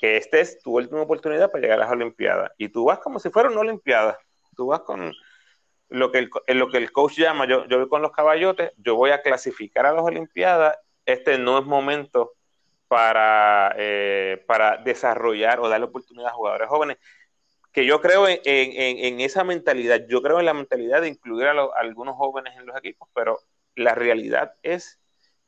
que 0.00 0.16
esta 0.16 0.38
es 0.38 0.58
tu 0.60 0.76
última 0.78 1.02
oportunidad 1.02 1.50
para 1.50 1.62
llegar 1.62 1.78
a 1.78 1.84
las 1.84 1.92
Olimpiadas 1.92 2.52
y 2.56 2.70
tú 2.70 2.86
vas 2.86 3.00
como 3.00 3.18
si 3.18 3.28
fuera 3.30 3.50
una 3.50 3.60
Olimpiada. 3.60 4.18
Tú 4.56 4.68
vas 4.68 4.80
con 4.80 5.12
lo 5.90 6.10
que 6.10 6.18
el, 6.18 6.30
lo 6.58 6.70
que 6.70 6.78
el 6.78 6.92
coach 6.92 7.18
llama, 7.18 7.46
yo, 7.46 7.66
yo 7.66 7.78
voy 7.78 7.88
con 7.88 8.00
los 8.00 8.12
caballotes, 8.12 8.72
yo 8.78 8.94
voy 8.94 9.10
a 9.10 9.22
clasificar 9.22 9.84
a 9.84 9.92
las 9.92 10.02
Olimpiadas. 10.02 10.78
Este 11.04 11.36
no 11.36 11.58
es 11.58 11.66
momento 11.66 12.32
para, 12.90 13.74
eh, 13.78 14.42
para 14.46 14.78
desarrollar 14.78 15.60
o 15.60 15.68
darle 15.68 15.86
oportunidad 15.86 16.30
a 16.30 16.34
jugadores 16.34 16.68
jóvenes. 16.68 16.98
Que 17.72 17.86
yo 17.86 18.00
creo 18.00 18.26
en, 18.26 18.40
en, 18.44 19.20
esa 19.20 19.44
mentalidad, 19.44 20.06
yo 20.08 20.22
creo 20.22 20.40
en 20.40 20.46
la 20.46 20.54
mentalidad 20.54 21.02
de 21.02 21.08
incluir 21.08 21.46
a, 21.46 21.68
algunos 21.76 22.16
jóvenes 22.16 22.56
en 22.56 22.66
los 22.66 22.76
equipos, 22.76 23.08
pero 23.14 23.38
la 23.76 23.94
realidad 23.94 24.54
es 24.62 25.00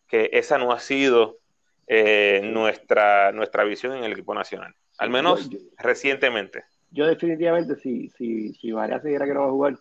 que 0.06 0.30
esa 0.34 0.58
no 0.58 0.70
ha 0.70 0.78
sido 0.78 1.41
eh, 1.86 2.40
nuestra, 2.44 3.32
nuestra 3.32 3.64
visión 3.64 3.96
en 3.96 4.04
el 4.04 4.12
equipo 4.12 4.34
nacional, 4.34 4.74
al 4.98 5.10
menos 5.10 5.50
recientemente. 5.78 6.64
Yo 6.90 7.06
definitivamente, 7.06 7.76
si, 7.76 8.08
si, 8.10 8.52
si 8.54 8.72
María 8.72 9.00
Seguera 9.00 9.26
que 9.26 9.34
no 9.34 9.40
va 9.40 9.46
a 9.46 9.50
jugar, 9.50 9.78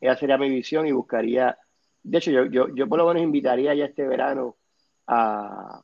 esa 0.00 0.16
sería 0.16 0.38
mi 0.38 0.48
visión 0.48 0.86
y 0.86 0.92
buscaría, 0.92 1.58
de 2.02 2.18
hecho 2.18 2.30
yo, 2.30 2.46
yo, 2.46 2.74
yo 2.74 2.88
por 2.88 2.98
lo 2.98 3.06
menos 3.06 3.22
invitaría 3.22 3.74
ya 3.74 3.84
este 3.84 4.06
verano 4.06 4.56
a, 5.06 5.82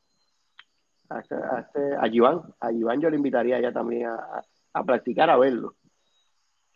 a, 1.09 1.17
a, 1.17 1.69
a 1.99 2.07
Iván, 2.07 2.41
a 2.59 2.71
Iván 2.71 3.01
yo 3.01 3.09
le 3.09 3.17
invitaría 3.17 3.59
ya 3.59 3.71
también 3.71 4.07
a, 4.07 4.41
a, 4.73 4.83
practicar, 4.83 5.29
a 5.29 5.37
verlo. 5.37 5.75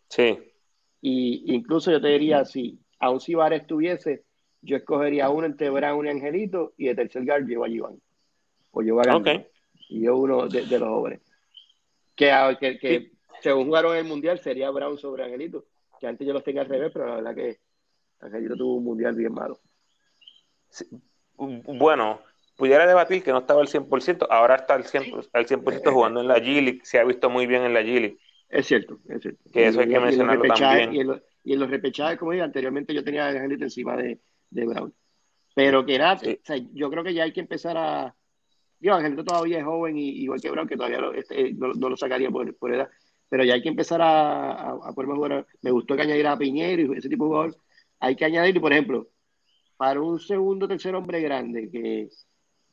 Sí. 0.08 0.38
Y 1.00 1.54
incluso 1.54 1.90
yo 1.90 2.00
te 2.00 2.08
diría, 2.08 2.44
si 2.44 2.78
aún 2.98 3.20
si 3.20 3.34
Bar 3.34 3.52
estuviese, 3.52 4.24
yo 4.62 4.76
escogería 4.76 5.30
uno 5.30 5.46
entre 5.46 5.70
Brown 5.70 6.06
y 6.06 6.10
Angelito 6.10 6.74
y 6.76 6.86
de 6.86 6.94
tercer 6.94 7.24
guard 7.24 7.46
llevo 7.46 7.64
a 7.64 7.68
Iván. 7.68 8.00
O 8.72 8.82
llevo 8.82 9.00
a 9.00 9.16
okay. 9.16 9.46
Y 9.88 10.02
yo 10.02 10.16
uno 10.16 10.46
de, 10.46 10.66
de, 10.66 10.78
los 10.78 10.88
jóvenes. 10.88 11.20
Que, 12.14 12.56
que, 12.60 12.78
que 12.78 13.12
según 13.40 13.66
jugaron 13.66 13.92
en 13.92 13.98
el 13.98 14.04
Mundial 14.04 14.38
sería 14.38 14.70
Brown 14.70 14.98
sobre 14.98 15.24
Angelito. 15.24 15.66
Que 15.98 16.06
antes 16.06 16.26
yo 16.26 16.32
los 16.32 16.44
tenía 16.44 16.62
al 16.62 16.68
revés, 16.68 16.90
pero 16.92 17.06
la 17.06 17.16
verdad 17.16 17.34
que 17.34 17.58
Angelito 18.20 18.56
tuvo 18.56 18.76
un 18.76 18.84
Mundial 18.84 19.14
bien 19.14 19.32
malo. 19.32 19.58
Sí. 20.68 20.86
Bueno, 21.36 22.20
pudiera 22.56 22.86
debatir 22.86 23.22
que 23.22 23.32
no 23.32 23.38
estaba 23.38 23.62
al 23.62 23.68
100%, 23.68 24.26
ahora 24.28 24.56
está 24.56 24.74
al 24.74 24.84
100%, 24.84 25.30
al 25.32 25.46
100 25.46 25.64
jugando 25.86 26.20
en 26.20 26.28
la 26.28 26.38
G-League, 26.38 26.80
se 26.84 26.98
ha 26.98 27.04
visto 27.04 27.30
muy 27.30 27.46
bien 27.46 27.62
en 27.62 27.72
la 27.72 27.80
G-League. 27.80 28.18
Es 28.50 28.66
cierto, 28.66 28.98
es 29.08 29.22
cierto. 29.22 29.50
Que 29.50 29.66
eso 29.66 29.80
hay 29.80 29.88
que 29.88 29.98
mencionarlo 29.98 30.42
también. 30.54 30.92
Y 30.92 31.00
en, 31.00 31.22
y 31.44 31.52
en 31.54 31.60
los 31.60 31.70
repechajes, 31.70 32.18
como 32.18 32.32
dije 32.32 32.44
anteriormente, 32.44 32.92
yo 32.92 33.02
tenía 33.02 33.26
a 33.26 33.28
Angelito 33.30 33.64
encima 33.64 33.96
de, 33.96 34.20
de 34.50 34.66
Brown. 34.66 34.94
Pero 35.54 35.86
que 35.86 35.98
nada, 35.98 36.18
sí. 36.18 36.38
o 36.42 36.44
sea, 36.44 36.56
yo 36.72 36.90
creo 36.90 37.02
que 37.02 37.14
ya 37.14 37.24
hay 37.24 37.32
que 37.32 37.40
empezar 37.40 37.76
a. 37.76 38.14
Digo, 38.80 38.94
Angelito 38.94 39.24
todavía 39.24 39.58
es 39.58 39.64
joven, 39.64 39.96
y, 39.98 40.08
igual 40.22 40.40
que 40.40 40.50
Brown, 40.50 40.68
que 40.68 40.76
todavía 40.76 41.00
lo, 41.00 41.12
este, 41.12 41.52
no, 41.54 41.72
no, 41.74 41.90
lo 41.90 41.96
sacaría 41.96 42.30
por, 42.30 42.74
edad. 42.74 42.88
Pero 43.28 43.44
ya 43.44 43.54
hay 43.54 43.62
que 43.62 43.68
empezar 43.68 44.00
a, 44.02 44.52
a, 44.52 44.70
a 44.72 44.92
poder. 44.94 45.46
Me 45.62 45.70
gustó 45.70 45.96
que 45.96 46.02
añadir 46.02 46.26
a 46.26 46.38
Piñero 46.38 46.94
y 46.94 46.98
ese 46.98 47.08
tipo 47.08 47.24
de 47.24 47.28
jugador. 47.28 47.56
Hay 48.00 48.16
que 48.16 48.24
añadir, 48.24 48.60
por 48.60 48.72
ejemplo, 48.72 49.08
para 49.76 50.00
un 50.00 50.18
segundo 50.20 50.68
tercer 50.68 50.94
hombre 50.94 51.20
grande 51.20 51.70
que 51.70 52.08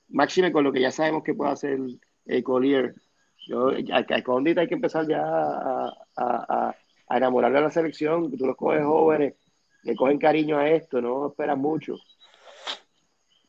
máxime 0.09 0.51
con 0.51 0.63
lo 0.63 0.71
que 0.71 0.81
ya 0.81 0.91
sabemos 0.91 1.23
que 1.23 1.33
puede 1.33 1.51
hacer 1.51 1.79
el 2.25 2.43
Collier. 2.43 2.95
Yo, 3.47 3.69
a, 3.69 3.99
a 3.99 4.61
hay 4.61 4.67
que 4.67 4.73
empezar 4.73 5.07
ya 5.07 5.21
a, 5.23 5.93
a, 6.17 6.75
a, 7.07 7.17
enamorarle 7.17 7.59
a 7.59 7.61
la 7.61 7.71
selección, 7.71 8.35
tú 8.37 8.45
los 8.45 8.57
coges 8.57 8.83
jóvenes, 8.83 9.35
le 9.83 9.95
cogen 9.95 10.17
cariño 10.19 10.57
a 10.57 10.69
esto, 10.69 11.01
no 11.01 11.27
esperan 11.29 11.59
mucho. 11.59 11.95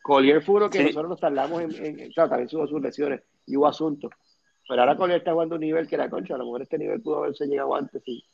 Collier 0.08 0.40
fue 0.40 0.54
uno 0.54 0.70
que 0.70 0.78
sí. 0.78 0.84
nosotros 0.84 1.10
nos 1.10 1.20
tardamos 1.20 1.60
en, 1.60 1.84
en, 1.84 2.12
claro, 2.12 2.30
también 2.30 2.48
tuvo 2.48 2.66
sus 2.66 2.80
lesiones 2.80 3.20
y 3.44 3.58
hubo 3.58 3.66
asuntos. 3.66 4.10
Pero 4.66 4.80
ahora 4.80 4.96
Collier 4.96 5.18
está 5.18 5.32
jugando 5.32 5.56
un 5.56 5.60
nivel 5.60 5.86
que 5.86 5.98
la 5.98 6.08
concha, 6.08 6.34
a 6.34 6.38
lo 6.38 6.44
mejor 6.44 6.62
este 6.62 6.78
nivel 6.78 7.02
pudo 7.02 7.18
haberse 7.18 7.44
llegado 7.44 7.74
antes 7.74 8.00
y 8.06 8.24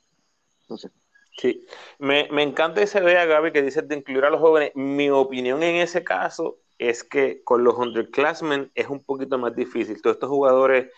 no 0.68 0.76
sé. 0.76 0.90
Sí, 1.36 1.66
me, 1.98 2.28
me 2.30 2.44
encanta 2.44 2.80
esa 2.80 3.02
idea, 3.02 3.24
Gaby, 3.24 3.50
que 3.50 3.60
dices 3.60 3.88
de 3.88 3.96
incluir 3.96 4.24
a 4.24 4.30
los 4.30 4.40
jóvenes. 4.40 4.70
Mi 4.76 5.10
opinión 5.10 5.64
en 5.64 5.74
ese 5.74 6.04
caso 6.04 6.60
es 6.78 7.02
que 7.02 7.42
con 7.42 7.64
los 7.64 7.76
underclassmen 7.76 8.70
es 8.76 8.88
un 8.88 9.02
poquito 9.02 9.36
más 9.36 9.56
difícil. 9.56 10.00
Todos 10.00 10.14
estos 10.14 10.30
jugadores 10.30 10.92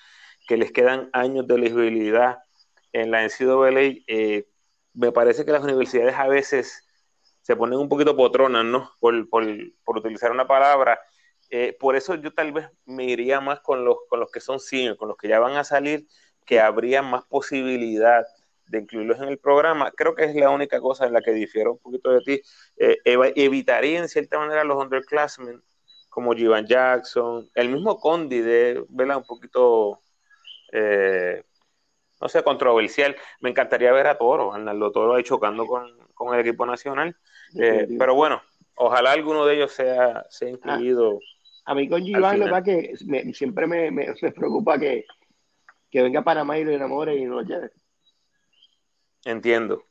que 0.47 0.59
les 0.59 0.73
quedan 0.73 1.09
años 1.15 1.47
de 1.47 1.55
elegibilidad 1.55 2.41
en 2.93 3.11
la 3.13 3.25
NCAA, 3.25 4.05
eh, 4.09 4.47
me 4.93 5.11
parece 5.11 5.47
que 5.47 5.53
las 5.53 5.65
universidades 5.65 6.17
a 6.17 6.29
veces 6.29 6.86
se 7.47 7.55
ponen 7.55 7.79
un 7.79 7.89
poquito 7.89 8.17
potronas, 8.17 8.65
¿no? 8.65 8.91
Por, 8.99 9.29
por, 9.29 9.47
utilizar 9.99 10.33
una 10.33 10.49
palabra. 10.49 10.99
Eh, 11.49 11.77
por 11.79 11.95
eso 11.95 12.17
yo 12.17 12.35
tal 12.35 12.51
vez 12.51 12.69
me 12.87 13.05
iría 13.05 13.41
más 13.41 13.61
con 13.61 13.85
los, 13.85 13.99
con 14.09 14.19
los 14.19 14.33
que 14.33 14.41
son 14.41 14.59
seniors, 14.59 14.99
con 14.99 15.07
los 15.07 15.17
que 15.17 15.29
ya 15.29 15.39
van 15.39 15.57
a 15.57 15.63
salir, 15.63 16.09
que 16.45 16.59
habría 16.59 17.03
más 17.03 17.25
posibilidad 17.27 18.25
de 18.67 18.81
incluirlos 18.81 19.19
en 19.19 19.29
el 19.29 19.39
programa. 19.39 19.93
Creo 19.93 20.17
que 20.17 20.25
es 20.25 20.35
la 20.35 20.51
única 20.51 20.81
cosa 20.81 21.07
en 21.07 21.13
la 21.13 21.23
que 21.23 21.31
difiero 21.31 21.75
un 21.75 21.79
poquito 21.79 22.11
de 22.11 22.21
ti. 22.23 22.43
Eh, 22.79 22.99
evitaría 23.05 24.01
en 24.01 24.09
cierta 24.09 24.41
manera 24.41 24.65
los 24.65 24.83
underclassmen 24.83 25.63
como 26.11 26.35
Jivan 26.35 26.67
Jackson, 26.67 27.49
el 27.55 27.69
mismo 27.69 28.01
Condi 28.01 28.41
de 28.41 28.85
verla 28.89 29.19
un 29.19 29.25
poquito, 29.25 30.01
eh, 30.73 31.45
no 32.21 32.29
sé, 32.29 32.43
controversial. 32.43 33.15
Me 33.41 33.51
encantaría 33.51 33.93
ver 33.93 34.09
a 34.09 34.19
Toro, 34.19 34.53
Arnaldo 34.53 34.91
Toro 34.91 35.15
ahí 35.15 35.23
chocando 35.23 35.65
con, 35.65 35.97
con 36.13 36.35
el 36.35 36.41
equipo 36.41 36.67
nacional. 36.67 37.17
Eh, 37.55 37.87
pero 37.99 38.15
bueno, 38.15 38.43
ojalá 38.75 39.13
alguno 39.13 39.47
de 39.47 39.57
ellos 39.57 39.73
sea, 39.73 40.27
sea 40.31 40.49
incluido. 40.51 41.21
A, 41.65 41.73
a 41.73 41.75
mí 41.75 41.89
con 41.89 42.03
la 42.13 42.37
verdad 42.37 42.65
que 42.65 42.95
me, 43.07 43.33
siempre 43.33 43.67
me, 43.67 43.91
me, 43.91 44.15
me 44.21 44.33
preocupa 44.33 44.79
que 44.79 45.05
que 45.91 46.03
venga 46.03 46.21
a 46.21 46.25
Panamá 46.25 46.59
y 46.59 46.65
lo 46.65 46.73
enamore 46.73 47.17
y 47.17 47.25
no 47.25 47.37
lo 47.37 47.43
lleve. 47.43 47.71
Entiendo. 49.25 49.85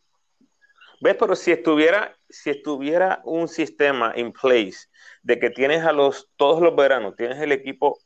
¿Ves? 1.02 1.16
Pero 1.20 1.36
si 1.36 1.52
estuviera, 1.52 2.16
si 2.30 2.50
estuviera 2.50 3.22
un 3.26 3.48
sistema 3.48 4.14
in 4.16 4.32
place 4.32 4.88
de 5.24 5.40
que 5.40 5.50
tienes 5.50 5.84
a 5.84 5.92
los, 5.92 6.30
todos 6.36 6.62
los 6.62 6.76
veranos, 6.76 7.16
tienes 7.16 7.40
el 7.40 7.52
equipo 7.52 7.98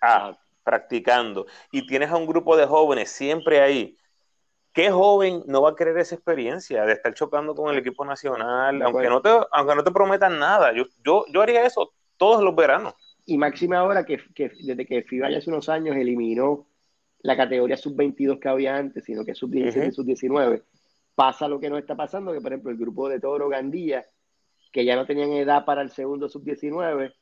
A 0.00 0.38
practicando 0.62 1.46
y 1.70 1.86
tienes 1.86 2.10
a 2.10 2.16
un 2.16 2.26
grupo 2.26 2.56
de 2.56 2.66
jóvenes 2.66 3.10
siempre 3.10 3.60
ahí, 3.60 3.96
¿qué 4.76 4.90
joven 4.90 5.42
no 5.46 5.62
va 5.62 5.70
a 5.70 5.74
querer 5.74 5.96
esa 5.96 6.16
experiencia 6.16 6.84
de 6.84 6.92
estar 6.92 7.14
chocando 7.14 7.54
con 7.54 7.72
el 7.72 7.78
equipo 7.78 8.04
nacional, 8.04 8.82
aunque 8.82 9.08
no, 9.08 9.22
te, 9.22 9.30
aunque 9.50 9.74
no 9.74 9.82
te 9.82 9.90
prometan 9.90 10.38
nada? 10.38 10.74
Yo, 10.74 10.84
yo, 11.02 11.24
yo 11.32 11.40
haría 11.40 11.64
eso 11.64 11.94
todos 12.18 12.44
los 12.44 12.54
veranos. 12.54 12.92
Y 13.24 13.38
máxima 13.38 13.78
ahora 13.78 14.04
que, 14.04 14.18
que 14.34 14.52
desde 14.60 14.84
que 14.84 15.02
FIBA 15.02 15.30
ya 15.30 15.38
hace 15.38 15.48
unos 15.48 15.70
años 15.70 15.96
eliminó 15.96 16.66
la 17.20 17.38
categoría 17.38 17.78
sub-22 17.78 18.38
que 18.38 18.48
había 18.50 18.76
antes, 18.76 19.02
sino 19.02 19.24
que 19.24 19.34
sub-17 19.34 19.88
y 19.88 19.92
sub-19, 19.92 20.62
pasa 21.14 21.48
lo 21.48 21.58
que 21.58 21.70
nos 21.70 21.78
está 21.78 21.96
pasando, 21.96 22.34
que 22.34 22.42
por 22.42 22.52
ejemplo 22.52 22.70
el 22.70 22.76
grupo 22.76 23.08
de 23.08 23.18
Toro 23.18 23.48
Gandía, 23.48 24.04
que 24.70 24.84
ya 24.84 24.94
no 24.94 25.06
tenían 25.06 25.32
edad 25.32 25.64
para 25.64 25.80
el 25.80 25.88
segundo 25.88 26.28
sub-19, 26.28 27.14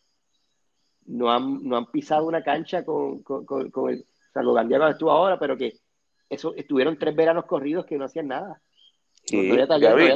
no 1.07 1.31
han, 1.31 1.63
no 1.63 1.77
han 1.77 1.87
pisado 1.87 2.27
una 2.27 2.43
cancha 2.43 2.85
con, 2.85 3.23
con, 3.23 3.45
con, 3.45 3.91
el, 3.91 4.01
o 4.01 4.33
sea, 4.33 4.43
los 4.43 4.57
Gandía 4.57 4.79
no 4.79 4.89
estuvo 4.89 5.13
ahora, 5.13 5.39
pero 5.39 5.57
que 5.57 5.84
eso 6.35 6.55
estuvieron 6.57 6.99
tres 6.99 7.15
veranos 7.15 7.47
corridos 7.47 7.87
que 7.87 7.97
no 7.97 8.05
hacían 8.05 8.29
nada. 8.29 8.61
no, 9.33 9.39
había 9.41 9.67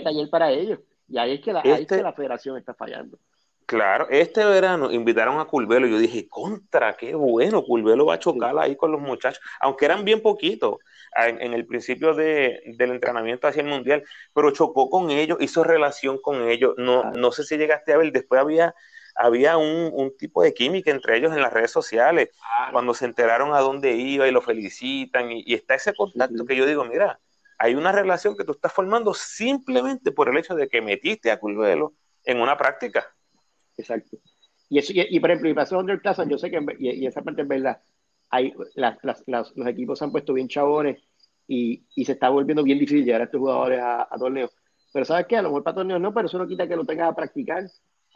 taller, 0.02 0.30
para 0.30 0.50
ellos. 0.50 0.80
Y 1.08 1.18
ahí 1.18 1.34
es 1.34 1.40
que 1.40 1.52
la, 1.52 1.60
ahí 1.60 1.70
es 1.70 1.76
que 1.76 1.82
este 1.82 2.02
la 2.02 2.12
federación 2.12 2.56
está 2.58 2.74
fallando. 2.74 3.18
Claro, 3.68 4.08
este 4.08 4.42
verano 4.46 4.90
invitaron 4.90 5.38
a 5.38 5.44
Culvelo 5.44 5.86
y 5.86 5.90
yo 5.90 5.98
dije, 5.98 6.26
contra, 6.26 6.96
qué 6.96 7.14
bueno, 7.14 7.62
Culvelo 7.62 8.06
va 8.06 8.14
a 8.14 8.18
chocar 8.18 8.58
ahí 8.58 8.76
con 8.76 8.90
los 8.90 9.00
muchachos, 9.00 9.42
aunque 9.60 9.84
eran 9.84 10.06
bien 10.06 10.22
poquitos 10.22 10.78
en, 11.14 11.52
el 11.52 11.66
principio 11.66 12.14
de, 12.14 12.62
del 12.78 12.92
entrenamiento 12.92 13.46
hacia 13.46 13.60
el 13.60 13.68
Mundial, 13.68 14.04
pero 14.32 14.52
chocó 14.52 14.88
con 14.88 15.10
ellos, 15.10 15.36
hizo 15.42 15.64
relación 15.64 16.18
con 16.18 16.48
ellos, 16.48 16.76
no, 16.78 17.12
no 17.12 17.30
sé 17.30 17.44
si 17.44 17.58
llegaste 17.58 17.92
a 17.92 17.98
ver, 17.98 18.10
después 18.10 18.40
había, 18.40 18.74
había 19.18 19.56
un, 19.58 20.12
tipo 20.16 20.42
de 20.42 20.54
química 20.54 20.92
entre 20.92 21.18
ellos 21.18 21.32
en 21.32 21.42
las 21.42 21.52
redes 21.52 21.72
sociales, 21.72 22.30
cuando 22.70 22.94
se 22.94 23.04
enteraron 23.04 23.52
a 23.52 23.58
dónde 23.58 23.96
iba 23.96 24.28
y 24.28 24.30
lo 24.30 24.40
felicitan, 24.40 25.32
y, 25.32 25.52
está 25.52 25.74
ese 25.74 25.92
contacto 25.92 26.46
que 26.46 26.54
yo 26.54 26.64
digo, 26.64 26.84
mira, 26.84 27.18
hay 27.58 27.74
una 27.74 27.90
relación 27.90 28.36
que 28.36 28.44
tú 28.44 28.52
estás 28.52 28.72
formando 28.72 29.12
simplemente 29.12 30.12
por 30.12 30.28
el 30.28 30.38
hecho 30.38 30.54
de 30.54 30.68
que 30.68 30.80
metiste 30.80 31.32
a 31.32 31.40
Culvelo 31.40 31.94
en 32.24 32.40
una 32.40 32.56
práctica. 32.56 33.12
Exacto. 33.76 34.18
Y, 34.68 34.78
eso, 34.78 34.92
y, 34.94 35.18
por 35.18 35.30
ejemplo, 35.30 35.50
y 35.50 35.54
pasó 35.54 35.78
underclass, 35.78 36.20
yo 36.28 36.38
sé 36.38 36.48
que, 36.50 36.64
y, 36.78 37.04
esa 37.04 37.22
parte 37.22 37.42
es 37.42 37.48
verdad, 37.48 37.82
hay, 38.30 38.54
las, 38.76 38.98
las, 39.02 39.24
los 39.26 39.66
equipos 39.66 39.98
se 39.98 40.04
han 40.04 40.12
puesto 40.12 40.32
bien 40.32 40.46
chabones 40.46 41.02
y, 41.48 41.82
y, 41.96 42.04
se 42.04 42.12
está 42.12 42.28
volviendo 42.28 42.62
bien 42.62 42.78
difícil 42.78 43.04
llegar 43.04 43.22
a 43.22 43.24
estos 43.24 43.40
jugadores 43.40 43.80
a, 43.82 44.08
torneos. 44.16 44.54
Pero 44.92 45.04
¿sabes 45.04 45.26
qué? 45.26 45.36
A 45.36 45.42
lo 45.42 45.48
mejor 45.48 45.64
para 45.64 45.76
torneos 45.76 46.00
no, 46.00 46.14
pero 46.14 46.26
eso 46.26 46.38
no 46.38 46.46
quita 46.46 46.68
que 46.68 46.76
lo 46.76 46.84
tengas 46.84 47.10
a 47.10 47.16
practicar 47.16 47.64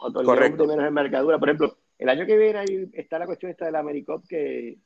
o 0.03 0.11
torneos 0.11 0.57
de 0.57 0.67
menos 0.67 0.85
envergadura. 0.85 1.39
Por 1.39 1.49
ejemplo, 1.49 1.77
el 1.97 2.09
año 2.09 2.25
que 2.25 2.37
viene 2.37 2.59
ahí 2.59 2.89
está 2.93 3.17
la 3.17 3.25
cuestión 3.25 3.51
esta 3.51 3.65
de 3.65 3.71
la 3.71 3.79
AmeriCop 3.79 4.27
que, 4.27 4.77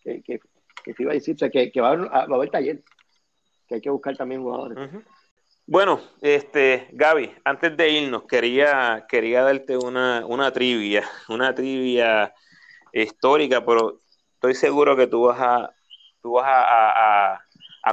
que, 0.00 0.22
que, 0.22 0.40
que, 0.84 0.94
se 0.94 1.02
iba 1.02 1.10
a 1.10 1.14
decir, 1.14 1.34
o 1.34 1.38
sea, 1.38 1.50
que, 1.50 1.72
que 1.72 1.80
va, 1.80 1.88
a 1.88 1.92
haber, 1.92 2.06
va 2.06 2.20
a 2.20 2.34
haber 2.34 2.50
taller, 2.50 2.82
que 3.66 3.76
hay 3.76 3.80
que 3.80 3.90
buscar 3.90 4.16
también 4.16 4.42
jugadores. 4.42 4.78
Bueno, 5.66 6.00
este, 6.20 6.88
Gaby, 6.92 7.32
antes 7.44 7.76
de 7.76 7.90
irnos, 7.90 8.24
quería, 8.24 9.06
quería 9.08 9.42
darte 9.42 9.76
una, 9.76 10.24
una 10.26 10.52
trivia, 10.52 11.04
una 11.28 11.54
trivia 11.54 12.32
histórica, 12.92 13.64
pero 13.64 14.00
estoy 14.34 14.54
seguro 14.54 14.96
que 14.96 15.08
tú 15.08 15.22
vas 15.22 15.40
a, 15.40 15.74
tú 16.20 16.32
vas 16.32 16.46
a, 16.46 17.32
a, 17.34 17.46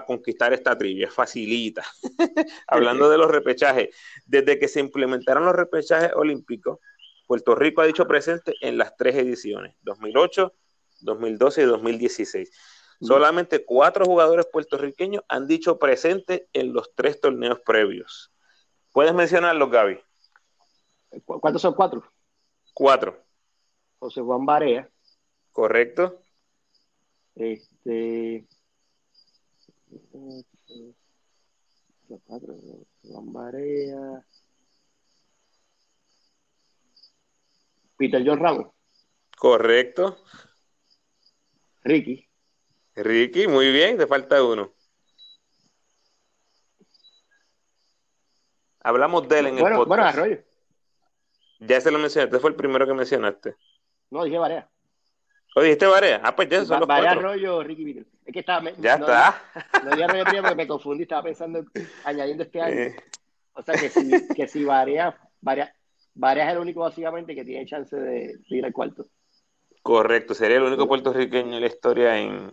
conquistar 0.06 0.54
esta 0.54 0.78
trivia, 0.78 1.10
facilita. 1.10 1.84
Hablando 2.68 3.10
de 3.10 3.18
los 3.18 3.30
repechajes, 3.30 3.90
desde 4.26 4.60
que 4.60 4.68
se 4.68 4.80
implementaron 4.80 5.46
los 5.46 5.56
repechajes 5.56 6.12
olímpicos, 6.16 6.80
Puerto 7.28 7.56
Rico 7.56 7.82
ha 7.82 7.86
dicho 7.86 8.08
presente 8.08 8.54
en 8.62 8.78
las 8.78 8.96
tres 8.96 9.16
ediciones, 9.16 9.76
2008, 9.82 10.54
2012 11.02 11.62
y 11.62 11.66
2016. 11.66 12.52
Solamente 13.02 13.64
cuatro 13.64 14.04
jugadores 14.06 14.46
puertorriqueños 14.52 15.24
han 15.30 15.48
dicho 15.48 15.80
presente 15.80 16.50
en 16.52 16.74
los 16.74 16.94
tres 16.96 17.22
torneos 17.22 17.60
previos. 17.62 18.34
¿Puedes 18.92 19.14
mencionarlos, 19.14 19.72
Gaby? 19.72 20.00
¿Cuántos 21.24 21.62
son 21.62 21.74
cuatro? 21.74 22.04
Cuatro. 22.74 23.24
José 24.00 24.22
Juan 24.22 24.46
Barea. 24.46 24.90
Correcto. 25.52 26.22
Este. 27.36 28.48
Juan 33.04 33.34
Barea. 33.34 34.26
Peter 37.98 38.24
John 38.26 38.40
Ramos. 38.40 38.68
Correcto. 39.38 40.18
Ricky. 41.84 42.28
Ricky, 42.96 43.48
muy 43.48 43.72
bien, 43.72 43.98
te 43.98 44.08
falta 44.08 44.44
uno. 44.44 44.74
Hablamos 48.82 49.28
de 49.28 49.40
él 49.40 49.48
en 49.48 49.58
el 49.58 49.64
podcast. 49.64 49.88
Bueno, 49.88 50.04
Arroyo. 50.04 50.44
Ya 51.60 51.82
se 51.82 51.92
lo 51.92 52.00
mencionaste, 52.00 52.36
este 52.36 52.42
fue 52.42 52.52
el 52.52 52.56
primero 52.56 52.88
que 52.88 52.94
mencionaste. 52.94 53.56
No, 54.10 54.24
dije 54.24 54.38
Barea. 54.38 54.70
¿O 55.56 55.62
dijiste 55.62 55.88
Barea? 55.88 56.22
Ah, 56.24 56.36
pues 56.36 56.50
ya 56.50 56.64
son 56.64 56.80
los 56.80 56.90
Arroyo, 56.90 57.64
Ricky 57.64 57.84
Víctor. 57.84 58.06
Es 58.26 58.34
que 58.34 58.40
estaba... 58.40 58.72
ya 58.78 58.96
está. 58.96 59.42
No 59.84 59.92
dije 59.92 60.04
Arroyo 60.04 60.24
primero 60.24 60.44
porque 60.44 60.56
me 60.56 60.68
confundí, 60.68 61.04
estaba 61.04 61.24
pensando 61.24 61.66
añadiendo 62.04 62.44
este 62.44 62.62
año. 62.62 62.96
O 63.54 63.64
sea, 63.64 63.76
que 63.76 63.90
si, 63.90 64.28
que 64.36 64.48
si 64.48 64.64
Barea, 64.64 65.18
Barea 65.42 66.46
es 66.46 66.54
el 66.54 66.60
único 66.60 66.82
básicamente 66.82 67.36
que 67.36 67.44
tiene 67.44 67.66
chance 67.66 67.96
de, 67.96 68.40
ir 68.48 68.66
al 68.66 68.74
cuarto. 68.74 69.06
Correcto, 69.82 70.34
sería 70.34 70.58
el 70.58 70.64
único 70.64 70.88
puertorriqueño 70.88 71.56
en 71.56 71.62
la 71.62 71.68
historia 71.68 72.18
en, 72.18 72.52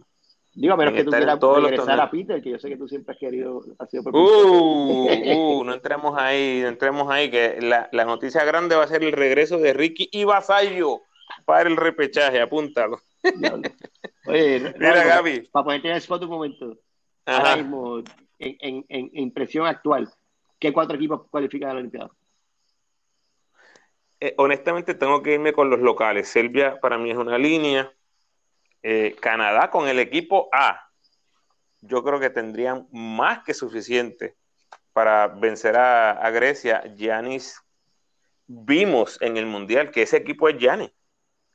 Digo, 0.55 0.73
a 0.73 0.77
menos 0.79 0.95
que 0.95 1.05
tú 1.05 1.11
quieras 1.11 1.39
regresar 1.39 2.01
a 2.01 2.11
Peter, 2.11 2.41
que 2.41 2.51
yo 2.51 2.59
sé 2.59 2.71
que 2.71 2.79
tú 2.79 2.89
siempre 2.89 3.13
has 3.13 3.19
querido, 3.19 3.63
ha 3.79 3.87
sido 3.87 4.05
por 4.05 4.17
uh, 4.17 5.59
uh, 5.59 5.65
no 5.65 5.75
entremos 5.75 6.17
ahí, 6.17 6.61
no 6.63 6.69
entremos 6.69 7.11
ahí, 7.11 7.31
que 7.31 7.61
la, 7.61 7.91
la, 7.93 8.07
noticia 8.07 8.43
grande 8.43 8.75
va 8.75 8.85
a 8.85 8.89
ser 8.89 9.05
el 9.05 9.13
regreso 9.13 9.59
de 9.59 9.75
Ricky 9.75 10.09
y 10.11 10.25
Vasallo 10.25 11.03
para 11.47 11.71
el 11.71 11.77
repechaje, 11.77 12.41
apúntalo. 12.41 13.01
Oye, 14.27 14.75
Mira, 14.79 15.05
Gaby. 15.05 15.49
Para 15.51 15.65
ponerte 15.65 15.89
en 15.89 15.95
el 15.95 15.99
spot 16.01 16.25
un 16.25 16.29
momento, 16.29 16.79
ahora 17.25 17.57
mismo, 17.57 17.99
en, 18.39 18.57
en, 18.61 18.85
en, 18.89 19.11
impresión 19.15 19.67
actual, 19.67 20.13
¿qué 20.59 20.73
cuatro 20.73 20.97
equipos 20.97 21.23
cualifican 21.31 21.71
a 21.71 21.75
la 21.75 21.81
Olimpiada? 21.81 22.11
Eh, 24.21 24.35
honestamente 24.39 24.95
tengo 24.95 25.23
que 25.23 25.35
irme 25.35 25.53
con 25.53 25.71
los 25.71 25.81
locales. 25.81 26.29
Serbia 26.29 26.79
para 26.81 26.99
mí 26.99 27.11
es 27.11 27.17
una 27.17 27.39
línea. 27.39 27.93
Eh, 28.83 29.17
Canadá 29.21 29.71
con 29.71 29.89
el 29.89 29.99
equipo 29.99 30.49
A, 30.53 30.91
yo 31.81 32.03
creo 32.03 32.21
que 32.21 32.31
tendrían 32.31 32.87
más 32.93 33.43
que 33.45 33.55
suficiente 33.55 34.37
para 34.93 35.29
vencer 35.29 35.77
a, 35.77 36.31
Grecia. 36.31 36.83
Giannis, 36.97 37.61
vimos 38.47 39.21
en 39.21 39.37
el 39.37 39.47
Mundial 39.47 39.91
que 39.91 40.03
ese 40.03 40.17
equipo 40.17 40.49
es 40.49 40.59
Giannis. 40.59 40.91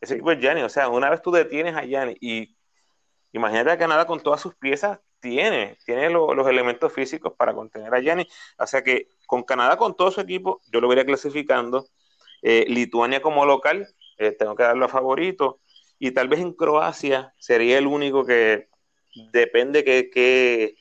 Ese 0.02 0.16
equipo 0.16 0.32
es 0.32 0.40
Giannis. 0.40 0.66
O 0.66 0.70
sea, 0.70 0.90
una 0.90 1.10
vez 1.10 1.22
tú 1.22 1.32
detienes 1.32 1.76
a 1.76 1.84
Giannis 1.84 2.18
y 2.20 2.58
imagínate 3.32 3.72
a 3.72 3.78
Canadá 3.78 4.06
con 4.06 4.20
todas 4.20 4.42
sus 4.42 4.56
piezas, 4.56 5.00
tiene, 5.20 5.78
tiene 5.86 6.10
los 6.10 6.48
elementos 6.48 6.92
físicos 6.92 7.34
para 7.38 7.54
contener 7.54 7.94
a 7.94 8.00
Giannis. 8.02 8.28
O 8.58 8.68
sea 8.68 8.84
que 8.84 9.08
con 9.28 9.44
Canadá, 9.44 9.78
con 9.78 9.96
todo 9.96 10.12
su 10.12 10.20
equipo, 10.22 10.62
yo 10.72 10.82
lo 10.82 10.92
iría 10.92 11.06
clasificando. 11.06 11.88
Eh, 12.42 12.66
Lituania 12.68 13.22
como 13.22 13.46
local, 13.46 13.88
eh, 14.18 14.32
tengo 14.32 14.56
que 14.56 14.64
darlo 14.64 14.86
a 14.86 14.90
favorito 14.90 15.60
y 16.00 16.12
tal 16.12 16.28
vez 16.28 16.40
en 16.40 16.54
Croacia 16.54 17.34
sería 17.38 17.78
el 17.78 17.86
único 17.86 18.26
que 18.26 18.70
depende 19.32 19.84
que, 19.84 20.76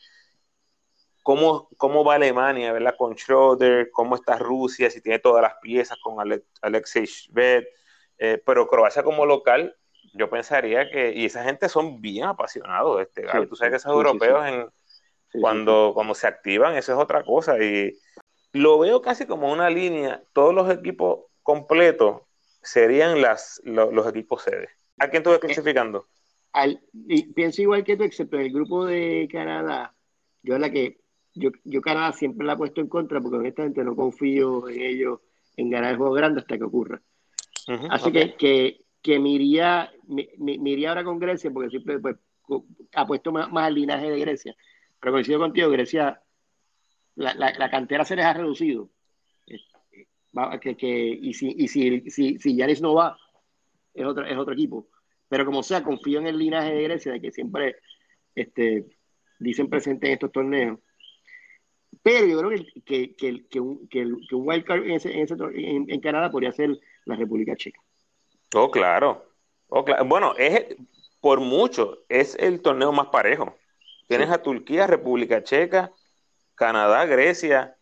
cómo, 1.22 1.68
cómo 1.76 2.02
va 2.04 2.14
Alemania, 2.14 2.72
¿verdad? 2.72 2.94
Con 2.96 3.16
Schroeder, 3.16 3.90
cómo 3.90 4.14
está 4.14 4.38
Rusia, 4.38 4.90
si 4.90 5.02
tiene 5.02 5.18
todas 5.18 5.42
las 5.42 5.54
piezas 5.60 5.98
con 6.02 6.20
Alex, 6.20 6.46
Alexei 6.62 7.04
Shved, 7.04 7.64
eh, 8.20 8.40
pero 8.44 8.68
Croacia 8.68 9.02
como 9.02 9.24
local, 9.24 9.74
yo 10.12 10.28
pensaría 10.28 10.90
que, 10.90 11.12
y 11.14 11.24
esa 11.24 11.42
gente 11.42 11.70
son 11.70 12.02
bien 12.02 12.24
apasionados, 12.24 13.00
este, 13.00 13.22
tú 13.48 13.56
sabes 13.56 13.72
que 13.72 13.76
esos 13.78 13.92
europeos 13.92 14.46
en, 14.46 14.66
cuando, 15.40 15.92
cuando 15.94 16.14
se 16.14 16.26
activan, 16.26 16.76
eso 16.76 16.92
es 16.92 16.98
otra 16.98 17.24
cosa, 17.24 17.58
y 17.58 17.96
lo 18.52 18.78
veo 18.78 19.00
casi 19.00 19.26
como 19.26 19.50
una 19.50 19.70
línea, 19.70 20.22
todos 20.34 20.54
los 20.54 20.70
equipos 20.70 21.20
completos 21.42 22.20
serían 22.62 23.22
las, 23.22 23.62
los 23.64 24.06
equipos 24.06 24.42
sedes. 24.42 24.68
¿A 24.98 25.08
quién 25.08 25.22
estuve 25.22 25.40
clasificando? 25.40 26.06
Al, 26.52 26.82
pienso 27.34 27.62
igual 27.62 27.84
que 27.84 27.96
tú, 27.96 28.02
excepto 28.02 28.36
en 28.36 28.42
el 28.42 28.52
grupo 28.52 28.84
de 28.84 29.28
Canadá. 29.32 29.94
Yo 30.42 30.58
la 30.58 30.70
que 30.70 31.00
yo, 31.32 31.50
yo 31.64 31.80
Canadá 31.80 32.12
siempre 32.12 32.46
la 32.46 32.52
he 32.52 32.56
puesto 32.56 32.82
en 32.82 32.88
contra 32.88 33.20
porque 33.20 33.38
honestamente 33.38 33.82
no 33.82 33.96
confío 33.96 34.68
en 34.68 34.80
ellos 34.80 35.20
en 35.56 35.70
ganar 35.70 35.92
el 35.92 35.96
juego 35.96 36.12
grande 36.12 36.40
hasta 36.40 36.58
que 36.58 36.64
ocurra. 36.64 37.00
Así 37.90 38.10
que, 38.10 38.34
que, 38.34 38.84
que 39.02 39.18
me, 39.18 39.30
iría, 39.30 39.92
me, 40.08 40.70
iría 40.70 40.90
ahora 40.90 41.04
con 41.04 41.18
Grecia 41.18 41.50
porque 41.50 41.70
siempre 41.70 41.98
pues, 41.98 42.16
apuesto 42.94 43.32
más, 43.32 43.48
al 43.52 43.74
linaje 43.74 44.10
de 44.10 44.20
Grecia. 44.20 44.56
Pero 45.00 45.12
coincido 45.12 45.38
contigo, 45.38 45.70
Grecia, 45.70 46.20
la, 47.14 47.34
la, 47.34 47.70
cantera 47.70 48.04
se 48.04 48.16
les 48.16 48.24
ha 48.24 48.32
reducido. 48.32 48.90
Que, 50.60 50.76
que, 50.76 51.18
y 51.20 51.34
si, 51.34 51.54
y 51.56 51.68
si, 51.68 52.10
si, 52.10 52.38
si 52.38 52.56
Yanis 52.56 52.80
no 52.80 52.94
va, 52.94 53.16
es 53.94 54.04
otro, 54.04 54.24
es 54.24 54.36
otro 54.36 54.54
equipo. 54.54 54.88
Pero 55.28 55.44
como 55.44 55.62
sea, 55.62 55.82
confío 55.82 56.18
en 56.18 56.26
el 56.26 56.38
linaje 56.38 56.72
de 56.72 56.82
Grecia, 56.82 57.12
de 57.12 57.20
que 57.20 57.32
siempre 57.32 57.76
este, 58.34 58.86
dicen 59.38 59.68
presente 59.68 60.06
en 60.06 60.12
estos 60.14 60.32
torneos. 60.32 60.78
Pero 62.02 62.26
yo 62.26 62.38
creo 62.38 62.64
que, 62.84 63.14
que, 63.14 63.46
que, 63.48 63.60
un, 63.60 63.88
que, 63.88 64.04
un 64.04 64.48
wildcard 64.48 64.84
en, 64.84 64.92
ese, 64.92 65.12
en, 65.12 65.90
en, 65.90 66.00
Canadá 66.00 66.30
podría 66.30 66.52
ser 66.52 66.78
la 67.04 67.16
República 67.16 67.54
Checa. 67.56 67.80
Oh, 68.54 68.70
claro. 68.70 69.24
Oh, 69.68 69.84
claro. 69.84 70.04
Bueno, 70.04 70.34
es 70.36 70.76
por 71.20 71.40
mucho, 71.40 71.98
es 72.08 72.36
el 72.36 72.60
torneo 72.62 72.92
más 72.92 73.08
parejo. 73.08 73.54
Tienes 74.08 74.30
a 74.30 74.42
Turquía, 74.42 74.86
República 74.86 75.42
Checa, 75.42 75.92
Canadá, 76.54 77.04
Grecia. 77.06 77.76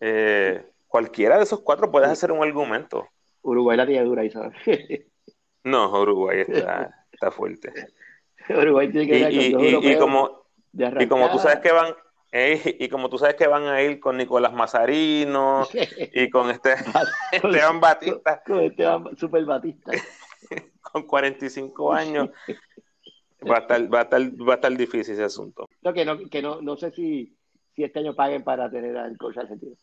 Eh, 0.00 0.64
cualquiera 0.86 1.36
de 1.36 1.42
esos 1.42 1.60
cuatro 1.60 1.90
puedes 1.90 2.08
hacer 2.08 2.32
un 2.32 2.42
argumento. 2.42 3.06
Uruguay 3.42 3.76
la 3.76 3.86
tiene 3.86 4.04
dura, 4.04 4.28
¿sabes? 4.30 4.52
no, 5.64 6.00
Uruguay 6.00 6.40
está, 6.48 7.06
está 7.12 7.30
fuerte. 7.30 7.72
Uruguay 8.48 8.90
tiene 8.90 9.06
que 9.06 9.30
y, 9.30 9.54
y, 9.54 9.92
y, 9.92 9.98
como, 9.98 10.44
y 10.72 11.06
como 11.06 11.30
tú 11.30 11.38
sabes 11.38 11.58
que 11.60 11.72
van, 11.72 11.94
y 12.32 12.88
como 12.88 13.08
tú 13.08 13.18
sabes 13.18 13.34
que 13.34 13.48
van 13.48 13.64
a 13.64 13.82
ir 13.82 13.98
con 13.98 14.16
Nicolás 14.16 14.52
Mazarino 14.52 15.66
y 16.14 16.30
con 16.30 16.50
este 16.50 16.74
Esteban 17.32 17.80
Batista. 17.80 18.42
Con 18.44 18.60
Esteban 18.60 19.16
Super 19.16 19.44
Batista. 19.44 19.92
con 20.80 21.06
45 21.06 21.92
años. 21.92 22.30
Va 23.48 23.56
a 23.56 23.60
estar, 23.60 23.94
va 23.94 24.00
a 24.00 24.02
estar, 24.02 24.20
va 24.20 24.52
a 24.52 24.56
estar 24.56 24.76
difícil 24.76 25.14
ese 25.14 25.24
asunto. 25.24 25.66
No, 25.82 25.92
que 25.92 26.04
no, 26.04 26.18
que 26.28 26.42
no, 26.42 26.60
no 26.60 26.76
sé 26.76 26.90
si, 26.90 27.36
si 27.74 27.84
este 27.84 28.00
año 28.00 28.14
paguen 28.14 28.44
para 28.44 28.70
tener 28.70 28.96
al 28.96 29.16
coach 29.16 29.38
argentino. 29.38 29.76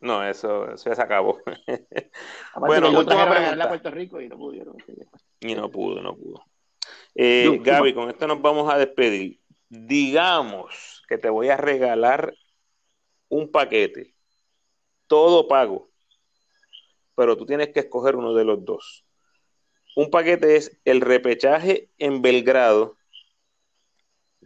No, 0.00 0.22
eso, 0.22 0.72
eso 0.72 0.90
ya 0.90 0.96
se 0.96 1.02
acabó. 1.02 1.38
bueno, 2.56 2.90
última 2.90 3.30
pregunta. 3.30 3.64
A 3.64 3.68
Puerto 3.68 3.90
Rico 3.90 4.20
y 4.20 4.28
no 4.28 4.36
pudieron. 4.36 4.76
Y 5.40 5.54
no 5.54 5.70
pudo, 5.70 6.02
no 6.02 6.16
pudo. 6.16 6.44
Eh, 7.14 7.60
Gaby, 7.62 7.94
con 7.94 8.10
esto 8.10 8.26
nos 8.26 8.42
vamos 8.42 8.72
a 8.72 8.78
despedir. 8.78 9.41
Digamos 9.74 11.02
que 11.08 11.16
te 11.16 11.30
voy 11.30 11.48
a 11.48 11.56
regalar 11.56 12.34
un 13.30 13.50
paquete, 13.50 14.14
todo 15.06 15.48
pago, 15.48 15.88
pero 17.14 17.38
tú 17.38 17.46
tienes 17.46 17.70
que 17.70 17.80
escoger 17.80 18.16
uno 18.16 18.34
de 18.34 18.44
los 18.44 18.62
dos. 18.66 19.06
Un 19.96 20.10
paquete 20.10 20.56
es 20.56 20.78
el 20.84 21.00
repechaje 21.00 21.88
en 21.96 22.20
Belgrado, 22.20 22.98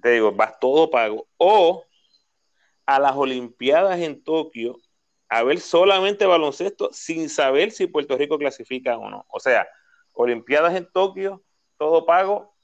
te 0.01 0.11
digo, 0.11 0.31
vas 0.31 0.61
todo 0.61 0.91
pago, 0.91 1.27
o 1.39 1.85
a 2.87 3.01
las 3.01 3.17
Olimpiadas 3.17 3.99
en 3.99 4.23
Tokio 4.23 4.77
a 5.29 5.43
ver 5.43 5.59
solamente 5.59 6.25
baloncesto 6.25 6.91
sin 6.93 7.29
saber 7.29 7.73
si 7.73 7.89
Puerto 7.89 8.17
Rico 8.17 8.39
clasifica 8.39 8.97
o 8.97 9.11
no. 9.11 9.27
O 9.29 9.41
sea, 9.41 9.67
Olimpiadas 10.13 10.77
en 10.77 10.89
Tokio, 10.93 11.43
todo 11.79 12.07
pago, 12.07 12.55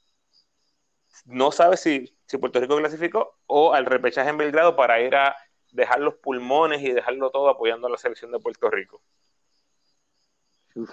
no 1.25 1.51
sabes 1.51 1.81
si, 1.81 2.17
si 2.33 2.39
Puerto 2.39 2.59
Rico 2.59 2.77
clasificó 2.77 3.37
o 3.45 3.75
al 3.75 3.85
repechaje 3.85 4.31
en 4.31 4.37
Belgrado 4.39 4.75
para 4.75 4.99
ir 4.99 5.15
a 5.15 5.35
dejar 5.71 5.99
los 5.99 6.15
pulmones 6.15 6.81
y 6.81 6.91
dejarlo 6.91 7.29
todo 7.29 7.47
apoyando 7.47 7.85
a 7.85 7.91
la 7.91 7.97
selección 7.97 8.31
de 8.31 8.39
Puerto 8.39 8.71
Rico. 8.71 9.03
Uf, 10.73 10.89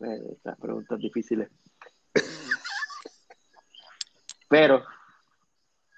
eh, 0.00 0.20
estas 0.32 0.58
preguntas 0.58 0.98
difíciles. 0.98 1.48
Pero, 4.48 4.84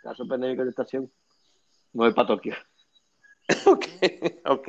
la 0.03 0.15
sorprendente 0.15 0.53
mi 0.53 0.57
contestación, 0.59 1.11
no 1.95 2.03
voy 2.03 2.13
para 2.13 2.29
Tokio. 2.29 2.55
ok, 3.65 3.87
ok. 4.45 4.69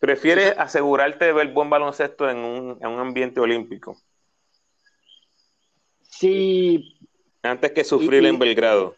¿Prefieres 0.00 0.58
asegurarte 0.58 1.26
de 1.26 1.32
ver 1.32 1.52
buen 1.52 1.70
baloncesto 1.70 2.28
en 2.28 2.38
un, 2.38 2.78
en 2.80 2.88
un 2.88 2.98
ambiente 2.98 3.38
olímpico? 3.38 3.96
Sí. 6.02 6.98
Antes 7.44 7.72
que 7.72 7.84
sufrir 7.84 8.24
en 8.24 8.38
Belgrado. 8.38 8.96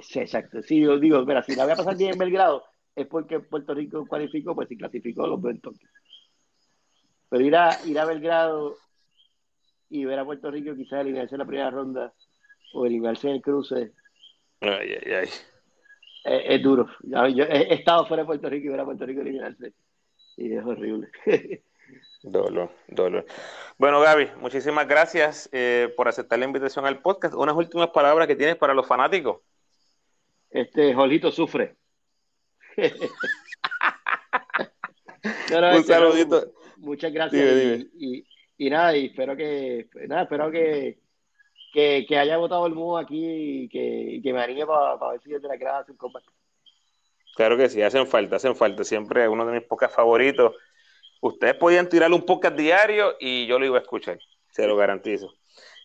Sí, 0.00 0.18
exacto. 0.18 0.60
Sí, 0.62 0.80
yo 0.80 0.98
digo, 0.98 1.24
mira, 1.24 1.40
si 1.44 1.54
la 1.54 1.64
voy 1.64 1.72
a 1.72 1.76
pasar 1.76 1.96
bien 1.96 2.12
en 2.12 2.18
Belgrado, 2.18 2.64
es 2.96 3.06
porque 3.06 3.38
Puerto 3.38 3.74
Rico 3.74 4.04
cualificó, 4.06 4.56
pues 4.56 4.68
si 4.68 4.76
clasificó, 4.76 5.28
los 5.28 5.40
veo 5.40 5.52
en 5.52 5.60
Tokio. 5.60 5.88
Pero 7.28 7.44
ir 7.44 7.54
a, 7.54 7.78
ir 7.86 7.96
a 7.96 8.04
Belgrado 8.06 8.76
y 9.88 10.04
ver 10.04 10.18
a 10.18 10.24
Puerto 10.24 10.50
Rico 10.50 10.74
quizás 10.74 11.02
eliminarse 11.02 11.36
en 11.36 11.38
la 11.38 11.46
primera 11.46 11.70
ronda 11.70 12.12
o 12.72 12.86
eliminarse 12.86 13.28
en 13.28 13.36
el 13.36 13.42
cruce. 13.42 13.92
Ay, 14.60 14.96
ay, 15.04 15.12
ay. 15.12 15.28
Es, 16.24 16.60
duro. 16.60 16.88
Yo 17.02 17.44
he, 17.44 17.74
estado 17.74 18.04
fuera 18.06 18.24
de 18.24 18.26
Puerto 18.26 18.50
Rico 18.50 18.66
y 18.66 18.70
ver 18.70 18.80
a 18.80 18.84
Puerto 18.84 19.06
Rico 19.06 19.20
eliminarse. 19.20 19.74
Y 20.36 20.56
es 20.56 20.64
horrible. 20.64 21.08
Dolor, 22.22 22.70
dolor. 22.88 23.26
Bueno, 23.76 24.00
Gaby, 24.00 24.30
muchísimas 24.40 24.88
gracias 24.88 25.48
eh, 25.52 25.92
por 25.94 26.08
aceptar 26.08 26.38
la 26.38 26.46
invitación 26.46 26.86
al 26.86 27.02
podcast. 27.02 27.34
Unas 27.34 27.54
últimas 27.54 27.90
palabras 27.90 28.26
que 28.26 28.36
tienes 28.36 28.56
para 28.56 28.72
los 28.72 28.86
fanáticos. 28.86 29.42
Este, 30.48 30.94
Jolito 30.94 31.30
sufre. 31.30 31.76
Un 35.24 35.64
este, 35.64 35.92
saludito. 35.92 36.52
muchas 36.78 37.12
gracias. 37.12 37.86
Y, 38.56 38.70
nada, 38.70 38.96
y 38.96 39.06
espero 39.06 39.36
que, 39.36 39.88
nada, 40.06 40.22
espero 40.22 40.50
que, 40.50 40.98
que, 41.72 42.18
haya 42.18 42.36
votado 42.36 42.66
el 42.66 42.74
mundo 42.74 42.98
aquí 42.98 43.64
y 43.64 43.68
que, 43.68 44.20
que 44.22 44.32
me 44.32 44.40
anime 44.40 44.64
para, 44.66 44.96
ver 45.10 45.20
si 45.20 45.30
yo 45.30 45.40
te 45.40 45.48
la 45.48 45.78
hacer 45.78 45.90
un 45.92 45.96
combate. 45.96 46.26
Claro 47.36 47.56
que 47.56 47.68
sí, 47.68 47.82
hacen 47.82 48.06
falta, 48.06 48.36
hacen 48.36 48.54
falta. 48.54 48.84
Siempre 48.84 49.28
uno 49.28 49.44
de 49.44 49.58
mis 49.58 49.66
pocas 49.68 49.92
favoritos 49.92 50.54
ustedes 51.20 51.54
podían 51.54 51.88
tirar 51.88 52.12
un 52.12 52.22
podcast 52.22 52.56
diario 52.56 53.16
y 53.20 53.46
yo 53.46 53.58
lo 53.58 53.66
iba 53.66 53.78
a 53.78 53.82
escuchar, 53.82 54.18
se 54.50 54.66
lo 54.66 54.76
garantizo. 54.76 55.32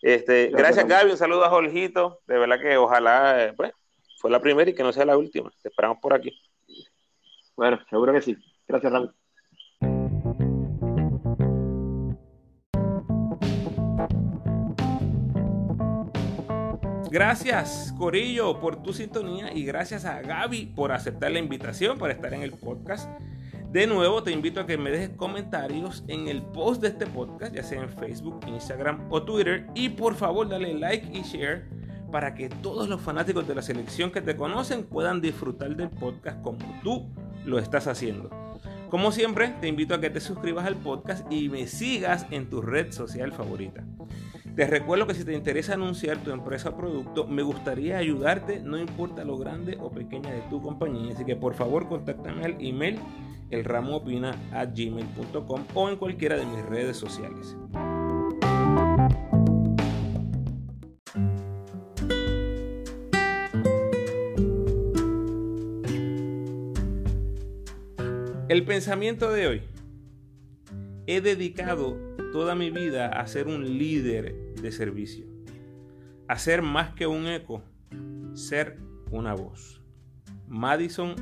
Este, 0.02 0.48
gracias, 0.48 0.88
Gaby, 0.88 1.12
un 1.12 1.18
saludo 1.18 1.44
a 1.44 1.50
Jorgito, 1.50 2.22
de 2.26 2.38
verdad 2.38 2.60
que 2.62 2.78
ojalá, 2.78 3.46
eh, 3.46 3.54
pues, 3.54 3.72
fue 4.20 4.32
la 4.32 4.42
primera 4.42 4.70
y 4.70 4.74
que 4.74 4.84
no 4.84 4.92
sea 4.92 5.06
la 5.06 5.18
última. 5.18 5.52
Te 5.62 5.70
esperamos 5.70 5.98
por 6.02 6.14
aquí. 6.14 6.38
Bueno, 7.56 7.80
seguro 7.90 8.14
que 8.14 8.22
sí. 8.22 8.38
Gracias, 8.68 8.92
Rami. 8.92 9.10
Gracias, 17.12 17.94
Corillo, 17.98 18.60
por 18.60 18.84
tu 18.84 18.94
sintonía 18.94 19.52
y 19.52 19.66
gracias 19.66 20.06
a 20.06 20.22
Gaby 20.22 20.68
por 20.76 20.92
aceptar 20.92 21.32
la 21.32 21.40
invitación 21.40 21.98
para 21.98 22.14
estar 22.14 22.34
en 22.36 22.44
el 22.44 22.52
podcast. 22.52 23.10
De 23.72 23.86
nuevo, 23.86 24.24
te 24.24 24.32
invito 24.32 24.60
a 24.60 24.66
que 24.66 24.80
me 24.80 24.90
dejes 24.90 25.10
comentarios 25.10 26.04
en 26.08 26.28
el 26.28 26.42
post 26.42 26.82
de 26.82 26.88
este 26.88 27.06
podcast, 27.06 27.54
ya 27.54 27.62
sea 27.62 27.84
en 27.84 27.90
Facebook, 27.90 28.40
Instagram 28.48 29.06
o 29.12 29.22
Twitter. 29.22 29.68
Y 29.76 29.90
por 29.90 30.16
favor, 30.16 30.50
dale 30.50 30.74
like 30.74 31.16
y 31.16 31.22
share 31.22 31.70
para 32.12 32.34
que 32.34 32.50
todos 32.50 32.90
los 32.90 33.00
fanáticos 33.00 33.48
de 33.48 33.54
la 33.54 33.62
selección 33.62 34.10
que 34.10 34.22
te 34.22 34.36
conocen 34.36 34.86
puedan 34.86 35.22
disfrutar 35.22 35.76
del 35.76 35.92
podcast 35.92 36.42
como 36.42 36.58
tú 36.84 37.12
lo 37.46 37.60
estás 37.60 37.86
haciendo. 37.86 38.32
Como 38.90 39.12
siempre, 39.12 39.54
te 39.62 39.68
invito 39.68 39.94
a 39.94 40.02
que 40.02 40.10
te 40.10 40.20
suscribas 40.20 40.66
al 40.66 40.76
podcast 40.78 41.32
y 41.32 41.48
me 41.50 41.68
sigas 41.68 42.26
en 42.32 42.50
tu 42.50 42.64
red 42.64 42.92
social 42.92 43.32
favorita. 43.34 43.86
Te 44.56 44.66
recuerdo 44.66 45.06
que 45.06 45.14
si 45.14 45.24
te 45.24 45.36
interesa 45.36 45.76
anunciar 45.76 46.18
tu 46.18 46.32
empresa 46.32 46.70
o 46.70 46.76
producto, 46.76 47.28
me 47.28 47.44
gustaría 47.44 48.00
ayudarte, 48.00 48.62
no 48.62 48.80
importa 48.80 49.24
lo 49.24 49.38
grande 49.38 49.78
o 49.80 49.92
pequeña 49.92 50.32
de 50.32 50.42
tu 50.50 50.60
compañía. 50.60 51.14
Así 51.14 51.24
que 51.24 51.36
por 51.36 51.54
favor, 51.54 51.88
contáctame 51.88 52.46
al 52.46 52.58
email 52.60 53.00
gmail.com 54.76 55.64
o 55.74 55.90
en 55.90 55.96
cualquiera 55.98 56.38
de 56.38 56.46
mis 56.46 56.66
redes 56.66 56.98
sociales. 56.98 57.56
El 68.50 68.66
pensamiento 68.66 69.32
de 69.32 69.48
hoy. 69.48 69.62
He 71.06 71.22
dedicado 71.22 71.98
toda 72.32 72.56
mi 72.56 72.72
vida 72.72 73.08
a 73.08 73.28
ser 73.28 73.48
un 73.48 73.78
líder 73.78 74.56
de 74.56 74.72
servicio. 74.72 75.28
A 76.28 76.38
ser 76.40 76.64
más 76.64 76.94
que 76.96 77.06
un 77.06 77.28
eco, 77.28 77.64
ser 78.34 78.80
una 79.12 79.36
voz. 79.36 79.79
Madison 80.50 81.16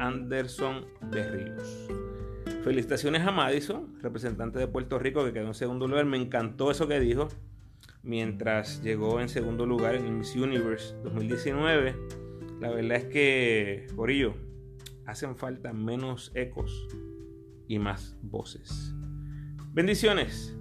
Anderson 0.00 0.84
de 1.12 1.22
Ríos. 1.30 1.88
Felicitaciones 2.64 3.22
a 3.22 3.30
Madison, 3.30 3.94
representante 4.02 4.58
de 4.58 4.66
Puerto 4.66 4.98
Rico 4.98 5.24
que 5.24 5.32
quedó 5.32 5.46
en 5.46 5.54
segundo 5.54 5.86
lugar. 5.86 6.04
Me 6.04 6.16
encantó 6.16 6.70
eso 6.70 6.88
que 6.88 6.98
dijo 6.98 7.28
mientras 8.02 8.82
llegó 8.82 9.20
en 9.20 9.28
segundo 9.28 9.66
lugar 9.66 9.94
en 9.94 10.18
Miss 10.18 10.34
Universe 10.34 10.96
2019. 11.04 11.94
La 12.60 12.70
verdad 12.70 12.98
es 12.98 13.04
que, 13.04 13.86
Corillo, 13.94 14.34
hacen 15.06 15.36
falta 15.36 15.72
menos 15.72 16.32
ecos 16.34 16.88
y 17.68 17.78
más 17.78 18.16
voces. 18.22 18.92
Bendiciones. 19.72 20.56